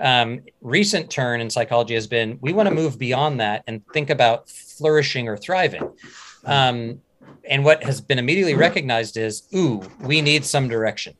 Um, 0.00 0.40
recent 0.62 1.10
turn 1.10 1.42
in 1.42 1.50
psychology 1.50 1.92
has 1.92 2.06
been 2.06 2.38
we 2.40 2.54
want 2.54 2.70
to 2.70 2.74
move 2.74 2.98
beyond 2.98 3.38
that 3.40 3.64
and 3.66 3.82
think 3.92 4.08
about 4.08 4.48
flourishing 4.48 5.28
or 5.28 5.36
thriving. 5.36 5.86
Um, 6.46 7.02
and 7.50 7.66
what 7.66 7.84
has 7.84 8.00
been 8.00 8.18
immediately 8.18 8.54
recognized 8.54 9.18
is, 9.18 9.42
ooh, 9.54 9.82
we 10.00 10.22
need 10.22 10.42
some 10.42 10.70
direction. 10.70 11.14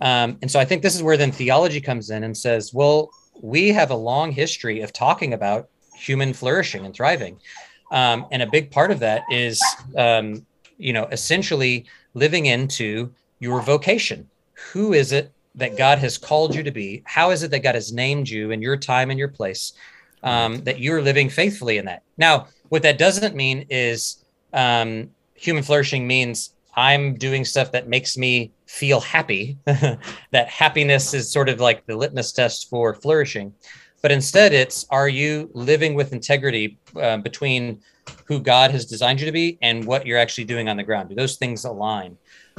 Um, 0.00 0.38
and 0.40 0.50
so 0.50 0.58
I 0.58 0.64
think 0.64 0.80
this 0.80 0.96
is 0.96 1.02
where 1.02 1.18
then 1.18 1.32
theology 1.32 1.82
comes 1.82 2.08
in 2.08 2.24
and 2.24 2.34
says, 2.34 2.72
well, 2.72 3.10
we 3.42 3.68
have 3.68 3.90
a 3.90 3.96
long 3.96 4.32
history 4.32 4.80
of 4.80 4.94
talking 4.94 5.34
about 5.34 5.68
human 5.94 6.32
flourishing 6.32 6.86
and 6.86 6.94
thriving. 6.94 7.38
Um, 7.92 8.24
and 8.32 8.40
a 8.40 8.46
big 8.46 8.70
part 8.70 8.90
of 8.90 9.00
that 9.00 9.24
is, 9.30 9.62
um, 9.94 10.46
you 10.78 10.94
know, 10.94 11.04
essentially 11.12 11.84
living 12.14 12.46
into 12.46 13.12
your 13.38 13.60
vocation. 13.60 14.28
Who 14.72 14.92
is 14.92 15.12
it 15.12 15.32
that 15.54 15.76
God 15.76 15.98
has 15.98 16.18
called 16.18 16.54
you 16.54 16.62
to 16.62 16.70
be? 16.70 17.02
How 17.04 17.30
is 17.30 17.42
it 17.42 17.50
that 17.50 17.62
God 17.62 17.74
has 17.74 17.92
named 17.92 18.28
you 18.28 18.50
in 18.50 18.62
your 18.62 18.76
time 18.76 19.10
and 19.10 19.18
your 19.18 19.28
place? 19.28 19.72
Um, 20.22 20.62
that 20.64 20.80
you're 20.80 21.00
living 21.00 21.30
faithfully 21.30 21.78
in 21.78 21.86
that. 21.86 22.02
Now, 22.18 22.48
what 22.68 22.82
that 22.82 22.98
doesn't 22.98 23.34
mean 23.34 23.64
is 23.70 24.22
um, 24.52 25.10
human 25.34 25.62
flourishing 25.62 26.06
means 26.06 26.54
I'm 26.76 27.14
doing 27.14 27.44
stuff 27.44 27.72
that 27.72 27.88
makes 27.88 28.16
me 28.16 28.52
feel 28.66 29.00
happy. 29.00 29.56
that 29.64 30.48
happiness 30.48 31.14
is 31.14 31.32
sort 31.32 31.48
of 31.48 31.58
like 31.58 31.86
the 31.86 31.96
litmus 31.96 32.32
test 32.32 32.68
for 32.68 32.94
flourishing. 32.94 33.54
But 34.02 34.12
instead, 34.12 34.52
it's 34.52 34.86
are 34.90 35.08
you 35.08 35.50
living 35.52 35.94
with 35.94 36.12
integrity 36.12 36.78
uh, 36.96 37.18
between 37.18 37.80
who 38.24 38.40
God 38.40 38.70
has 38.70 38.86
designed 38.86 39.20
you 39.20 39.26
to 39.26 39.32
be 39.32 39.58
and 39.62 39.84
what 39.84 40.06
you're 40.06 40.18
actually 40.18 40.44
doing 40.44 40.68
on 40.68 40.76
the 40.76 40.82
ground? 40.82 41.10
Do 41.10 41.14
those 41.14 41.36
things 41.36 41.64
align? 41.64 42.16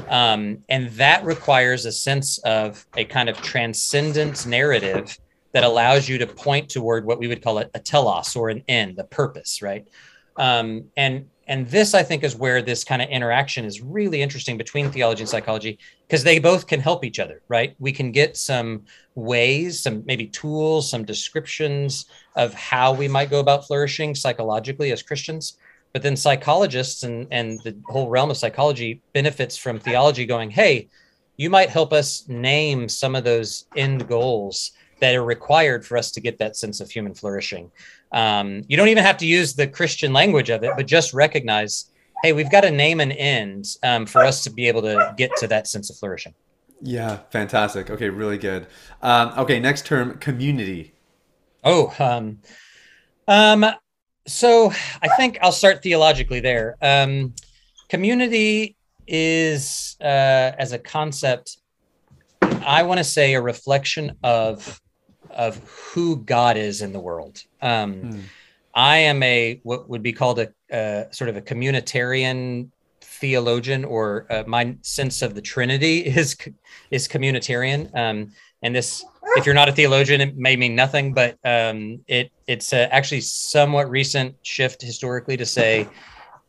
Um, 0.07 0.59
and 0.69 0.89
that 0.91 1.23
requires 1.25 1.85
a 1.85 1.91
sense 1.91 2.37
of 2.39 2.85
a 2.95 3.05
kind 3.05 3.29
of 3.29 3.41
transcendent 3.41 4.45
narrative 4.45 5.17
that 5.51 5.63
allows 5.63 6.07
you 6.07 6.17
to 6.17 6.27
point 6.27 6.69
toward 6.69 7.05
what 7.05 7.19
we 7.19 7.27
would 7.27 7.43
call 7.43 7.57
a, 7.59 7.69
a 7.73 7.79
telos 7.79 8.35
or 8.35 8.49
an 8.49 8.63
end, 8.67 8.99
a 8.99 9.03
purpose, 9.03 9.61
right? 9.61 9.87
Um, 10.37 10.85
and 10.95 11.27
and 11.51 11.67
this 11.67 11.93
i 11.93 12.01
think 12.01 12.23
is 12.23 12.35
where 12.35 12.61
this 12.61 12.83
kind 12.83 13.01
of 13.01 13.09
interaction 13.09 13.65
is 13.65 13.81
really 13.81 14.21
interesting 14.21 14.57
between 14.57 14.89
theology 14.89 15.21
and 15.21 15.29
psychology 15.29 15.77
because 16.07 16.23
they 16.23 16.39
both 16.39 16.65
can 16.65 16.79
help 16.79 17.03
each 17.03 17.19
other 17.19 17.41
right? 17.49 17.75
We 17.77 17.91
can 17.91 18.11
get 18.11 18.37
some 18.37 18.85
ways 19.15 19.81
some 19.81 20.03
maybe 20.05 20.27
tools 20.27 20.89
some 20.89 21.03
descriptions 21.03 22.05
of 22.35 22.53
how 22.53 22.93
we 22.93 23.07
might 23.07 23.29
go 23.29 23.41
about 23.41 23.67
flourishing 23.67 24.15
psychologically 24.15 24.91
as 24.91 25.03
christians. 25.03 25.57
But 25.93 26.03
then 26.03 26.15
psychologists 26.15 27.03
and 27.03 27.27
and 27.31 27.59
the 27.65 27.75
whole 27.87 28.07
realm 28.07 28.31
of 28.31 28.37
psychology 28.37 29.01
benefits 29.13 29.57
from 29.57 29.77
theology 29.77 30.25
going 30.25 30.49
hey 30.51 30.87
you 31.35 31.49
might 31.49 31.69
help 31.69 31.91
us 31.91 32.27
name 32.29 32.87
some 32.87 33.13
of 33.13 33.25
those 33.25 33.65
end 33.75 34.07
goals 34.07 34.71
that 35.01 35.15
are 35.15 35.25
required 35.25 35.85
for 35.85 35.97
us 35.97 36.11
to 36.11 36.21
get 36.21 36.37
that 36.37 36.55
sense 36.55 36.79
of 36.79 36.89
human 36.89 37.13
flourishing 37.13 37.69
um, 38.11 38.63
you 38.67 38.77
don't 38.77 38.89
even 38.89 39.03
have 39.03 39.17
to 39.17 39.25
use 39.25 39.53
the 39.53 39.67
Christian 39.67 40.13
language 40.13 40.49
of 40.49 40.63
it, 40.63 40.71
but 40.75 40.85
just 40.85 41.13
recognize, 41.13 41.91
hey, 42.23 42.33
we've 42.33 42.51
got 42.51 42.61
to 42.61 42.71
name 42.71 42.99
an 42.99 43.11
end 43.11 43.65
um, 43.83 44.05
for 44.05 44.23
us 44.23 44.43
to 44.43 44.49
be 44.49 44.67
able 44.67 44.81
to 44.81 45.13
get 45.17 45.31
to 45.37 45.47
that 45.47 45.67
sense 45.67 45.89
of 45.89 45.97
flourishing. 45.97 46.33
Yeah, 46.81 47.19
fantastic. 47.29 47.89
Okay, 47.89 48.09
really 48.09 48.37
good. 48.37 48.67
Um, 49.01 49.33
okay, 49.37 49.59
next 49.59 49.85
term, 49.85 50.17
community. 50.17 50.93
Oh, 51.63 51.93
um, 51.99 52.39
um, 53.27 53.65
so 54.27 54.71
I 55.01 55.07
think 55.17 55.37
I'll 55.41 55.51
start 55.51 55.83
theologically 55.83 56.39
there. 56.39 56.77
Um, 56.81 57.33
community 57.87 58.75
is, 59.07 59.95
uh, 60.01 60.51
as 60.57 60.71
a 60.71 60.79
concept, 60.79 61.57
I 62.41 62.83
want 62.83 62.97
to 62.97 63.03
say 63.03 63.35
a 63.35 63.41
reflection 63.41 64.17
of 64.23 64.81
of 65.35 65.57
who 65.57 66.17
God 66.17 66.57
is 66.57 66.81
in 66.81 66.93
the 66.93 66.99
world. 66.99 67.43
Um, 67.61 67.93
hmm. 67.93 68.19
I 68.73 68.97
am 68.97 69.21
a 69.23 69.59
what 69.63 69.89
would 69.89 70.01
be 70.01 70.13
called 70.13 70.39
a, 70.39 70.49
a 70.71 71.07
sort 71.11 71.29
of 71.29 71.37
a 71.37 71.41
communitarian 71.41 72.69
theologian, 73.01 73.83
or 73.83 74.25
uh, 74.29 74.43
my 74.47 74.75
sense 74.81 75.21
of 75.21 75.35
the 75.35 75.41
Trinity 75.41 75.99
is 76.05 76.37
is 76.89 77.07
communitarian. 77.07 77.93
Um, 77.95 78.31
and 78.63 78.75
this, 78.75 79.03
if 79.35 79.45
you're 79.45 79.55
not 79.55 79.69
a 79.69 79.71
theologian, 79.71 80.21
it 80.21 80.37
may 80.37 80.55
mean 80.55 80.75
nothing, 80.75 81.13
but 81.13 81.37
um, 81.43 81.99
it 82.07 82.31
it's 82.47 82.73
actually 82.73 83.21
somewhat 83.21 83.89
recent 83.89 84.35
shift 84.43 84.81
historically 84.81 85.35
to 85.37 85.45
say 85.45 85.87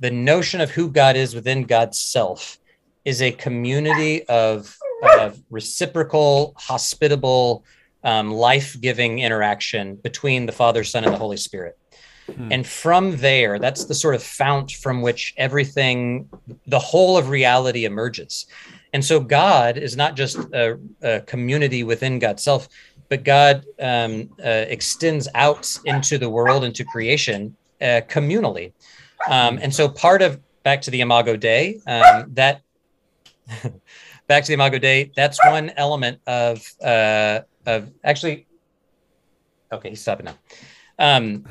the 0.03 0.11
notion 0.11 0.61
of 0.61 0.71
who 0.71 0.91
God 0.91 1.17
is 1.17 1.33
within 1.33 1.63
God's 1.63 1.99
self 1.99 2.59
is 3.05 3.23
a 3.23 3.31
community 3.31 4.25
of, 4.25 4.77
of 5.21 5.41
reciprocal, 5.49 6.55
hospitable 6.57 7.65
um, 8.05 8.31
life 8.31 8.77
giving 8.81 9.21
interaction 9.21 9.97
between 9.97 10.47
the 10.47 10.53
Father, 10.53 10.85
Son, 10.85 11.05
and 11.05 11.13
the 11.13 11.19
Holy 11.19 11.37
Spirit. 11.37 11.79
Hmm. 12.27 12.53
And 12.53 12.67
from 12.67 13.17
there, 13.17 13.59
that's 13.59 13.85
the 13.85 13.95
sort 13.95 14.15
of 14.15 14.23
fount 14.23 14.73
from 14.73 15.03
which 15.03 15.35
everything, 15.37 16.29
the 16.67 16.79
whole 16.79 17.17
of 17.17 17.29
reality 17.29 17.85
emerges. 17.85 18.47
And 18.93 19.05
so 19.05 19.21
God 19.21 19.79
is 19.79 19.97
not 19.97 20.17
just 20.17 20.39
a, 20.53 20.79
a 21.03 21.21
community 21.21 21.83
within 21.83 22.19
God's 22.19 22.43
self, 22.43 22.69
but 23.09 23.25
God 23.25 23.65
um, 23.81 24.31
uh, 24.45 24.49
extends 24.49 25.29
out 25.35 25.77
into 25.85 26.19
the 26.19 26.29
world, 26.29 26.65
into 26.65 26.85
creation 26.85 27.57
uh, 27.81 28.01
communally. 28.09 28.73
Um, 29.29 29.59
and 29.63 29.75
so 29.75 29.89
part 29.89 30.23
of 30.23 30.41
back 30.63 30.83
to 30.83 30.91
the 30.91 31.01
Imago 31.01 31.37
Dei, 31.37 31.81
um, 31.87 32.27
that 32.35 32.63
back 34.27 34.45
to 34.45 34.49
the 34.49 34.55
Imago 34.55 34.79
Dei, 34.79 35.11
that's 35.17 35.39
one 35.45 35.71
element 35.77 36.21
of 36.27 36.67
uh, 36.83 37.41
of 37.67 37.91
actually 38.05 38.47
okay 39.71 39.91
he's 39.91 40.01
stopping 40.01 40.27
now. 40.27 40.37
Um, 40.99 41.45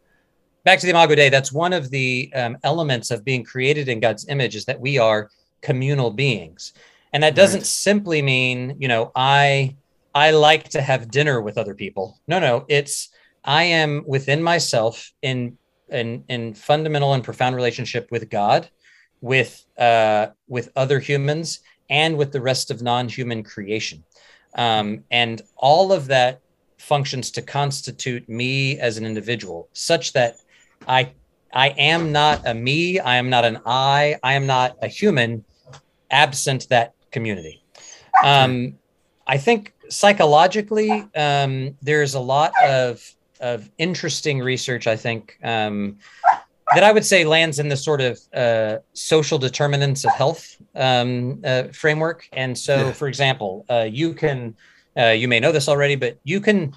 back 0.64 0.78
to 0.78 0.86
the 0.86 0.90
imago 0.90 1.14
dei 1.14 1.28
that's 1.28 1.52
one 1.52 1.72
of 1.72 1.90
the 1.90 2.32
um, 2.34 2.56
elements 2.62 3.10
of 3.10 3.24
being 3.24 3.42
created 3.42 3.88
in 3.88 3.98
god's 4.00 4.28
image 4.28 4.54
is 4.54 4.64
that 4.64 4.80
we 4.80 4.98
are 4.98 5.28
communal 5.60 6.10
beings. 6.10 6.72
And 7.12 7.22
that 7.22 7.34
doesn't 7.34 7.60
right. 7.60 7.66
simply 7.66 8.22
mean 8.22 8.76
you 8.78 8.88
know 8.88 9.12
i 9.14 9.76
i 10.14 10.30
like 10.30 10.68
to 10.70 10.82
have 10.82 11.10
dinner 11.10 11.40
with 11.40 11.58
other 11.58 11.74
people. 11.74 12.20
No 12.26 12.38
no 12.38 12.64
it's 12.68 13.08
i 13.44 13.62
am 13.64 14.04
within 14.06 14.42
myself 14.42 15.12
in 15.22 15.58
in 15.88 16.24
in 16.28 16.54
fundamental 16.54 17.12
and 17.14 17.22
profound 17.22 17.54
relationship 17.54 18.10
with 18.10 18.30
god 18.30 18.68
with 19.20 19.64
uh 19.78 20.28
with 20.48 20.70
other 20.74 20.98
humans 20.98 21.60
and 21.90 22.16
with 22.16 22.32
the 22.32 22.40
rest 22.40 22.70
of 22.70 22.82
non-human 22.82 23.42
creation 23.42 24.02
um, 24.54 25.04
and 25.10 25.42
all 25.56 25.92
of 25.92 26.06
that 26.08 26.40
functions 26.78 27.30
to 27.30 27.42
constitute 27.42 28.28
me 28.28 28.78
as 28.78 28.98
an 28.98 29.06
individual, 29.06 29.68
such 29.72 30.12
that 30.12 30.36
I 30.86 31.12
I 31.52 31.68
am 31.70 32.12
not 32.12 32.46
a 32.46 32.54
me, 32.54 32.98
I 32.98 33.16
am 33.16 33.28
not 33.30 33.44
an 33.44 33.60
I, 33.66 34.16
I 34.22 34.34
am 34.34 34.46
not 34.46 34.76
a 34.82 34.88
human 34.88 35.44
absent 36.10 36.68
that 36.70 36.94
community. 37.10 37.62
Um, 38.24 38.78
I 39.26 39.38
think 39.38 39.74
psychologically, 39.88 40.90
um, 41.14 41.76
there's 41.82 42.14
a 42.14 42.20
lot 42.20 42.52
of 42.62 43.14
of 43.40 43.68
interesting 43.78 44.38
research. 44.40 44.86
I 44.86 44.96
think 44.96 45.36
um, 45.42 45.98
that 46.74 46.84
I 46.84 46.92
would 46.92 47.04
say 47.04 47.24
lands 47.24 47.58
in 47.58 47.68
the 47.68 47.76
sort 47.76 48.00
of 48.00 48.18
uh, 48.34 48.78
social 48.92 49.38
determinants 49.38 50.04
of 50.04 50.12
health 50.12 50.56
um, 50.74 51.40
uh, 51.44 51.64
framework. 51.72 52.28
And 52.32 52.56
so, 52.56 52.76
yeah. 52.76 52.92
for 52.92 53.08
example, 53.08 53.64
uh, 53.68 53.88
you 53.90 54.14
can, 54.14 54.54
uh, 54.96 55.08
you 55.08 55.28
may 55.28 55.40
know 55.40 55.52
this 55.52 55.68
already, 55.68 55.96
but 55.96 56.18
you 56.24 56.40
can, 56.40 56.74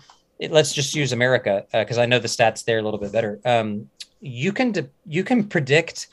let's 0.49 0.73
just 0.73 0.95
use 0.95 1.11
America 1.11 1.65
because 1.71 1.97
uh, 1.97 2.01
I 2.01 2.05
know 2.05 2.19
the 2.19 2.27
stats 2.27 2.63
there 2.63 2.79
a 2.79 2.81
little 2.81 2.99
bit 2.99 3.11
better. 3.11 3.39
Um, 3.45 3.89
you 4.21 4.51
can 4.51 4.71
de- 4.71 4.89
you 5.05 5.23
can 5.23 5.43
predict 5.43 6.07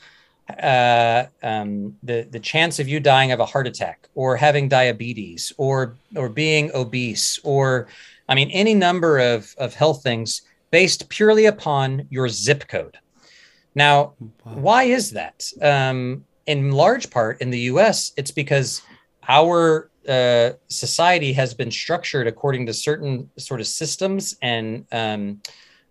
uh, 0.61 1.25
um, 1.41 1.95
the 2.03 2.27
the 2.29 2.39
chance 2.39 2.79
of 2.79 2.87
you 2.87 2.99
dying 2.99 3.31
of 3.31 3.39
a 3.39 3.45
heart 3.45 3.65
attack 3.65 4.07
or 4.13 4.35
having 4.37 4.67
diabetes 4.67 5.53
or 5.57 5.95
or 6.15 6.29
being 6.29 6.69
obese 6.73 7.39
or 7.43 7.87
I 8.29 8.35
mean 8.35 8.51
any 8.51 8.73
number 8.73 9.19
of 9.19 9.55
of 9.57 9.73
health 9.73 10.03
things 10.03 10.41
based 10.69 11.09
purely 11.09 11.45
upon 11.45 12.07
your 12.09 12.27
zip 12.29 12.67
code. 12.67 12.97
Now, 13.75 14.13
wow. 14.19 14.53
why 14.53 14.83
is 14.83 15.11
that? 15.11 15.45
Um, 15.61 16.25
in 16.45 16.71
large 16.71 17.09
part 17.09 17.41
in 17.41 17.49
the 17.49 17.59
US, 17.59 18.11
it's 18.17 18.31
because 18.31 18.81
our 19.27 19.89
uh, 20.07 20.51
society 20.67 21.33
has 21.33 21.53
been 21.53 21.71
structured 21.71 22.27
according 22.27 22.65
to 22.65 22.73
certain 22.73 23.29
sort 23.37 23.61
of 23.61 23.67
systems 23.67 24.35
and 24.41 24.85
um, 24.91 25.41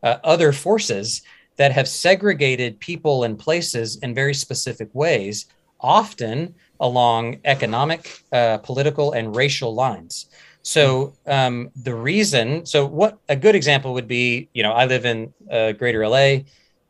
uh, 0.03 0.19
other 0.23 0.53
forces 0.53 1.23
that 1.57 1.73
have 1.73 1.89
segregated 1.89 2.79
people 2.81 3.25
and 3.25 3.39
places 3.39 3.97
in 4.03 4.15
very 4.15 4.35
specific 4.35 4.89
ways, 4.93 5.47
often 5.81 6.55
along 6.81 7.39
economic, 7.45 8.23
uh, 8.33 8.59
political, 8.59 9.13
and 9.13 9.37
racial 9.37 9.75
lines. 9.75 10.27
So 10.63 11.15
um, 11.27 11.71
the 11.83 11.95
reason, 11.95 12.65
so 12.67 12.87
what 12.87 13.19
a 13.29 13.37
good 13.37 13.55
example 13.55 13.95
would 13.95 14.09
be, 14.09 14.49
you 14.53 14.63
know, 14.63 14.73
I 14.73 14.87
live 14.87 15.05
in 15.05 15.33
uh, 15.51 15.73
Greater 15.73 16.07
LA. 16.07 16.41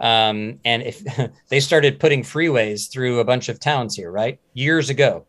Um, 0.02 0.58
and 0.64 0.82
if 0.82 1.02
they 1.48 1.60
started 1.60 1.98
putting 1.98 2.22
freeways 2.22 2.90
through 2.90 3.20
a 3.20 3.24
bunch 3.24 3.48
of 3.48 3.58
towns 3.58 3.96
here, 3.96 4.10
right, 4.10 4.38
years 4.52 4.90
ago. 4.90 5.24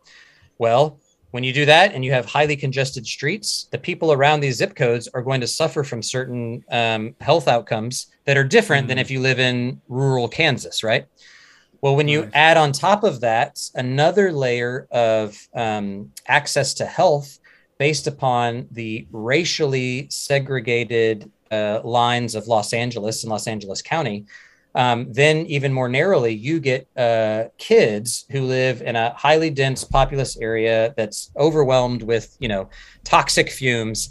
Well, 0.57 0.99
when 1.31 1.43
you 1.43 1.53
do 1.53 1.65
that 1.65 1.93
and 1.93 2.03
you 2.03 2.11
have 2.11 2.25
highly 2.25 2.55
congested 2.55 3.07
streets, 3.07 3.67
the 3.71 3.77
people 3.77 4.11
around 4.11 4.41
these 4.41 4.57
zip 4.57 4.75
codes 4.75 5.07
are 5.13 5.21
going 5.21 5.41
to 5.41 5.47
suffer 5.47 5.83
from 5.83 6.03
certain 6.03 6.63
um, 6.69 7.15
health 7.21 7.47
outcomes 7.47 8.07
that 8.25 8.37
are 8.37 8.43
different 8.43 8.83
mm-hmm. 8.83 8.89
than 8.89 8.99
if 8.99 9.09
you 9.09 9.19
live 9.19 9.39
in 9.39 9.81
rural 9.87 10.27
Kansas, 10.27 10.83
right? 10.83 11.07
Well, 11.81 11.95
when 11.95 12.07
you 12.07 12.21
nice. 12.21 12.31
add 12.33 12.57
on 12.57 12.71
top 12.71 13.03
of 13.03 13.19
that 13.21 13.59
another 13.75 14.31
layer 14.31 14.87
of 14.91 15.37
um, 15.53 16.11
access 16.27 16.73
to 16.75 16.85
health 16.85 17.39
based 17.77 18.07
upon 18.07 18.67
the 18.71 19.07
racially 19.11 20.07
segregated 20.09 21.31
uh, 21.51 21.81
lines 21.83 22.35
of 22.35 22.47
Los 22.47 22.73
Angeles 22.73 23.23
and 23.23 23.31
Los 23.31 23.47
Angeles 23.47 23.81
County, 23.81 24.25
Um, 24.75 25.11
then, 25.11 25.45
even 25.45 25.71
more 25.71 25.87
narrowly, 25.87 26.33
you 26.33 26.59
get 26.59 26.87
uh, 26.97 27.45
kids 27.57 28.25
who 28.31 28.41
live 28.41 28.81
in 28.81 28.95
a 28.95 29.13
highly 29.13 29.49
dense, 29.49 29.83
populous 29.83 30.35
area 30.37 30.93
that's 30.97 31.31
overwhelmed 31.37 32.01
with, 32.01 32.35
you 32.39 32.47
know, 32.47 32.69
toxic 33.03 33.51
fumes, 33.51 34.09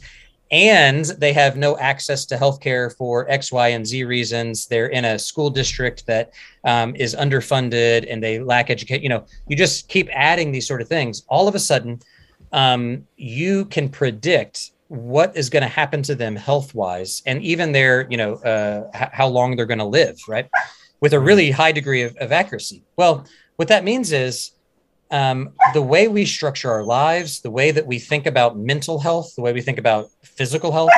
and 0.53 1.07
they 1.07 1.33
have 1.33 1.57
no 1.57 1.79
access 1.79 2.27
to 2.27 2.37
healthcare 2.37 2.95
for 2.97 3.29
X, 3.31 3.51
Y, 3.51 3.69
and 3.69 3.87
Z 3.87 4.05
reasons. 4.05 4.67
They're 4.67 4.89
in 4.89 5.05
a 5.05 5.19
school 5.19 5.49
district 5.49 6.07
that 6.07 6.33
um, 6.65 6.95
is 6.95 7.17
underfunded, 7.17 8.07
and 8.09 8.23
they 8.23 8.39
lack 8.39 8.71
education. 8.71 9.03
You 9.03 9.09
know, 9.09 9.25
you 9.49 9.57
just 9.57 9.89
keep 9.89 10.09
adding 10.13 10.53
these 10.53 10.69
sort 10.69 10.83
of 10.83 10.89
things. 10.89 11.25
All 11.29 11.49
of 11.49 11.55
a 11.55 11.59
sudden, 11.59 12.01
um, 12.53 13.07
you 13.17 13.65
can 13.65 13.89
predict 13.89 14.73
what 14.93 15.35
is 15.35 15.49
going 15.49 15.63
to 15.63 15.69
happen 15.69 16.03
to 16.03 16.15
them 16.15 16.37
health 16.37 16.75
wise 16.75 17.23
and 17.25 17.43
even 17.43 17.73
their 17.73 18.07
you 18.11 18.17
know 18.19 18.35
uh, 18.35 18.91
h- 18.95 19.09
how 19.11 19.27
long 19.27 19.57
they're 19.57 19.65
going 19.65 19.79
to 19.79 19.87
live 19.87 20.19
right? 20.29 20.51
With 21.01 21.15
a 21.15 21.19
really 21.19 21.51
high 21.51 21.73
degree 21.73 22.03
of, 22.03 22.15
of 22.19 22.31
accuracy. 22.31 22.85
Well 22.97 23.25
what 23.57 23.69
that 23.69 23.85
means 23.85 24.13
is 24.13 24.51
um, 25.11 25.53
the 25.73 25.81
way 25.81 26.09
we 26.09 26.27
structure 26.27 26.71
our 26.71 26.85
lives 26.85 27.41
the 27.41 27.51
way 27.51 27.71
that 27.71 27.87
we 27.87 27.99
think 27.99 28.27
about 28.27 28.59
mental 28.59 28.99
health 28.99 29.35
the 29.35 29.41
way 29.41 29.55
we 29.55 29.63
think 29.63 29.79
about 29.79 30.11
physical 30.23 30.71
health 30.71 30.91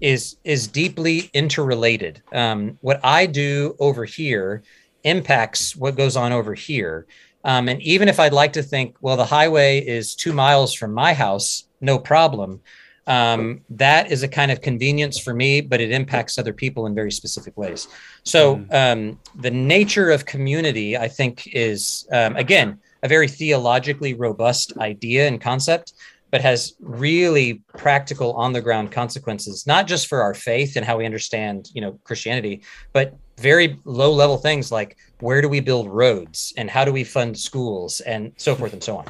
is 0.00 0.36
is 0.44 0.66
deeply 0.66 1.30
interrelated. 1.34 2.22
Um, 2.32 2.78
what 2.80 3.00
i 3.04 3.26
do 3.26 3.76
over 3.78 4.06
here 4.06 4.62
impacts 5.04 5.76
what 5.76 5.96
goes 5.96 6.16
on 6.16 6.32
over 6.32 6.54
here. 6.54 7.06
Um, 7.44 7.68
and 7.68 7.82
even 7.82 8.08
if 8.08 8.18
i'd 8.18 8.32
like 8.32 8.54
to 8.54 8.62
think 8.62 8.96
well 9.02 9.18
the 9.18 9.26
highway 9.26 9.80
is 9.80 10.14
two 10.14 10.32
miles 10.32 10.72
from 10.72 10.94
my 10.94 11.12
house 11.12 11.64
no 11.82 11.98
problem 11.98 12.62
um, 13.06 13.60
that 13.70 14.12
is 14.12 14.22
a 14.22 14.28
kind 14.28 14.50
of 14.50 14.60
convenience 14.60 15.18
for 15.18 15.34
me, 15.34 15.60
but 15.60 15.80
it 15.80 15.90
impacts 15.90 16.38
other 16.38 16.52
people 16.52 16.86
in 16.86 16.94
very 16.94 17.10
specific 17.10 17.56
ways. 17.56 17.88
So 18.24 18.56
mm. 18.56 18.74
um, 18.74 19.18
the 19.40 19.50
nature 19.50 20.10
of 20.10 20.24
community, 20.24 20.96
I 20.96 21.08
think, 21.08 21.48
is 21.52 22.06
um, 22.12 22.36
again 22.36 22.78
a 23.02 23.08
very 23.08 23.28
theologically 23.28 24.14
robust 24.14 24.76
idea 24.78 25.26
and 25.26 25.40
concept, 25.40 25.94
but 26.30 26.40
has 26.40 26.74
really 26.80 27.62
practical 27.76 28.32
on 28.34 28.52
the 28.52 28.60
ground 28.60 28.92
consequences, 28.92 29.66
not 29.66 29.86
just 29.86 30.06
for 30.06 30.22
our 30.22 30.34
faith 30.34 30.76
and 30.76 30.86
how 30.86 30.96
we 30.96 31.04
understand, 31.04 31.68
you 31.74 31.80
know, 31.80 31.98
Christianity, 32.04 32.62
but 32.92 33.14
very 33.38 33.78
low 33.84 34.12
level 34.12 34.38
things 34.38 34.70
like 34.70 34.96
where 35.20 35.42
do 35.42 35.48
we 35.48 35.60
build 35.60 35.88
roads 35.88 36.54
and 36.56 36.70
how 36.70 36.84
do 36.84 36.92
we 36.92 37.02
fund 37.02 37.36
schools 37.36 38.00
and 38.00 38.32
so 38.36 38.54
forth 38.54 38.72
and 38.72 38.82
so 38.82 38.96
on. 38.96 39.06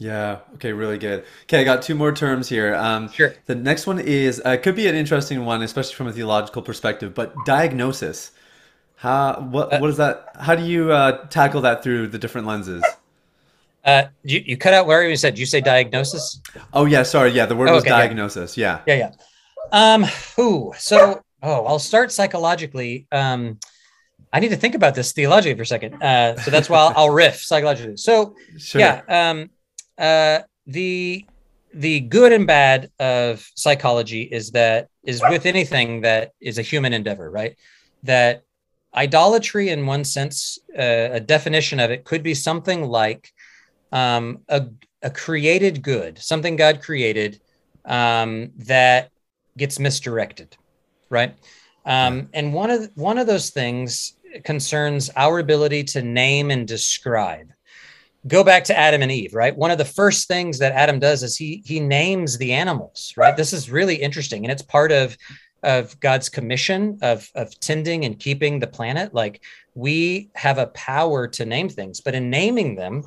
Yeah. 0.00 0.38
Okay. 0.54 0.72
Really 0.72 0.96
good. 0.96 1.24
Okay, 1.42 1.60
I 1.60 1.64
got 1.64 1.82
two 1.82 1.94
more 1.94 2.10
terms 2.10 2.48
here. 2.48 2.74
Um, 2.74 3.12
sure. 3.12 3.34
The 3.44 3.54
next 3.54 3.86
one 3.86 3.98
is 3.98 4.40
uh, 4.44 4.56
could 4.56 4.74
be 4.74 4.88
an 4.88 4.94
interesting 4.94 5.44
one, 5.44 5.60
especially 5.62 5.94
from 5.94 6.06
a 6.06 6.12
theological 6.12 6.62
perspective. 6.62 7.14
But 7.14 7.34
diagnosis. 7.44 8.32
How 8.96 9.40
what 9.40 9.72
uh, 9.72 9.78
what 9.78 9.90
is 9.90 9.98
that? 9.98 10.30
How 10.40 10.54
do 10.54 10.64
you 10.64 10.90
uh, 10.90 11.26
tackle 11.28 11.60
that 11.62 11.82
through 11.82 12.08
the 12.08 12.18
different 12.18 12.46
lenses? 12.46 12.82
Uh, 13.84 14.04
you, 14.24 14.42
you 14.44 14.56
cut 14.56 14.72
out 14.72 14.86
where 14.86 15.06
you 15.06 15.16
said 15.16 15.38
you 15.38 15.44
say 15.44 15.60
diagnosis. 15.60 16.40
Oh 16.72 16.86
yeah, 16.86 17.02
sorry. 17.02 17.30
Yeah, 17.32 17.44
the 17.44 17.56
word 17.56 17.68
oh, 17.68 17.74
was 17.74 17.84
diagnosis. 17.84 18.56
Yeah. 18.56 18.80
Yeah, 18.86 18.94
yeah. 18.94 19.10
Um. 19.72 20.04
Who? 20.36 20.72
So. 20.78 21.22
Oh, 21.42 21.64
I'll 21.66 21.78
start 21.78 22.10
psychologically. 22.10 23.06
Um. 23.12 23.58
I 24.32 24.40
need 24.40 24.50
to 24.50 24.56
think 24.56 24.74
about 24.74 24.94
this 24.94 25.12
theologically 25.12 25.56
for 25.56 25.62
a 25.62 25.66
second. 25.66 26.02
Uh, 26.02 26.36
so 26.36 26.50
that's 26.50 26.70
why 26.70 26.78
I'll, 26.78 26.92
I'll 26.96 27.10
riff 27.10 27.42
psychologically. 27.42 27.96
So 27.96 28.36
sure. 28.58 28.80
yeah. 28.80 29.02
Um 29.08 29.50
uh, 30.00 30.40
the 30.66 31.24
the 31.72 32.00
good 32.00 32.32
and 32.32 32.46
bad 32.46 32.90
of 32.98 33.48
psychology 33.54 34.22
is 34.22 34.50
that 34.52 34.88
is 35.04 35.22
with 35.28 35.46
anything 35.46 36.00
that 36.00 36.32
is 36.40 36.58
a 36.58 36.62
human 36.62 36.92
endeavor, 36.92 37.30
right? 37.30 37.56
That 38.02 38.42
idolatry, 38.94 39.68
in 39.68 39.86
one 39.86 40.04
sense, 40.04 40.58
uh, 40.76 41.10
a 41.12 41.20
definition 41.20 41.78
of 41.78 41.90
it 41.90 42.04
could 42.04 42.24
be 42.24 42.34
something 42.34 42.82
like 42.82 43.32
um, 43.92 44.40
a, 44.48 44.66
a 45.02 45.10
created 45.10 45.82
good, 45.82 46.18
something 46.18 46.56
God 46.56 46.82
created 46.82 47.40
um, 47.84 48.50
that 48.56 49.10
gets 49.56 49.78
misdirected, 49.78 50.56
right? 51.08 51.34
Um, 51.86 52.28
and 52.34 52.52
one 52.52 52.70
of 52.70 52.90
one 52.94 53.18
of 53.18 53.26
those 53.26 53.50
things 53.50 54.14
concerns 54.44 55.10
our 55.16 55.38
ability 55.38 55.84
to 55.84 56.02
name 56.02 56.50
and 56.50 56.66
describe 56.66 57.52
go 58.26 58.44
back 58.44 58.64
to 58.64 58.78
Adam 58.78 59.02
and 59.02 59.10
Eve, 59.10 59.34
right? 59.34 59.56
One 59.56 59.70
of 59.70 59.78
the 59.78 59.84
first 59.84 60.28
things 60.28 60.58
that 60.58 60.72
Adam 60.72 60.98
does 60.98 61.22
is 61.22 61.36
he 61.36 61.62
he 61.64 61.80
names 61.80 62.38
the 62.38 62.52
animals, 62.52 63.14
right? 63.16 63.36
This 63.36 63.52
is 63.52 63.70
really 63.70 63.96
interesting, 63.96 64.44
and 64.44 64.52
it's 64.52 64.62
part 64.62 64.92
of 64.92 65.16
of 65.62 65.98
God's 66.00 66.28
commission 66.28 66.98
of 67.02 67.30
of 67.34 67.58
tending 67.60 68.04
and 68.04 68.18
keeping 68.18 68.58
the 68.58 68.66
planet. 68.66 69.14
Like 69.14 69.42
we 69.74 70.30
have 70.34 70.58
a 70.58 70.68
power 70.68 71.28
to 71.28 71.44
name 71.44 71.68
things, 71.68 72.00
but 72.00 72.14
in 72.14 72.30
naming 72.30 72.74
them, 72.76 73.04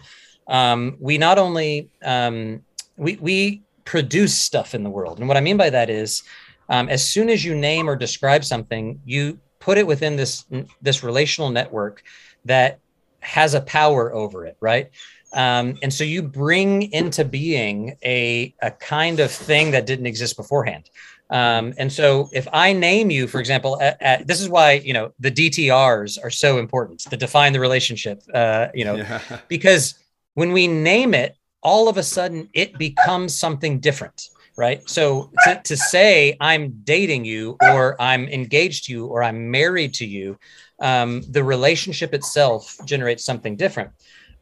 um, 0.48 0.98
we 1.00 1.18
not 1.18 1.38
only 1.38 1.90
um, 2.04 2.62
we 2.98 3.18
we 3.18 3.62
produce 3.86 4.38
stuff 4.38 4.74
in 4.74 4.84
the 4.84 4.90
world, 4.90 5.20
and 5.20 5.28
what 5.28 5.38
I 5.38 5.42
mean 5.42 5.58
by 5.58 5.70
that 5.70 5.90
is, 5.90 6.24
um, 6.70 6.90
as 6.90 7.08
soon 7.08 7.30
as 7.30 7.44
you 7.46 7.56
name 7.56 7.90
or 7.90 7.96
describe 7.96 8.44
something, 8.44 9.00
you 9.06 9.40
put 9.60 9.78
it 9.78 9.86
within 9.86 10.16
this 10.16 10.46
this 10.82 11.04
relational 11.04 11.50
network 11.50 12.04
that 12.46 12.80
has 13.24 13.54
a 13.54 13.62
power 13.62 14.14
over 14.14 14.46
it, 14.46 14.58
right? 14.60 14.92
Um, 15.34 15.80
and 15.82 15.92
so 15.92 16.04
you 16.04 16.22
bring 16.22 16.92
into 16.92 17.26
being 17.26 17.98
a, 18.04 18.54
a 18.62 18.72
kind 18.72 19.20
of 19.20 19.32
thing 19.32 19.72
that 19.72 19.86
didn't 19.86 20.06
exist 20.06 20.38
beforehand. 20.38 20.90
Um, 21.30 21.74
and 21.78 21.92
so 21.92 22.30
if 22.32 22.48
I 22.54 22.74
name 22.74 23.10
you, 23.10 23.28
for 23.28 23.40
example, 23.40 23.82
at, 23.82 24.00
at, 24.02 24.28
this 24.28 24.40
is 24.40 24.48
why, 24.50 24.74
you 24.74 24.94
know, 24.94 25.12
the 25.20 25.32
DTRs 25.32 26.24
are 26.24 26.30
so 26.30 26.60
important 26.60 27.00
to 27.00 27.18
define 27.18 27.54
the 27.54 27.60
relationship, 27.60 28.22
uh, 28.34 28.68
you 28.76 28.86
know, 28.86 28.96
yeah. 28.98 29.22
because 29.48 29.96
when 30.36 30.52
we 30.52 30.68
name 30.68 31.16
it, 31.16 31.36
all 31.64 31.90
of 31.90 31.98
a 31.98 32.04
sudden 32.04 32.50
it 32.54 32.78
becomes 32.78 33.38
something 33.38 33.80
different 33.80 34.30
right? 34.56 34.88
So 34.88 35.32
to, 35.46 35.62
to 35.64 35.78
say 35.78 36.38
I'm 36.40 36.82
dating 36.84 37.26
you 37.26 37.58
or 37.62 38.00
I'm 38.00 38.28
engaged 38.28 38.86
to 38.86 38.92
you 38.92 39.08
or 39.08 39.24
I'm 39.24 39.50
married 39.50 39.94
to 39.96 40.06
you, 40.06 40.38
um, 40.84 41.22
the 41.32 41.44
relationship 41.44 42.14
itself 42.14 42.78
generates 42.86 43.24
something 43.24 43.56
different. 43.56 43.92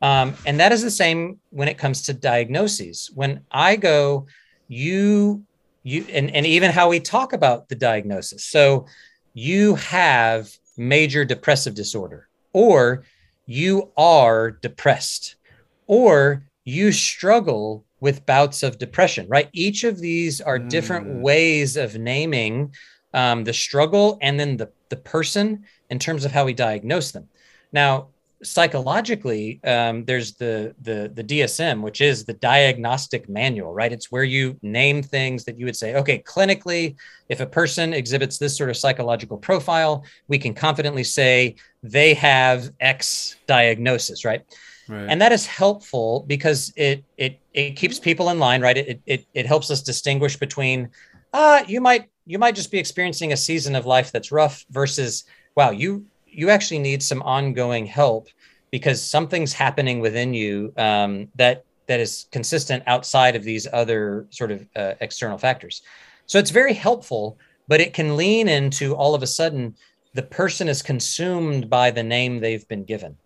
Um, 0.01 0.33
and 0.47 0.59
that 0.59 0.71
is 0.71 0.81
the 0.81 0.91
same 0.91 1.39
when 1.51 1.67
it 1.67 1.77
comes 1.77 2.01
to 2.03 2.13
diagnoses. 2.13 3.11
When 3.13 3.45
I 3.51 3.75
go, 3.75 4.25
you, 4.67 5.43
you, 5.83 6.03
and, 6.11 6.35
and 6.35 6.45
even 6.45 6.71
how 6.71 6.89
we 6.89 6.99
talk 6.99 7.33
about 7.33 7.69
the 7.69 7.75
diagnosis. 7.75 8.43
So 8.43 8.87
you 9.35 9.75
have 9.75 10.49
major 10.77 11.23
depressive 11.23 11.75
disorder, 11.75 12.27
or 12.53 13.03
you 13.45 13.91
are 13.95 14.49
depressed, 14.49 15.35
or 15.85 16.43
you 16.65 16.91
struggle 16.91 17.85
with 17.99 18.25
bouts 18.25 18.63
of 18.63 18.79
depression, 18.79 19.27
right? 19.29 19.49
Each 19.53 19.83
of 19.83 19.99
these 19.99 20.41
are 20.41 20.57
different 20.57 21.07
mm. 21.07 21.21
ways 21.21 21.77
of 21.77 21.99
naming 21.99 22.73
um, 23.13 23.43
the 23.43 23.53
struggle 23.53 24.17
and 24.21 24.39
then 24.39 24.57
the, 24.57 24.71
the 24.91 24.97
person 24.97 25.65
in 25.89 25.97
terms 25.97 26.23
of 26.23 26.31
how 26.31 26.45
we 26.45 26.53
diagnose 26.53 27.11
them. 27.11 27.27
Now, 27.73 28.09
psychologically, 28.43 29.59
um, 29.63 30.03
there's 30.05 30.33
the, 30.33 30.75
the 30.81 31.11
the 31.13 31.23
DSM, 31.23 31.81
which 31.81 32.01
is 32.01 32.25
the 32.25 32.33
diagnostic 32.33 33.29
manual, 33.29 33.73
right? 33.73 33.91
It's 33.91 34.11
where 34.11 34.23
you 34.23 34.57
name 34.61 35.03
things 35.03 35.45
that 35.45 35.59
you 35.59 35.65
would 35.65 35.75
say, 35.75 35.95
okay, 35.95 36.19
clinically, 36.23 36.95
if 37.29 37.39
a 37.39 37.45
person 37.45 37.93
exhibits 37.93 38.37
this 38.37 38.57
sort 38.57 38.69
of 38.69 38.77
psychological 38.77 39.37
profile, 39.37 40.03
we 40.27 40.37
can 40.37 40.53
confidently 40.53 41.03
say 41.03 41.55
they 41.83 42.13
have 42.15 42.71
X 42.79 43.35
diagnosis, 43.47 44.25
right? 44.25 44.43
Right. 44.87 45.07
And 45.09 45.21
that 45.21 45.31
is 45.31 45.45
helpful 45.45 46.25
because 46.27 46.73
it 46.75 47.03
it 47.17 47.39
it 47.53 47.71
keeps 47.71 47.99
people 47.99 48.29
in 48.29 48.39
line, 48.39 48.61
right? 48.61 48.77
It 48.77 49.01
it 49.05 49.25
it 49.33 49.45
helps 49.45 49.71
us 49.71 49.81
distinguish 49.81 50.37
between 50.37 50.89
uh 51.33 51.63
you 51.67 51.79
might 51.79 52.10
you 52.25 52.39
might 52.39 52.55
just 52.55 52.71
be 52.71 52.79
experiencing 52.79 53.33
a 53.33 53.37
season 53.37 53.75
of 53.75 53.85
life 53.85 54.11
that's 54.11 54.31
rough 54.31 54.65
versus 54.69 55.25
wow, 55.55 55.71
you 55.71 56.05
you 56.25 56.49
actually 56.49 56.79
need 56.79 57.03
some 57.03 57.21
ongoing 57.23 57.85
help 57.85 58.27
because 58.71 59.01
something's 59.01 59.51
happening 59.51 59.99
within 59.99 60.33
you 60.33 60.73
um, 60.77 61.27
that 61.35 61.65
that 61.87 61.99
is 61.99 62.27
consistent 62.31 62.83
outside 62.87 63.35
of 63.35 63.43
these 63.43 63.67
other 63.73 64.27
sort 64.29 64.51
of 64.51 64.65
uh, 64.75 64.93
external 65.01 65.37
factors. 65.37 65.81
So 66.25 66.39
it's 66.39 66.51
very 66.51 66.73
helpful, 66.73 67.37
but 67.67 67.81
it 67.81 67.93
can 67.93 68.15
lean 68.15 68.47
into 68.47 68.95
all 68.95 69.13
of 69.13 69.23
a 69.23 69.27
sudden 69.27 69.75
the 70.13 70.21
person 70.21 70.69
is 70.69 70.81
consumed 70.81 71.69
by 71.69 71.91
the 71.91 72.03
name 72.03 72.39
they've 72.39 72.67
been 72.67 72.85
given 72.85 73.17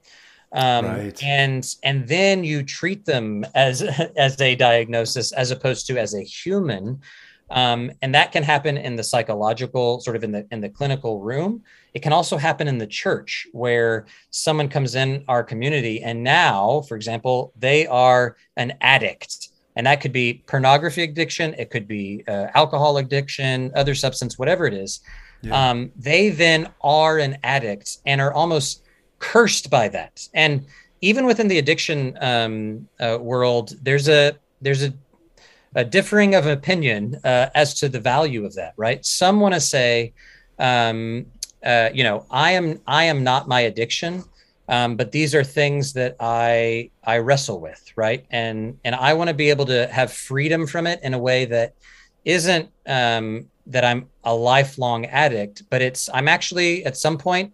um, 0.56 0.86
right. 0.86 1.24
and 1.24 1.76
and 1.84 2.08
then 2.08 2.43
you 2.43 2.64
treat 2.64 3.06
them 3.06 3.46
as 3.54 3.82
as 4.16 4.39
a 4.41 4.56
diagnosis 4.56 5.32
as 5.34 5.52
opposed 5.52 5.86
to 5.88 5.98
as 5.98 6.16
a 6.16 6.22
human 6.22 7.02
um, 7.50 7.91
and 8.02 8.16
that 8.16 8.32
can 8.32 8.43
happen 8.43 8.78
in 8.78 8.96
the 8.96 9.04
psychological 9.04 10.00
sort 10.00 10.16
of 10.16 10.24
in 10.24 10.32
the 10.32 10.48
in 10.52 10.62
the 10.62 10.70
clinical 10.70 11.22
room 11.22 11.64
it 11.93 12.02
can 12.02 12.14
also 12.14 12.38
happen 12.38 12.68
in 12.68 12.78
the 12.78 12.88
church 12.88 13.48
where 13.52 14.06
someone 14.32 14.68
comes 14.68 14.96
in 14.96 15.24
our 15.28 15.43
community 15.43 16.02
and 16.02 16.24
now 16.24 16.82
for 16.88 16.96
example 16.96 17.54
they 17.58 17.86
are 17.88 18.36
an 18.58 18.74
addict 18.82 19.50
and 19.76 19.86
that 19.86 20.02
could 20.02 20.14
be 20.14 20.43
pornography 20.48 21.04
addiction 21.04 21.54
it 21.58 21.70
could 21.70 21.88
be 21.88 22.24
uh, 22.28 22.48
alcohol 22.56 22.98
addiction 22.98 23.72
other 23.76 23.96
substance 23.96 24.38
whatever 24.38 24.66
it 24.66 24.74
is 24.74 25.02
yeah. 25.41 25.70
um, 25.70 25.91
they 25.96 26.30
then 26.30 26.70
are 26.82 27.20
an 27.20 27.38
addict 27.43 28.00
and 28.06 28.20
are 28.22 28.34
almost 28.34 28.86
cursed 29.20 29.70
by 29.70 29.88
that. 29.89 30.28
And 30.34 30.66
even 31.02 31.26
within 31.26 31.48
the 31.48 31.58
addiction 31.60 32.18
um, 32.22 32.88
uh, 33.00 33.18
world, 33.20 33.74
there's 33.82 34.08
a 34.08 34.34
there's 34.62 34.84
a, 34.84 34.93
a 35.76 35.86
differing 35.86 36.36
of 36.36 36.47
opinion 36.47 37.19
uh, 37.23 37.49
as 37.53 37.73
to 37.76 37.89
the 37.89 37.99
value 37.99 38.45
of 38.45 38.55
that. 38.55 38.73
Right? 38.78 39.05
Some 39.05 39.39
want 39.39 39.53
to 39.53 39.61
say, 39.61 40.13
um, 40.57 41.26
uh, 41.63 41.89
you 41.93 42.03
know, 42.03 42.26
I 42.32 42.51
am 42.51 42.82
I 42.88 43.05
am 43.05 43.23
not 43.23 43.47
my 43.47 43.61
addiction. 43.61 44.23
Um, 44.67 44.95
but 44.95 45.11
these 45.11 45.36
are 45.36 45.43
things 45.43 45.93
that 45.93 46.15
I 46.19 46.89
I 47.03 47.19
wrestle 47.19 47.59
with, 47.59 47.84
right? 47.95 48.26
And 48.32 48.80
and 48.84 48.95
I 48.95 49.13
want 49.13 49.28
to 49.28 49.34
be 49.34 49.49
able 49.49 49.65
to 49.67 49.88
have 49.88 50.11
freedom 50.11 50.65
from 50.65 50.88
it 50.88 50.99
in 51.03 51.13
a 51.13 51.19
way 51.19 51.45
that 51.45 51.76
isn't 52.23 52.69
um, 52.88 53.47
that 53.67 53.86
I'm 53.86 54.09
a 54.23 54.34
lifelong 54.34 55.05
addict, 55.05 55.63
but 55.69 55.82
it's 55.82 56.09
I'm 56.11 56.28
actually 56.28 56.84
at 56.86 56.97
some 56.97 57.17
point 57.17 57.53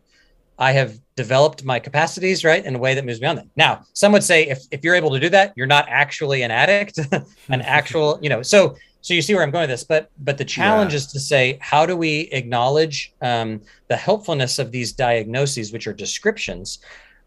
I 0.58 0.72
have 0.72 1.00
developed 1.26 1.64
my 1.64 1.80
capacities 1.88 2.44
right 2.44 2.64
in 2.66 2.74
a 2.76 2.80
way 2.86 2.94
that 2.96 3.06
moves 3.06 3.20
beyond 3.20 3.38
that. 3.40 3.48
Now, 3.56 3.72
some 3.94 4.12
would 4.14 4.24
say 4.24 4.40
if 4.54 4.60
if 4.72 4.80
you're 4.84 4.96
able 5.02 5.12
to 5.12 5.20
do 5.20 5.30
that, 5.38 5.54
you're 5.56 5.74
not 5.78 5.86
actually 5.88 6.40
an 6.48 6.52
addict, 6.64 6.96
an 7.56 7.62
actual, 7.62 8.18
you 8.24 8.30
know. 8.34 8.42
So 8.54 8.76
so 9.02 9.14
you 9.14 9.22
see 9.22 9.34
where 9.36 9.44
I'm 9.44 9.52
going 9.52 9.68
with 9.68 9.76
this, 9.76 9.84
but 9.84 10.10
but 10.20 10.38
the 10.38 10.46
challenge 10.46 10.94
yeah. 10.94 10.98
is 10.98 11.08
to 11.08 11.20
say 11.20 11.44
how 11.62 11.86
do 11.86 11.96
we 11.96 12.14
acknowledge 12.40 13.14
um, 13.22 13.62
the 13.88 13.96
helpfulness 14.08 14.60
of 14.60 14.72
these 14.72 14.94
diagnoses, 14.94 15.72
which 15.74 15.86
are 15.88 15.94
descriptions, 15.94 16.80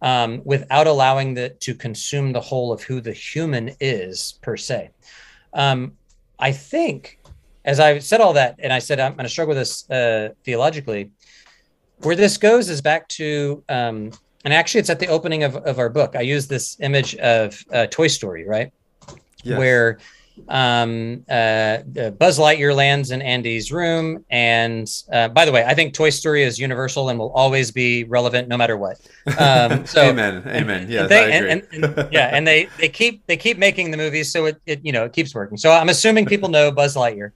um, 0.02 0.42
without 0.44 0.86
allowing 0.86 1.34
the 1.34 1.50
to 1.66 1.74
consume 1.74 2.32
the 2.32 2.46
whole 2.50 2.72
of 2.72 2.82
who 2.82 3.00
the 3.00 3.12
human 3.12 3.70
is 3.80 4.38
per 4.42 4.56
se. 4.56 4.90
Um, 5.52 5.92
I 6.38 6.50
think 6.50 7.20
as 7.64 7.80
I 7.80 7.98
said 7.98 8.20
all 8.20 8.34
that, 8.34 8.56
and 8.58 8.72
I 8.72 8.78
said 8.78 9.00
I'm 9.00 9.12
going 9.12 9.24
to 9.24 9.30
struggle 9.30 9.54
with 9.54 9.58
this 9.58 9.90
uh, 9.90 10.30
theologically. 10.44 11.10
Where 12.02 12.16
this 12.16 12.36
goes 12.36 12.68
is 12.68 12.80
back 12.80 13.08
to, 13.08 13.62
um, 13.68 14.10
and 14.44 14.52
actually, 14.52 14.80
it's 14.80 14.90
at 14.90 14.98
the 14.98 15.08
opening 15.08 15.42
of, 15.42 15.56
of 15.56 15.78
our 15.78 15.88
book. 15.88 16.16
I 16.16 16.20
use 16.20 16.46
this 16.46 16.76
image 16.80 17.14
of 17.16 17.62
uh, 17.72 17.86
Toy 17.86 18.08
Story, 18.08 18.46
right? 18.46 18.72
Yes. 19.42 19.58
Where 19.58 19.98
um, 20.48 21.24
uh, 21.28 21.32
uh, 21.32 22.10
Buzz 22.10 22.38
Lightyear 22.38 22.74
lands 22.74 23.10
in 23.10 23.22
Andy's 23.22 23.70
room. 23.70 24.24
And 24.30 24.90
uh, 25.12 25.28
by 25.28 25.44
the 25.44 25.52
way, 25.52 25.64
I 25.64 25.74
think 25.74 25.94
Toy 25.94 26.10
Story 26.10 26.42
is 26.42 26.58
universal 26.58 27.08
and 27.08 27.18
will 27.18 27.32
always 27.32 27.70
be 27.70 28.04
relevant 28.04 28.48
no 28.48 28.56
matter 28.56 28.76
what. 28.76 29.00
Um, 29.38 29.86
so 29.86 30.08
amen, 30.08 30.42
amen. 30.46 30.90
Yeah, 30.90 31.06
and, 31.10 31.46
and, 31.46 31.68
and, 31.72 32.12
yeah, 32.12 32.30
and 32.32 32.46
they 32.46 32.68
they 32.78 32.88
keep 32.88 33.24
they 33.26 33.36
keep 33.36 33.58
making 33.58 33.90
the 33.90 33.96
movies, 33.96 34.32
so 34.32 34.46
it, 34.46 34.60
it 34.66 34.80
you 34.84 34.92
know 34.92 35.04
it 35.04 35.12
keeps 35.12 35.34
working. 35.34 35.56
So 35.56 35.70
I'm 35.70 35.88
assuming 35.88 36.26
people 36.26 36.48
know 36.48 36.70
Buzz 36.70 36.96
Lightyear. 36.96 37.30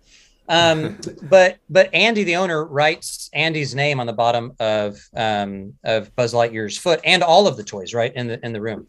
Um, 0.48 0.98
but 1.22 1.58
but 1.68 1.92
Andy, 1.94 2.24
the 2.24 2.36
owner, 2.36 2.64
writes 2.64 3.30
Andy's 3.32 3.74
name 3.74 4.00
on 4.00 4.06
the 4.06 4.12
bottom 4.12 4.52
of 4.58 4.98
um, 5.14 5.74
of 5.84 6.14
Buzz 6.16 6.34
Lightyear's 6.34 6.78
foot 6.78 7.00
and 7.04 7.22
all 7.22 7.46
of 7.46 7.56
the 7.56 7.64
toys, 7.64 7.94
right 7.94 8.14
in 8.14 8.26
the 8.28 8.44
in 8.44 8.52
the 8.52 8.60
room. 8.60 8.86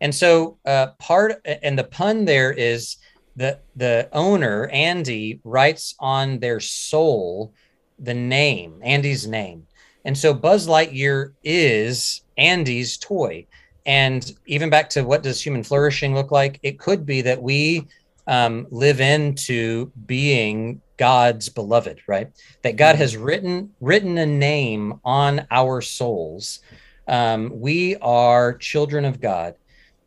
And 0.00 0.14
so 0.14 0.58
uh, 0.64 0.88
part 0.98 1.46
and 1.62 1.78
the 1.78 1.84
pun 1.84 2.24
there 2.24 2.52
is 2.52 2.96
the 3.36 3.58
the 3.76 4.08
owner 4.12 4.68
Andy 4.68 5.40
writes 5.44 5.94
on 5.98 6.38
their 6.38 6.60
soul 6.60 7.52
the 7.98 8.14
name 8.14 8.80
Andy's 8.82 9.26
name, 9.26 9.66
and 10.04 10.16
so 10.16 10.32
Buzz 10.32 10.66
Lightyear 10.66 11.32
is 11.44 12.22
Andy's 12.36 12.96
toy. 12.96 13.46
And 13.86 14.34
even 14.46 14.68
back 14.68 14.90
to 14.90 15.02
what 15.02 15.22
does 15.22 15.40
human 15.40 15.64
flourishing 15.64 16.14
look 16.14 16.30
like? 16.30 16.60
It 16.62 16.78
could 16.78 17.06
be 17.06 17.22
that 17.22 17.42
we 17.42 17.86
um, 18.26 18.66
live 18.70 19.00
into 19.00 19.90
being 20.06 20.80
God's 20.96 21.48
beloved, 21.48 22.02
right? 22.06 22.28
That 22.62 22.76
God 22.76 22.96
has 22.96 23.16
written 23.16 23.74
written 23.80 24.18
a 24.18 24.26
name 24.26 25.00
on 25.04 25.46
our 25.50 25.80
souls. 25.80 26.60
Um, 27.08 27.50
we 27.58 27.96
are 27.96 28.56
children 28.58 29.04
of 29.04 29.20
God, 29.20 29.54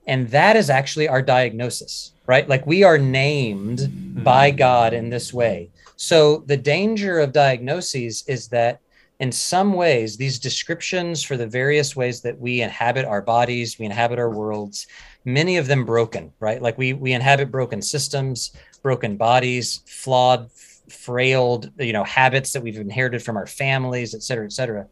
and 0.08 0.30
that 0.30 0.56
is 0.56 0.70
actually 0.70 1.08
our 1.08 1.22
diagnosis, 1.22 2.14
right? 2.28 2.48
Like 2.48 2.66
we 2.68 2.84
are 2.84 2.98
named 2.98 3.80
mm-hmm. 3.80 4.24
by 4.24 4.52
God 4.52 4.94
in 4.94 5.10
this 5.10 5.34
way. 5.34 5.70
So 5.96 6.44
the 6.48 6.58
danger 6.58 7.20
of 7.20 7.34
diagnoses 7.34 8.24
is 8.28 8.48
that 8.50 8.80
in 9.20 9.32
some 9.32 9.74
ways, 9.74 10.18
these 10.18 10.38
descriptions 10.40 11.24
for 11.24 11.38
the 11.38 11.48
various 11.48 11.96
ways 11.96 12.22
that 12.22 12.38
we 12.38 12.62
inhabit 12.62 13.06
our 13.06 13.22
bodies, 13.22 13.80
we 13.80 13.86
inhabit 13.86 14.20
our 14.20 14.30
worlds, 14.30 14.88
many 15.26 15.58
of 15.58 15.68
them 15.68 15.86
broken, 15.86 16.34
right? 16.40 16.62
Like 16.62 16.78
we 16.78 16.94
we 16.94 17.14
inhabit 17.14 17.52
broken 17.52 17.82
systems, 17.82 18.52
broken 18.82 19.18
bodies, 19.18 19.82
flawed 19.86 20.50
frailed 20.90 21.72
you 21.80 21.94
know 21.94 22.04
habits 22.04 22.54
that 22.54 22.62
we've 22.62 22.78
inherited 22.78 23.22
from 23.22 23.38
our 23.38 23.48
families 23.48 24.14
et 24.14 24.22
cetera 24.22 24.46
et 24.46 24.52
cetera 24.52 24.86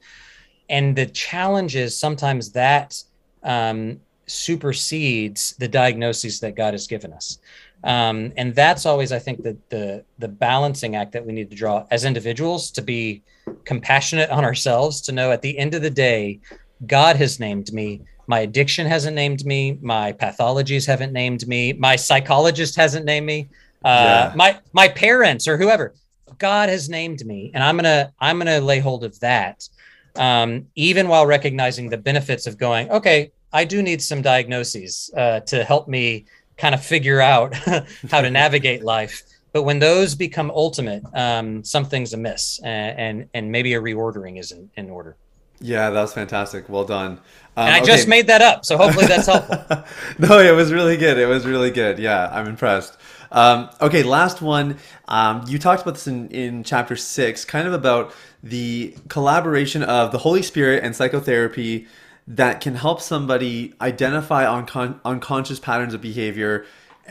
and 0.69 0.95
the 0.95 1.05
challenge 1.05 1.75
is 1.75 1.97
sometimes 1.97 2.51
that 2.51 3.01
um, 3.43 3.99
supersedes 4.25 5.55
the 5.59 5.67
diagnoses 5.67 6.39
that 6.39 6.55
god 6.55 6.73
has 6.73 6.87
given 6.87 7.11
us 7.11 7.39
um, 7.83 8.31
and 8.37 8.55
that's 8.55 8.85
always 8.85 9.11
i 9.11 9.19
think 9.19 9.43
the, 9.43 9.57
the 9.69 10.03
the 10.19 10.27
balancing 10.27 10.95
act 10.95 11.11
that 11.11 11.25
we 11.25 11.33
need 11.33 11.49
to 11.49 11.55
draw 11.55 11.85
as 11.91 12.05
individuals 12.05 12.71
to 12.71 12.81
be 12.81 13.21
compassionate 13.65 14.29
on 14.29 14.45
ourselves 14.45 15.01
to 15.01 15.11
know 15.11 15.31
at 15.31 15.41
the 15.41 15.57
end 15.57 15.73
of 15.73 15.81
the 15.81 15.89
day 15.89 16.39
god 16.87 17.15
has 17.15 17.39
named 17.39 17.71
me 17.73 18.01
my 18.27 18.39
addiction 18.39 18.87
hasn't 18.87 19.15
named 19.15 19.45
me. 19.45 19.77
My 19.81 20.13
pathologies 20.13 20.85
haven't 20.85 21.13
named 21.13 21.47
me. 21.47 21.73
My 21.73 21.95
psychologist 21.95 22.75
hasn't 22.75 23.05
named 23.05 23.25
me. 23.25 23.49
Uh, 23.83 24.29
yeah. 24.29 24.33
my 24.35 24.59
my 24.73 24.87
parents 24.87 25.47
or 25.47 25.57
whoever. 25.57 25.93
God 26.37 26.69
has 26.69 26.89
named 26.89 27.23
me 27.23 27.51
and 27.53 27.63
i'm 27.63 27.75
gonna 27.75 28.11
i'm 28.19 28.39
gonna 28.39 28.59
lay 28.59 28.79
hold 28.79 29.03
of 29.03 29.19
that 29.19 29.67
um, 30.15 30.65
even 30.75 31.07
while 31.07 31.27
recognizing 31.27 31.87
the 31.87 31.97
benefits 31.97 32.47
of 32.47 32.57
going 32.57 32.89
okay 32.89 33.31
i 33.53 33.63
do 33.63 33.83
need 33.83 34.01
some 34.01 34.23
diagnoses 34.23 35.11
uh, 35.15 35.41
to 35.41 35.63
help 35.63 35.87
me 35.87 36.25
kind 36.61 36.75
of 36.75 36.85
figure 36.85 37.19
out 37.19 37.53
how 38.11 38.21
to 38.21 38.29
navigate 38.41 38.83
life. 38.83 39.23
But 39.51 39.63
when 39.63 39.79
those 39.79 40.15
become 40.15 40.49
ultimate 40.51 41.03
um, 41.13 41.63
something's 41.63 42.13
amiss 42.13 42.61
and, 42.63 42.99
and, 42.99 43.29
and 43.33 43.51
maybe 43.51 43.73
a 43.73 43.81
reordering 43.81 44.39
is 44.39 44.51
in, 44.51 44.69
in 44.77 44.89
order 44.89 45.17
yeah 45.61 45.89
that 45.89 46.01
was 46.01 46.13
fantastic 46.13 46.67
well 46.67 46.85
done 46.85 47.19
um, 47.57 47.67
and 47.67 47.75
I 47.75 47.79
okay. 47.79 47.87
just 47.87 48.07
made 48.07 48.27
that 48.27 48.41
up, 48.41 48.63
so 48.63 48.77
hopefully 48.77 49.07
that's 49.07 49.25
helpful. 49.27 49.83
no, 50.19 50.39
it 50.39 50.55
was 50.55 50.71
really 50.71 50.95
good. 50.95 51.17
It 51.17 51.25
was 51.25 51.45
really 51.45 51.69
good. 51.69 51.99
Yeah, 51.99 52.29
I'm 52.31 52.47
impressed. 52.47 52.97
Um, 53.29 53.69
okay, 53.81 54.03
last 54.03 54.41
one. 54.41 54.77
Um, 55.09 55.43
you 55.47 55.59
talked 55.59 55.81
about 55.81 55.95
this 55.95 56.07
in, 56.07 56.29
in 56.29 56.63
chapter 56.63 56.95
six, 56.95 57.43
kind 57.43 57.67
of 57.67 57.73
about 57.73 58.13
the 58.41 58.95
collaboration 59.09 59.83
of 59.83 60.13
the 60.13 60.19
Holy 60.19 60.41
Spirit 60.41 60.83
and 60.83 60.95
psychotherapy 60.95 61.87
that 62.25 62.61
can 62.61 62.75
help 62.75 63.01
somebody 63.01 63.73
identify 63.81 64.45
uncon- 64.45 64.99
unconscious 65.03 65.59
patterns 65.59 65.93
of 65.93 66.01
behavior, 66.01 66.65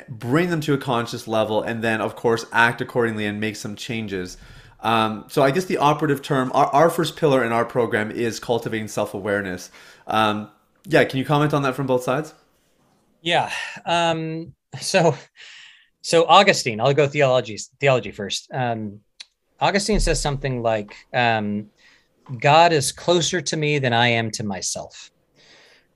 bring 0.09 0.49
them 0.49 0.63
to 0.63 0.73
a 0.73 0.79
conscious 0.79 1.29
level, 1.29 1.63
and 1.63 1.83
then, 1.85 2.01
of 2.01 2.17
course, 2.17 2.47
act 2.51 2.81
accordingly 2.81 3.27
and 3.27 3.41
make 3.41 3.57
some 3.57 3.77
changes. 3.77 4.39
Um, 4.83 5.27
so, 5.29 5.43
I 5.43 5.51
guess 5.51 5.67
the 5.67 5.79
operative 5.79 6.23
term, 6.23 6.51
our, 6.55 6.67
our 6.67 6.91
first 6.91 7.17
pillar 7.17 7.45
in 7.45 7.53
our 7.53 7.65
program 7.65 8.11
is 8.11 8.41
cultivating 8.41 8.89
self 8.89 9.15
awareness. 9.15 9.71
Um, 10.07 10.51
yeah, 10.87 11.05
can 11.05 11.19
you 11.19 11.25
comment 11.25 11.53
on 11.53 11.63
that 11.63 11.75
from 11.75 11.87
both 11.87 12.03
sides? 12.03 12.35
Yeah. 13.23 13.51
Um, 13.85 14.55
so, 14.81 15.15
so 16.03 16.27
Augustine, 16.27 16.81
I'll 16.81 16.95
go 16.95 17.07
theology 17.07 17.59
theology 17.81 18.11
first. 18.11 18.49
Um, 18.53 19.01
Augustine 19.61 20.01
says 20.01 20.21
something 20.21 20.63
like, 20.63 20.95
um, 21.13 21.71
"God 22.41 22.73
is 22.73 22.93
closer 22.93 23.41
to 23.43 23.57
me 23.57 23.79
than 23.79 23.93
I 23.93 24.09
am 24.09 24.31
to 24.33 24.45
myself," 24.45 25.11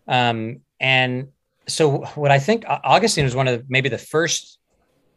um, 0.06 0.60
and 0.80 1.28
so 1.66 2.04
what 2.14 2.30
I 2.30 2.38
think 2.38 2.64
Augustine 2.68 3.24
was 3.24 3.34
one 3.34 3.48
of 3.48 3.60
the, 3.60 3.64
maybe 3.68 3.88
the 3.88 3.98
first 3.98 4.58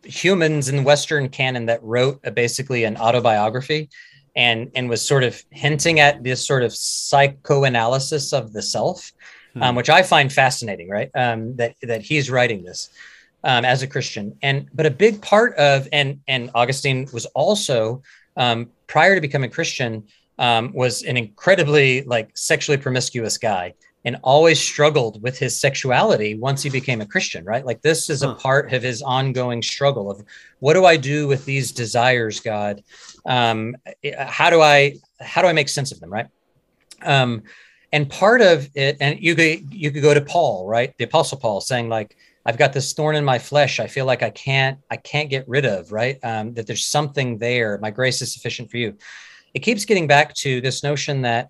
humans 0.03 0.69
in 0.69 0.83
Western 0.83 1.29
canon 1.29 1.65
that 1.67 1.83
wrote 1.83 2.19
a, 2.23 2.31
basically 2.31 2.83
an 2.83 2.97
autobiography 2.97 3.89
and 4.35 4.71
and 4.75 4.89
was 4.89 5.05
sort 5.05 5.23
of 5.23 5.43
hinting 5.49 5.99
at 5.99 6.23
this 6.23 6.45
sort 6.45 6.63
of 6.63 6.73
psychoanalysis 6.73 8.33
of 8.33 8.53
the 8.53 8.61
self, 8.61 9.11
hmm. 9.53 9.63
um, 9.63 9.75
which 9.75 9.89
I 9.89 10.03
find 10.03 10.31
fascinating. 10.31 10.89
Right, 10.89 11.09
um, 11.15 11.55
that 11.57 11.75
that 11.81 12.01
he's 12.01 12.29
writing 12.29 12.63
this 12.63 12.89
um, 13.43 13.65
as 13.65 13.81
a 13.81 13.87
Christian. 13.87 14.37
And 14.41 14.69
but 14.73 14.85
a 14.85 14.91
big 14.91 15.21
part 15.21 15.55
of 15.55 15.87
and 15.91 16.19
and 16.27 16.51
Augustine 16.53 17.07
was 17.13 17.25
also 17.27 18.03
um, 18.35 18.69
prior 18.85 19.15
to 19.15 19.21
becoming 19.21 19.49
Christian 19.49 20.03
um, 20.39 20.71
was 20.73 21.03
an 21.03 21.17
incredibly 21.17 22.03
like 22.03 22.29
sexually 22.37 22.77
promiscuous 22.77 23.37
guy 23.37 23.73
and 24.05 24.17
always 24.23 24.59
struggled 24.59 25.21
with 25.21 25.37
his 25.37 25.59
sexuality 25.59 26.35
once 26.35 26.63
he 26.63 26.69
became 26.69 27.01
a 27.01 27.05
Christian. 27.05 27.43
Right, 27.43 27.65
like 27.65 27.81
this 27.81 28.09
is 28.09 28.23
a 28.23 28.35
part 28.35 28.73
of 28.73 28.83
his 28.83 29.01
ongoing 29.01 29.61
struggle 29.61 30.09
of 30.09 30.23
what 30.59 30.73
do 30.73 30.85
I 30.85 30.97
do 30.97 31.27
with 31.27 31.45
these 31.45 31.71
desires, 31.71 32.39
God? 32.39 32.83
Um, 33.25 33.75
how 34.17 34.49
do 34.49 34.61
I 34.61 34.95
how 35.19 35.41
do 35.41 35.47
I 35.47 35.53
make 35.53 35.69
sense 35.69 35.91
of 35.91 35.99
them? 35.99 36.11
Right. 36.11 36.27
Um, 37.03 37.43
and 37.91 38.09
part 38.09 38.41
of 38.41 38.69
it, 38.75 38.97
and 38.99 39.19
you 39.19 39.35
could 39.35 39.73
you 39.73 39.91
could 39.91 40.03
go 40.03 40.13
to 40.13 40.21
Paul, 40.21 40.67
right? 40.67 40.93
The 40.97 41.05
Apostle 41.05 41.37
Paul 41.37 41.61
saying 41.61 41.89
like, 41.89 42.17
I've 42.45 42.57
got 42.57 42.71
this 42.71 42.93
thorn 42.93 43.15
in 43.15 43.25
my 43.25 43.39
flesh. 43.39 43.79
I 43.79 43.87
feel 43.87 44.05
like 44.05 44.23
I 44.23 44.29
can't, 44.29 44.79
I 44.89 44.95
can't 44.95 45.29
get 45.29 45.47
rid 45.49 45.65
of, 45.65 45.91
right? 45.91 46.17
Um, 46.23 46.53
that 46.53 46.65
there's 46.65 46.85
something 46.85 47.37
there. 47.37 47.77
My 47.79 47.91
grace 47.91 48.21
is 48.21 48.33
sufficient 48.33 48.71
for 48.71 48.77
you. 48.77 48.97
it 49.53 49.59
keeps 49.59 49.85
getting 49.85 50.07
back 50.07 50.33
to 50.35 50.61
this 50.61 50.83
notion 50.83 51.23
that 51.23 51.49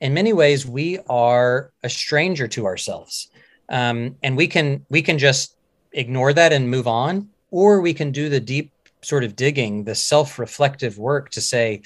in 0.00 0.14
many 0.14 0.32
ways 0.32 0.66
we 0.66 0.98
are 1.08 1.72
a 1.82 1.88
stranger 1.88 2.46
to 2.48 2.66
ourselves. 2.66 3.30
Um, 3.68 4.16
and 4.22 4.36
we 4.36 4.46
can 4.46 4.84
we 4.90 5.02
can 5.02 5.18
just 5.18 5.56
ignore 5.92 6.32
that 6.32 6.52
and 6.52 6.70
move 6.70 6.86
on 6.86 7.28
or 7.50 7.80
we 7.80 7.94
can 7.94 8.10
do 8.12 8.28
the 8.28 8.40
deep 8.40 8.72
sort 9.02 9.24
of 9.24 9.36
digging 9.36 9.84
the 9.84 9.94
self-reflective 9.94 10.98
work 10.98 11.30
to 11.30 11.40
say 11.40 11.80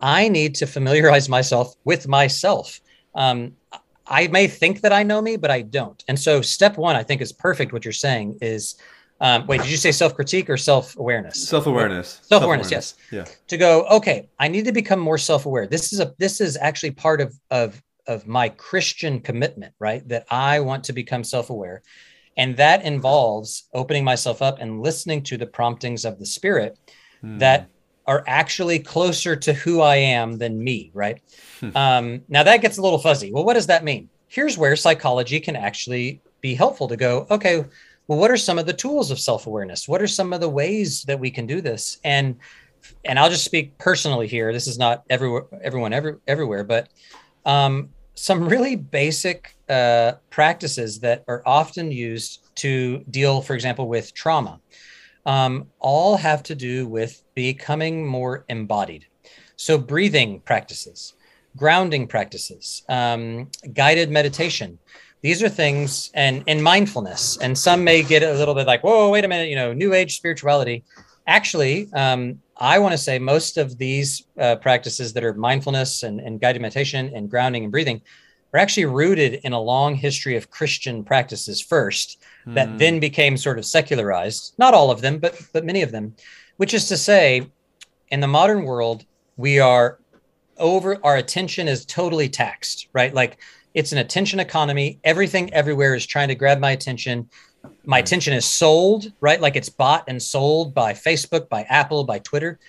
i 0.00 0.28
need 0.28 0.54
to 0.54 0.66
familiarize 0.66 1.28
myself 1.28 1.74
with 1.84 2.08
myself. 2.08 2.80
Um, 3.14 3.54
i 4.06 4.26
may 4.28 4.48
think 4.48 4.80
that 4.80 4.92
i 4.92 5.02
know 5.02 5.22
me 5.22 5.36
but 5.36 5.50
i 5.50 5.62
don't. 5.62 6.02
And 6.08 6.18
so 6.18 6.42
step 6.42 6.76
one 6.76 6.96
i 6.96 7.02
think 7.02 7.22
is 7.22 7.32
perfect 7.32 7.72
what 7.72 7.84
you're 7.84 7.92
saying 7.92 8.38
is 8.42 8.74
um, 9.20 9.46
wait, 9.46 9.60
did 9.60 9.70
you 9.70 9.76
say 9.76 9.92
self 9.92 10.14
critique 10.14 10.50
or 10.50 10.56
self 10.56 10.96
awareness? 10.96 11.48
Self 11.48 11.66
awareness. 11.66 12.20
Self 12.22 12.42
awareness. 12.42 12.70
Yes. 12.70 12.94
Yeah. 13.12 13.24
To 13.48 13.56
go, 13.56 13.84
okay, 13.86 14.28
I 14.38 14.48
need 14.48 14.64
to 14.64 14.72
become 14.72 14.98
more 14.98 15.18
self 15.18 15.46
aware. 15.46 15.66
This 15.66 15.92
is 15.92 16.00
a 16.00 16.14
this 16.18 16.40
is 16.40 16.56
actually 16.56 16.90
part 16.92 17.20
of 17.20 17.34
of 17.50 17.80
of 18.06 18.26
my 18.26 18.48
Christian 18.48 19.20
commitment, 19.20 19.72
right? 19.78 20.06
That 20.08 20.26
I 20.30 20.60
want 20.60 20.84
to 20.84 20.92
become 20.92 21.22
self 21.22 21.50
aware, 21.50 21.82
and 22.36 22.56
that 22.56 22.84
involves 22.84 23.68
opening 23.72 24.04
myself 24.04 24.42
up 24.42 24.58
and 24.60 24.82
listening 24.82 25.22
to 25.24 25.36
the 25.36 25.46
promptings 25.46 26.04
of 26.04 26.18
the 26.18 26.26
Spirit 26.26 26.78
hmm. 27.20 27.38
that 27.38 27.68
are 28.06 28.24
actually 28.26 28.78
closer 28.78 29.34
to 29.34 29.54
who 29.54 29.80
I 29.80 29.96
am 29.96 30.36
than 30.36 30.62
me, 30.62 30.90
right? 30.92 31.22
Hmm. 31.60 31.76
Um, 31.76 32.22
now 32.28 32.42
that 32.42 32.60
gets 32.60 32.78
a 32.78 32.82
little 32.82 32.98
fuzzy. 32.98 33.32
Well, 33.32 33.44
what 33.44 33.54
does 33.54 33.68
that 33.68 33.84
mean? 33.84 34.10
Here's 34.26 34.58
where 34.58 34.76
psychology 34.76 35.40
can 35.40 35.56
actually 35.56 36.20
be 36.40 36.54
helpful 36.54 36.88
to 36.88 36.96
go, 36.96 37.26
okay, 37.30 37.64
well 38.06 38.18
what 38.18 38.30
are 38.30 38.36
some 38.36 38.58
of 38.58 38.66
the 38.66 38.72
tools 38.72 39.10
of 39.10 39.18
self-awareness? 39.18 39.88
What 39.88 40.02
are 40.02 40.06
some 40.06 40.32
of 40.32 40.40
the 40.40 40.48
ways 40.48 41.02
that 41.04 41.18
we 41.18 41.30
can 41.30 41.46
do 41.46 41.60
this? 41.60 41.98
And 42.04 42.36
and 43.06 43.18
i'll 43.18 43.30
just 43.30 43.44
speak 43.44 43.76
personally 43.78 44.26
here. 44.26 44.52
This 44.52 44.66
is 44.66 44.78
not 44.78 45.04
everywhere 45.08 45.44
everyone 45.62 45.92
every, 45.92 46.14
everywhere 46.26 46.64
but 46.64 46.88
um, 47.46 47.90
some 48.14 48.48
really 48.48 48.76
basic 48.76 49.56
uh, 49.68 50.12
practices 50.30 51.00
that 51.00 51.24
are 51.26 51.42
often 51.46 51.90
used 51.90 52.54
to 52.56 52.98
deal 53.10 53.40
for 53.42 53.54
example 53.54 53.88
with 53.88 54.14
trauma 54.14 54.60
um, 55.26 55.68
all 55.78 56.16
have 56.16 56.42
to 56.44 56.54
do 56.54 56.86
with 56.86 57.22
becoming 57.34 58.06
more 58.06 58.44
embodied. 58.48 59.06
So 59.56 59.78
breathing 59.78 60.40
practices 60.40 61.14
grounding 61.56 62.06
practices 62.06 62.82
um, 62.88 63.48
guided 63.72 64.10
meditation 64.10 64.78
these 65.24 65.42
are 65.42 65.48
things 65.48 66.10
and 66.12 66.44
and 66.46 66.62
mindfulness. 66.62 67.38
And 67.38 67.56
some 67.56 67.82
may 67.82 68.02
get 68.02 68.22
a 68.22 68.34
little 68.34 68.54
bit 68.54 68.66
like 68.66 68.84
whoa 68.84 69.08
wait 69.08 69.24
a 69.24 69.28
minute 69.28 69.48
you 69.48 69.56
know 69.56 69.72
new 69.72 69.94
age 69.94 70.16
spirituality. 70.16 70.84
Actually 71.26 71.88
um, 71.94 72.40
i 72.58 72.78
want 72.78 72.92
to 72.92 72.98
say 72.98 73.18
most 73.18 73.56
of 73.56 73.78
these 73.78 74.24
uh, 74.38 74.56
practices 74.56 75.12
that 75.12 75.24
are 75.24 75.34
mindfulness 75.34 76.02
and, 76.02 76.20
and 76.20 76.40
guided 76.40 76.62
meditation 76.62 77.10
and 77.14 77.30
grounding 77.30 77.64
and 77.64 77.72
breathing 77.72 78.00
are 78.52 78.60
actually 78.60 78.84
rooted 78.84 79.40
in 79.42 79.52
a 79.52 79.60
long 79.60 79.94
history 79.94 80.36
of 80.36 80.50
christian 80.50 81.02
practices 81.02 81.60
first 81.60 82.22
that 82.46 82.68
mm. 82.68 82.78
then 82.78 83.00
became 83.00 83.38
sort 83.38 83.58
of 83.58 83.64
secularized. 83.64 84.52
Not 84.58 84.74
all 84.74 84.90
of 84.90 85.00
them 85.00 85.18
but 85.18 85.40
but 85.52 85.64
many 85.64 85.82
of 85.82 85.90
them 85.90 86.14
which 86.58 86.74
is 86.74 86.86
to 86.88 86.96
say 86.96 87.50
in 88.08 88.20
the 88.20 88.28
modern 88.28 88.64
world 88.64 89.04
we 89.36 89.58
are 89.58 89.98
over 90.58 90.98
our 91.02 91.16
attention 91.16 91.66
is 91.66 91.84
totally 91.84 92.28
taxed 92.28 92.88
right? 92.92 93.12
Like 93.14 93.38
it's 93.74 93.92
an 93.92 93.98
attention 93.98 94.40
economy. 94.40 95.00
Everything 95.02 95.52
everywhere 95.52 95.94
is 95.94 96.06
trying 96.06 96.28
to 96.28 96.34
grab 96.34 96.60
my 96.60 96.70
attention. 96.70 97.28
My 97.84 97.98
attention 97.98 98.32
is 98.32 98.44
sold, 98.44 99.12
right? 99.20 99.40
Like 99.40 99.56
it's 99.56 99.68
bought 99.68 100.04
and 100.06 100.22
sold 100.22 100.74
by 100.74 100.92
Facebook, 100.92 101.48
by 101.48 101.62
Apple, 101.62 102.04
by 102.04 102.20
Twitter. 102.20 102.60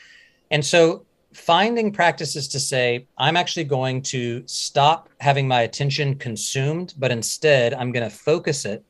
And 0.49 0.65
so 0.65 1.05
finding 1.33 1.91
practices 1.91 2.47
to 2.49 2.59
say, 2.59 3.05
I'm 3.17 3.37
actually 3.37 3.65
going 3.65 4.01
to 4.03 4.43
stop 4.47 5.09
having 5.19 5.47
my 5.47 5.61
attention 5.61 6.15
consumed, 6.15 6.95
but 6.97 7.11
instead 7.11 7.73
I'm 7.73 7.91
going 7.91 8.09
to 8.09 8.15
focus 8.15 8.65
it 8.65 8.83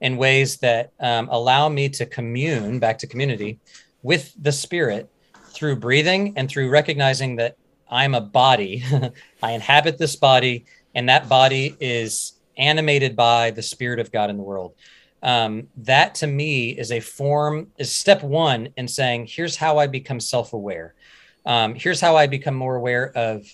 in 0.00 0.16
ways 0.16 0.56
that 0.58 0.92
um, 0.98 1.28
allow 1.30 1.68
me 1.68 1.88
to 1.90 2.06
commune 2.06 2.78
back 2.78 2.98
to 2.98 3.06
community 3.06 3.60
with 4.02 4.32
the 4.42 4.50
spirit 4.50 5.10
through 5.50 5.76
breathing 5.76 6.32
and 6.36 6.48
through 6.48 6.70
recognizing 6.70 7.36
that 7.36 7.56
I'm 7.90 8.14
a 8.14 8.20
body. 8.20 8.82
I 9.42 9.52
inhabit 9.52 9.98
this 9.98 10.16
body 10.16 10.64
and 10.94 11.08
that 11.08 11.28
body 11.28 11.76
is 11.80 12.32
animated 12.56 13.16
by 13.16 13.50
the 13.50 13.62
spirit 13.62 13.98
of 13.98 14.12
God 14.12 14.30
in 14.30 14.36
the 14.36 14.42
world. 14.42 14.74
Um, 15.22 15.68
that 15.78 16.14
to 16.16 16.26
me 16.26 16.70
is 16.70 16.92
a 16.92 17.00
form, 17.00 17.68
is 17.78 17.94
step 17.94 18.22
one 18.22 18.70
in 18.76 18.88
saying, 18.88 19.26
here's 19.28 19.56
how 19.56 19.78
I 19.78 19.86
become 19.86 20.20
self 20.20 20.52
aware. 20.52 20.94
Um, 21.44 21.74
here's 21.74 22.00
how 22.00 22.16
I 22.16 22.26
become 22.26 22.54
more 22.54 22.76
aware 22.76 23.12
of 23.16 23.46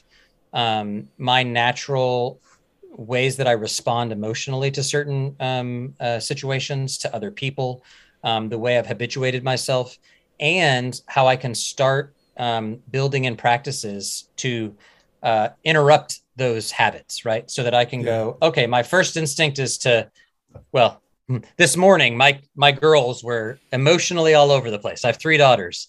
um, 0.52 1.08
my 1.18 1.42
natural 1.42 2.40
ways 2.90 3.36
that 3.36 3.46
I 3.46 3.52
respond 3.52 4.12
emotionally 4.12 4.70
to 4.72 4.82
certain 4.82 5.36
um, 5.38 5.94
uh, 6.00 6.18
situations, 6.18 6.98
to 6.98 7.14
other 7.14 7.30
people, 7.30 7.84
um, 8.24 8.48
the 8.48 8.58
way 8.58 8.78
I've 8.78 8.86
habituated 8.86 9.44
myself, 9.44 9.98
and 10.40 10.98
how 11.06 11.26
I 11.26 11.36
can 11.36 11.54
start 11.54 12.14
um, 12.36 12.78
building 12.90 13.24
in 13.24 13.36
practices 13.36 14.28
to 14.36 14.74
uh, 15.22 15.48
interrupt 15.64 16.20
those 16.36 16.70
habits, 16.70 17.24
right? 17.24 17.50
So 17.50 17.62
that 17.62 17.74
I 17.74 17.84
can 17.84 18.00
yeah. 18.00 18.06
go, 18.06 18.38
okay, 18.42 18.66
my 18.66 18.82
first 18.82 19.16
instinct 19.16 19.58
is 19.58 19.78
to, 19.78 20.10
well, 20.72 21.02
hmm, 21.28 21.38
this 21.56 21.76
morning 21.76 22.16
my 22.16 22.40
my 22.54 22.72
girls 22.72 23.24
were 23.24 23.58
emotionally 23.72 24.34
all 24.34 24.50
over 24.50 24.70
the 24.70 24.78
place. 24.78 25.04
I 25.04 25.08
have 25.08 25.18
three 25.18 25.36
daughters. 25.36 25.88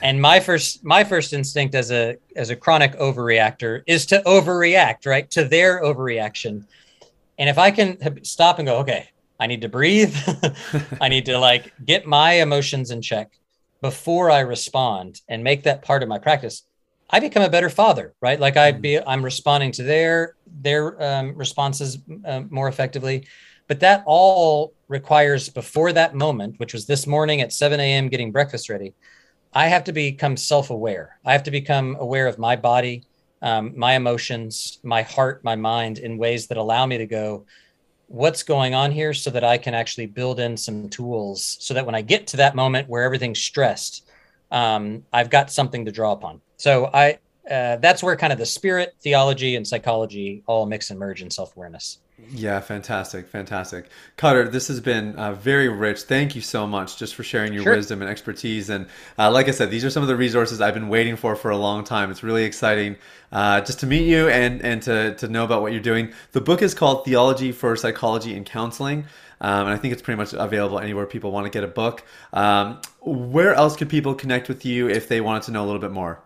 And 0.00 0.22
my 0.22 0.40
first 0.40 0.84
my 0.84 1.04
first 1.04 1.32
instinct 1.32 1.74
as 1.74 1.90
a 1.90 2.16
as 2.36 2.50
a 2.50 2.56
chronic 2.56 2.92
overreactor 2.94 3.82
is 3.86 4.06
to 4.06 4.22
overreact, 4.24 5.06
right? 5.06 5.30
To 5.32 5.44
their 5.44 5.82
overreaction. 5.82 6.64
And 7.38 7.50
if 7.50 7.58
I 7.58 7.70
can 7.70 8.24
stop 8.24 8.58
and 8.58 8.66
go, 8.66 8.78
okay, 8.78 9.10
I 9.38 9.46
need 9.46 9.60
to 9.62 9.68
breathe. 9.68 10.16
I 11.00 11.08
need 11.08 11.26
to 11.26 11.38
like 11.38 11.72
get 11.84 12.06
my 12.06 12.34
emotions 12.34 12.90
in 12.90 13.02
check 13.02 13.32
before 13.82 14.30
I 14.30 14.40
respond 14.40 15.20
and 15.28 15.44
make 15.44 15.64
that 15.64 15.82
part 15.82 16.02
of 16.02 16.08
my 16.08 16.18
practice. 16.18 16.62
I 17.08 17.20
become 17.20 17.42
a 17.42 17.48
better 17.48 17.70
father, 17.70 18.14
right? 18.20 18.38
Like 18.38 18.56
I 18.56 18.72
be, 18.72 19.00
I'm 19.00 19.24
responding 19.24 19.72
to 19.72 19.82
their 19.82 20.34
their 20.60 21.00
um, 21.02 21.36
responses 21.36 21.98
uh, 22.24 22.42
more 22.50 22.68
effectively. 22.68 23.26
But 23.68 23.80
that 23.80 24.04
all 24.06 24.74
requires 24.88 25.48
before 25.48 25.92
that 25.92 26.14
moment, 26.14 26.58
which 26.58 26.72
was 26.72 26.86
this 26.86 27.06
morning 27.06 27.40
at 27.40 27.52
7 27.52 27.78
a.m. 27.80 28.08
getting 28.08 28.30
breakfast 28.32 28.68
ready. 28.68 28.94
I 29.52 29.66
have 29.68 29.84
to 29.84 29.92
become 29.92 30.36
self-aware. 30.36 31.18
I 31.24 31.32
have 31.32 31.42
to 31.44 31.50
become 31.50 31.96
aware 31.98 32.26
of 32.26 32.38
my 32.38 32.56
body, 32.56 33.04
um, 33.42 33.72
my 33.76 33.94
emotions, 33.94 34.78
my 34.82 35.02
heart, 35.02 35.42
my 35.42 35.56
mind 35.56 35.98
in 35.98 36.18
ways 36.18 36.46
that 36.48 36.58
allow 36.58 36.86
me 36.86 36.98
to 36.98 37.06
go, 37.06 37.46
what's 38.06 38.42
going 38.42 38.74
on 38.74 38.92
here, 38.92 39.12
so 39.12 39.30
that 39.30 39.42
I 39.44 39.58
can 39.58 39.74
actually 39.74 40.06
build 40.06 40.38
in 40.38 40.56
some 40.56 40.88
tools, 40.88 41.56
so 41.58 41.74
that 41.74 41.86
when 41.86 41.94
I 41.94 42.02
get 42.02 42.28
to 42.28 42.36
that 42.38 42.54
moment 42.54 42.88
where 42.88 43.02
everything's 43.02 43.40
stressed, 43.40 44.08
um, 44.50 45.04
I've 45.12 45.30
got 45.30 45.50
something 45.50 45.86
to 45.86 45.92
draw 45.92 46.12
upon. 46.12 46.40
So 46.56 46.90
I 46.92 47.18
uh, 47.50 47.76
that's 47.76 48.02
where 48.02 48.16
kind 48.16 48.32
of 48.32 48.38
the 48.38 48.46
spirit, 48.46 48.96
theology, 49.00 49.54
and 49.54 49.66
psychology 49.66 50.42
all 50.46 50.66
mix 50.66 50.90
and 50.90 50.98
merge 50.98 51.22
in 51.22 51.30
self 51.30 51.56
awareness. 51.56 51.98
Yeah, 52.30 52.60
fantastic, 52.60 53.28
fantastic, 53.28 53.90
Kutter. 54.16 54.50
This 54.50 54.68
has 54.68 54.80
been 54.80 55.14
uh, 55.16 55.34
very 55.34 55.68
rich. 55.68 56.02
Thank 56.02 56.34
you 56.34 56.40
so 56.40 56.66
much 56.66 56.96
just 56.96 57.14
for 57.14 57.22
sharing 57.22 57.52
your 57.52 57.62
sure. 57.62 57.76
wisdom 57.76 58.00
and 58.00 58.10
expertise. 58.10 58.70
And 58.70 58.86
uh, 59.18 59.30
like 59.30 59.48
I 59.48 59.50
said, 59.50 59.70
these 59.70 59.84
are 59.84 59.90
some 59.90 60.02
of 60.02 60.08
the 60.08 60.16
resources 60.16 60.60
I've 60.60 60.74
been 60.74 60.88
waiting 60.88 61.14
for 61.16 61.36
for 61.36 61.50
a 61.50 61.58
long 61.58 61.84
time. 61.84 62.10
It's 62.10 62.22
really 62.22 62.44
exciting 62.44 62.96
uh, 63.32 63.60
just 63.60 63.80
to 63.80 63.86
meet 63.86 64.08
you 64.08 64.28
and 64.28 64.62
and 64.62 64.82
to 64.82 65.14
to 65.16 65.28
know 65.28 65.44
about 65.44 65.62
what 65.62 65.72
you're 65.72 65.80
doing. 65.80 66.12
The 66.32 66.40
book 66.40 66.62
is 66.62 66.74
called 66.74 67.04
Theology 67.04 67.52
for 67.52 67.76
Psychology 67.76 68.34
and 68.34 68.46
Counseling. 68.46 69.04
Um, 69.38 69.66
and 69.66 69.70
I 69.70 69.76
think 69.76 69.92
it's 69.92 70.00
pretty 70.00 70.16
much 70.16 70.32
available 70.32 70.78
anywhere 70.78 71.04
people 71.04 71.30
want 71.30 71.44
to 71.44 71.50
get 71.50 71.62
a 71.62 71.68
book. 71.68 72.02
Um, 72.32 72.80
where 73.02 73.54
else 73.54 73.76
could 73.76 73.90
people 73.90 74.14
connect 74.14 74.48
with 74.48 74.64
you 74.64 74.88
if 74.88 75.08
they 75.08 75.20
wanted 75.20 75.42
to 75.42 75.50
know 75.50 75.62
a 75.62 75.66
little 75.66 75.80
bit 75.80 75.92
more? 75.92 76.22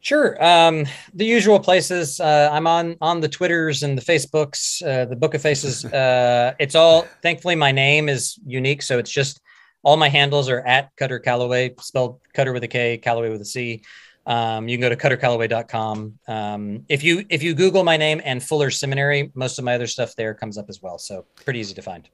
Sure. 0.00 0.42
Um, 0.42 0.86
the 1.12 1.24
usual 1.24 1.58
places. 1.58 2.20
Uh, 2.20 2.48
I'm 2.52 2.66
on 2.66 2.96
on 3.00 3.20
the 3.20 3.28
Twitters 3.28 3.82
and 3.82 3.98
the 3.98 4.02
Facebooks, 4.02 4.82
uh, 4.86 5.04
the 5.06 5.16
Book 5.16 5.34
of 5.34 5.42
Faces. 5.42 5.84
Uh, 5.98 6.54
it's 6.58 6.74
all. 6.74 7.06
Thankfully, 7.22 7.56
my 7.56 7.72
name 7.72 8.08
is 8.08 8.38
unique, 8.46 8.82
so 8.82 8.98
it's 8.98 9.10
just 9.10 9.40
all 9.82 9.96
my 9.96 10.08
handles 10.08 10.48
are 10.48 10.60
at 10.60 10.94
Kutter 10.96 11.22
Callaway, 11.22 11.74
spelled 11.80 12.20
Kutter 12.34 12.52
with 12.52 12.62
a 12.62 12.68
K, 12.68 12.98
Callaway 12.98 13.30
with 13.30 13.40
a 13.40 13.44
C. 13.44 13.82
Um, 14.26 14.68
you 14.68 14.76
can 14.76 14.82
go 14.82 14.88
to 14.90 14.96
kuttercallaway.com. 14.96 16.18
Um, 16.28 16.84
if 16.88 17.02
you 17.02 17.24
if 17.30 17.42
you 17.42 17.54
Google 17.54 17.82
my 17.82 17.96
name 17.96 18.20
and 18.24 18.42
Fuller 18.42 18.70
Seminary, 18.70 19.32
most 19.34 19.58
of 19.58 19.64
my 19.64 19.74
other 19.74 19.86
stuff 19.86 20.14
there 20.14 20.34
comes 20.34 20.58
up 20.58 20.66
as 20.68 20.82
well. 20.82 20.98
So 20.98 21.24
pretty 21.34 21.60
easy 21.60 21.74
to 21.74 21.82
find. 21.82 22.08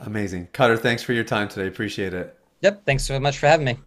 Amazing, 0.00 0.48
Kutter. 0.52 0.78
Thanks 0.78 1.02
for 1.02 1.12
your 1.12 1.24
time 1.24 1.48
today. 1.48 1.68
Appreciate 1.68 2.14
it. 2.14 2.36
Yep. 2.62 2.84
Thanks 2.86 3.04
so 3.04 3.20
much 3.20 3.38
for 3.38 3.46
having 3.46 3.66
me. 3.66 3.78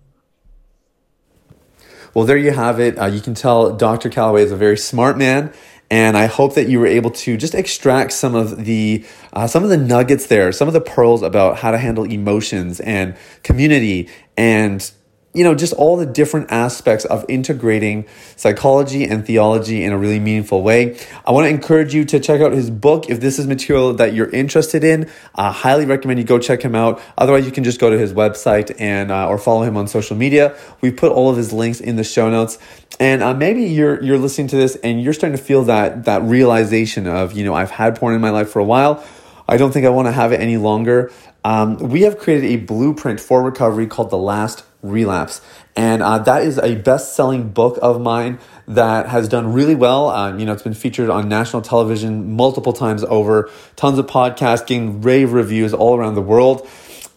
Well, 2.13 2.25
there 2.25 2.37
you 2.37 2.51
have 2.51 2.79
it. 2.79 2.99
Uh, 2.99 3.05
you 3.05 3.21
can 3.21 3.33
tell 3.33 3.73
Dr. 3.73 4.09
Callaway 4.09 4.43
is 4.43 4.51
a 4.51 4.57
very 4.57 4.77
smart 4.77 5.17
man, 5.17 5.53
and 5.89 6.17
I 6.17 6.25
hope 6.25 6.55
that 6.55 6.67
you 6.67 6.79
were 6.79 6.87
able 6.87 7.11
to 7.11 7.37
just 7.37 7.55
extract 7.55 8.11
some 8.11 8.35
of 8.35 8.65
the 8.65 9.05
uh, 9.31 9.47
some 9.47 9.63
of 9.63 9.69
the 9.69 9.77
nuggets 9.77 10.27
there, 10.27 10.51
some 10.51 10.67
of 10.67 10.73
the 10.73 10.81
pearls 10.81 11.21
about 11.21 11.57
how 11.59 11.71
to 11.71 11.77
handle 11.77 12.03
emotions 12.03 12.81
and 12.81 13.15
community 13.43 14.09
and 14.35 14.91
you 15.33 15.45
know, 15.45 15.55
just 15.55 15.73
all 15.73 15.95
the 15.95 16.05
different 16.05 16.51
aspects 16.51 17.05
of 17.05 17.25
integrating 17.29 18.05
psychology 18.35 19.05
and 19.05 19.25
theology 19.25 19.83
in 19.83 19.93
a 19.93 19.97
really 19.97 20.19
meaningful 20.19 20.61
way. 20.61 20.97
I 21.25 21.31
want 21.31 21.45
to 21.45 21.49
encourage 21.49 21.93
you 21.93 22.03
to 22.05 22.19
check 22.19 22.41
out 22.41 22.51
his 22.51 22.69
book. 22.69 23.09
If 23.09 23.21
this 23.21 23.39
is 23.39 23.47
material 23.47 23.93
that 23.93 24.13
you're 24.13 24.29
interested 24.29 24.83
in, 24.83 25.09
I 25.33 25.51
highly 25.51 25.85
recommend 25.85 26.19
you 26.19 26.25
go 26.25 26.37
check 26.37 26.61
him 26.61 26.75
out. 26.75 27.01
Otherwise, 27.17 27.45
you 27.45 27.51
can 27.51 27.63
just 27.63 27.79
go 27.79 27.89
to 27.89 27.97
his 27.97 28.13
website 28.13 28.75
and 28.79 29.09
uh, 29.11 29.29
or 29.29 29.37
follow 29.37 29.63
him 29.63 29.77
on 29.77 29.87
social 29.87 30.17
media. 30.17 30.57
We 30.81 30.91
put 30.91 31.11
all 31.13 31.29
of 31.29 31.37
his 31.37 31.53
links 31.53 31.79
in 31.79 31.95
the 31.95 32.03
show 32.03 32.29
notes. 32.29 32.57
And 32.99 33.23
uh, 33.23 33.33
maybe 33.33 33.63
you're 33.63 34.03
you're 34.03 34.19
listening 34.19 34.47
to 34.49 34.57
this 34.57 34.75
and 34.77 35.01
you're 35.01 35.13
starting 35.13 35.37
to 35.37 35.43
feel 35.43 35.63
that 35.63 36.05
that 36.05 36.23
realization 36.23 37.07
of 37.07 37.33
you 37.33 37.45
know 37.45 37.53
I've 37.53 37.71
had 37.71 37.95
porn 37.95 38.13
in 38.13 38.21
my 38.21 38.31
life 38.31 38.49
for 38.49 38.59
a 38.59 38.65
while. 38.65 39.03
I 39.47 39.57
don't 39.57 39.71
think 39.71 39.85
I 39.85 39.89
want 39.89 40.07
to 40.07 40.11
have 40.11 40.31
it 40.33 40.39
any 40.41 40.57
longer. 40.57 41.11
Um, 41.43 41.77
we 41.77 42.01
have 42.01 42.19
created 42.19 42.51
a 42.51 42.57
blueprint 42.57 43.19
for 43.19 43.41
recovery 43.41 43.87
called 43.87 44.11
The 44.11 44.17
Last 44.17 44.63
Relapse. 44.81 45.41
And 45.75 46.01
uh, 46.01 46.17
that 46.19 46.43
is 46.43 46.57
a 46.57 46.75
best 46.75 47.15
selling 47.15 47.49
book 47.49 47.77
of 47.81 48.01
mine 48.01 48.39
that 48.67 49.07
has 49.07 49.27
done 49.27 49.53
really 49.53 49.75
well. 49.75 50.09
Um, 50.09 50.39
you 50.39 50.45
know, 50.45 50.53
it's 50.53 50.63
been 50.63 50.73
featured 50.73 51.09
on 51.09 51.29
national 51.29 51.61
television 51.61 52.33
multiple 52.35 52.73
times 52.73 53.03
over, 53.03 53.49
tons 53.75 53.99
of 53.99 54.07
podcasts, 54.07 54.65
getting 54.65 55.01
rave 55.01 55.33
reviews 55.33 55.73
all 55.73 55.95
around 55.95 56.15
the 56.15 56.21
world. 56.21 56.67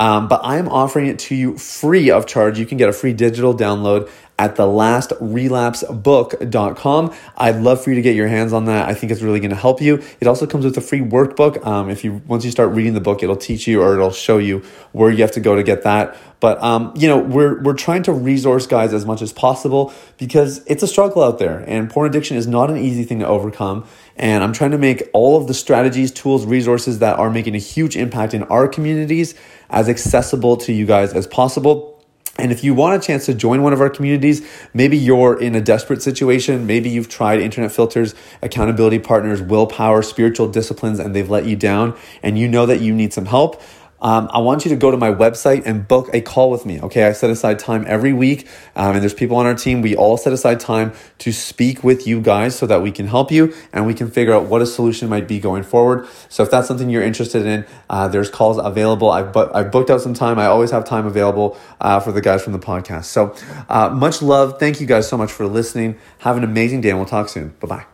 Um, 0.01 0.29
but 0.29 0.41
I 0.45 0.59
am 0.59 0.69
offering 0.69 1.07
it 1.07 1.19
to 1.21 1.35
you 1.35 1.57
free 1.57 2.11
of 2.11 2.27
charge. 2.27 2.59
You 2.59 2.67
can 2.67 2.79
get 2.79 2.89
a 2.89 2.93
free 2.93 3.13
digital 3.13 3.55
download 3.55 4.11
at 4.39 4.57
thelast.relapsebook.com. 4.57 7.15
I'd 7.37 7.57
love 7.57 7.85
for 7.85 7.91
you 7.91 7.97
to 7.97 8.03
get 8.03 8.17
your 8.17 8.29
hands 8.29 8.53
on 8.53 8.65
that. 8.65 8.89
I 8.89 8.95
think 8.95 9.13
it's 9.13 9.23
really 9.23 9.39
going 9.39 9.51
to 9.51 9.57
help 9.57 9.81
you. 9.81 10.03
It 10.21 10.27
also 10.27 10.45
comes 10.47 10.65
with 10.65 10.77
a 10.77 10.81
free 10.81 11.01
workbook. 11.01 11.65
Um, 11.65 11.89
if 11.89 12.03
you 12.03 12.21
once 12.27 12.45
you 12.45 12.51
start 12.51 12.73
reading 12.73 12.95
the 12.95 13.01
book, 13.01 13.23
it'll 13.23 13.37
teach 13.37 13.69
you 13.69 13.81
or 13.81 13.95
it'll 13.95 14.11
show 14.11 14.39
you 14.39 14.65
where 14.93 15.11
you 15.11 15.23
have 15.23 15.33
to 15.33 15.41
go 15.41 15.55
to 15.55 15.63
get 15.63 15.83
that. 15.85 16.17
But 16.41 16.61
um, 16.63 16.93
you 16.97 17.09
know, 17.09 17.19
we're 17.19 17.63
we're 17.63 17.75
trying 17.75 18.03
to 18.03 18.13
resource 18.13 18.67
guys 18.67 18.93
as 18.93 19.07
much 19.07 19.23
as 19.23 19.33
possible 19.33 19.95
because 20.19 20.63
it's 20.67 20.83
a 20.83 20.87
struggle 20.87 21.23
out 21.23 21.39
there, 21.39 21.65
and 21.67 21.89
porn 21.89 22.07
addiction 22.09 22.37
is 22.37 22.47
not 22.47 22.69
an 22.71 22.77
easy 22.77 23.05
thing 23.05 23.21
to 23.21 23.27
overcome. 23.27 23.87
And 24.17 24.45
I'm 24.45 24.53
trying 24.53 24.73
to 24.73 24.79
make 24.79 25.09
all 25.13 25.41
of 25.41 25.47
the 25.47 25.55
strategies, 25.55 26.13
tools, 26.13 26.45
resources 26.45 26.99
that 26.99 27.19
are 27.19 27.31
making 27.31 27.55
a 27.55 27.59
huge 27.59 27.97
impact 27.97 28.35
in 28.35 28.43
our 28.45 28.69
communities 28.69 29.35
as 29.71 29.89
accessible 29.89 30.57
to 30.59 30.73
you 30.73 30.87
guys 30.87 31.15
as 31.15 31.27
possible. 31.27 31.94
And 32.37 32.51
if 32.51 32.65
you 32.65 32.75
want 32.75 33.01
a 33.01 33.07
chance 33.07 33.27
to 33.27 33.35
join 33.35 33.63
one 33.63 33.73
of 33.73 33.81
our 33.81 33.89
communities, 33.89 34.47
maybe 34.73 34.97
you're 34.97 35.41
in 35.41 35.55
a 35.55 35.61
desperate 35.61 36.03
situation, 36.03 36.67
maybe 36.67 36.91
you've 36.91 37.09
tried 37.09 37.41
internet 37.41 37.71
filters, 37.71 38.15
accountability 38.43 38.99
partners, 38.99 39.41
willpower, 39.41 40.03
spiritual 40.03 40.49
disciplines, 40.49 40.99
and 40.99 41.15
they've 41.15 41.31
let 41.31 41.47
you 41.47 41.55
down, 41.55 41.97
and 42.23 42.37
you 42.37 42.49
know 42.49 42.67
that 42.67 42.81
you 42.81 42.93
need 42.93 43.13
some 43.13 43.27
help 43.27 43.63
um, 44.05 44.29
I 44.31 44.39
want 44.39 44.67
you 44.67 44.69
to 44.69 44.77
go 44.77 44.91
to 44.91 44.99
my 44.99 45.11
website 45.11 45.63
and 45.65 45.89
book 45.89 46.11
a 46.13 46.21
call 46.21 46.51
with 46.51 46.67
me. 46.67 46.79
Okay, 46.79 47.05
I 47.05 47.13
set 47.13 47.31
aside 47.31 47.59
time 47.59 47.87
every 47.89 48.13
week, 48.13 48.47
um, 48.77 48.95
and 48.95 49.03
there's 49.03 49.15
people 49.15 49.39
on 49.39 49.47
our 49.47 49.55
team. 49.55 49.81
We 49.81 49.97
all 49.97 50.19
set 50.19 50.35
aside 50.35 50.61
time 50.61 50.93
to 51.21 51.33
speak 51.33 51.83
with 51.83 52.07
you 52.07 52.21
guys 52.21 52.55
so 52.55 52.67
that 52.67 52.83
we 52.83 52.93
can 52.93 53.07
help 53.07 53.33
you 53.33 53.55
and 53.73 53.87
we 53.87 53.95
can 53.95 54.11
figure 54.11 54.35
out 54.35 54.45
what 54.45 54.61
a 54.61 54.67
solution 54.67 55.09
might 55.09 55.27
be 55.27 55.41
going 55.41 55.63
forward. 55.63 56.07
So 56.29 56.43
if 56.43 56.51
that's 56.51 56.69
something 56.69 56.91
you're 56.91 57.03
interested 57.03 57.47
in, 57.47 57.65
uh, 57.89 58.09
there's 58.09 58.29
calls 58.29 58.59
available. 58.59 59.11
I've, 59.11 59.33
bu- 59.33 59.51
I've 59.55 59.73
booked 59.73 59.89
out 59.89 60.03
some 60.03 60.13
time. 60.13 60.39
I 60.39 60.47
always 60.47 60.71
have 60.71 60.85
time 60.85 61.07
available 61.07 61.57
uh, 61.81 61.99
for 61.99 62.13
the 62.13 62.21
guys 62.21 62.45
from 62.45 62.53
the 62.53 62.59
podcast. 62.59 63.05
So 63.07 63.35
uh, 63.71 63.89
much 63.89 64.21
love. 64.21 64.61
Thank 64.61 64.83
you 64.83 64.87
guys 64.87 65.09
so 65.09 65.17
much 65.17 65.33
for 65.33 65.47
listening. 65.47 65.99
Have 66.19 66.37
an 66.37 66.45
amazing 66.45 66.83
day, 66.83 66.91
and 66.91 66.99
we'll 66.99 67.09
talk 67.09 67.31
soon. 67.31 67.55
Bye 67.61 67.69
bye. 67.69 67.94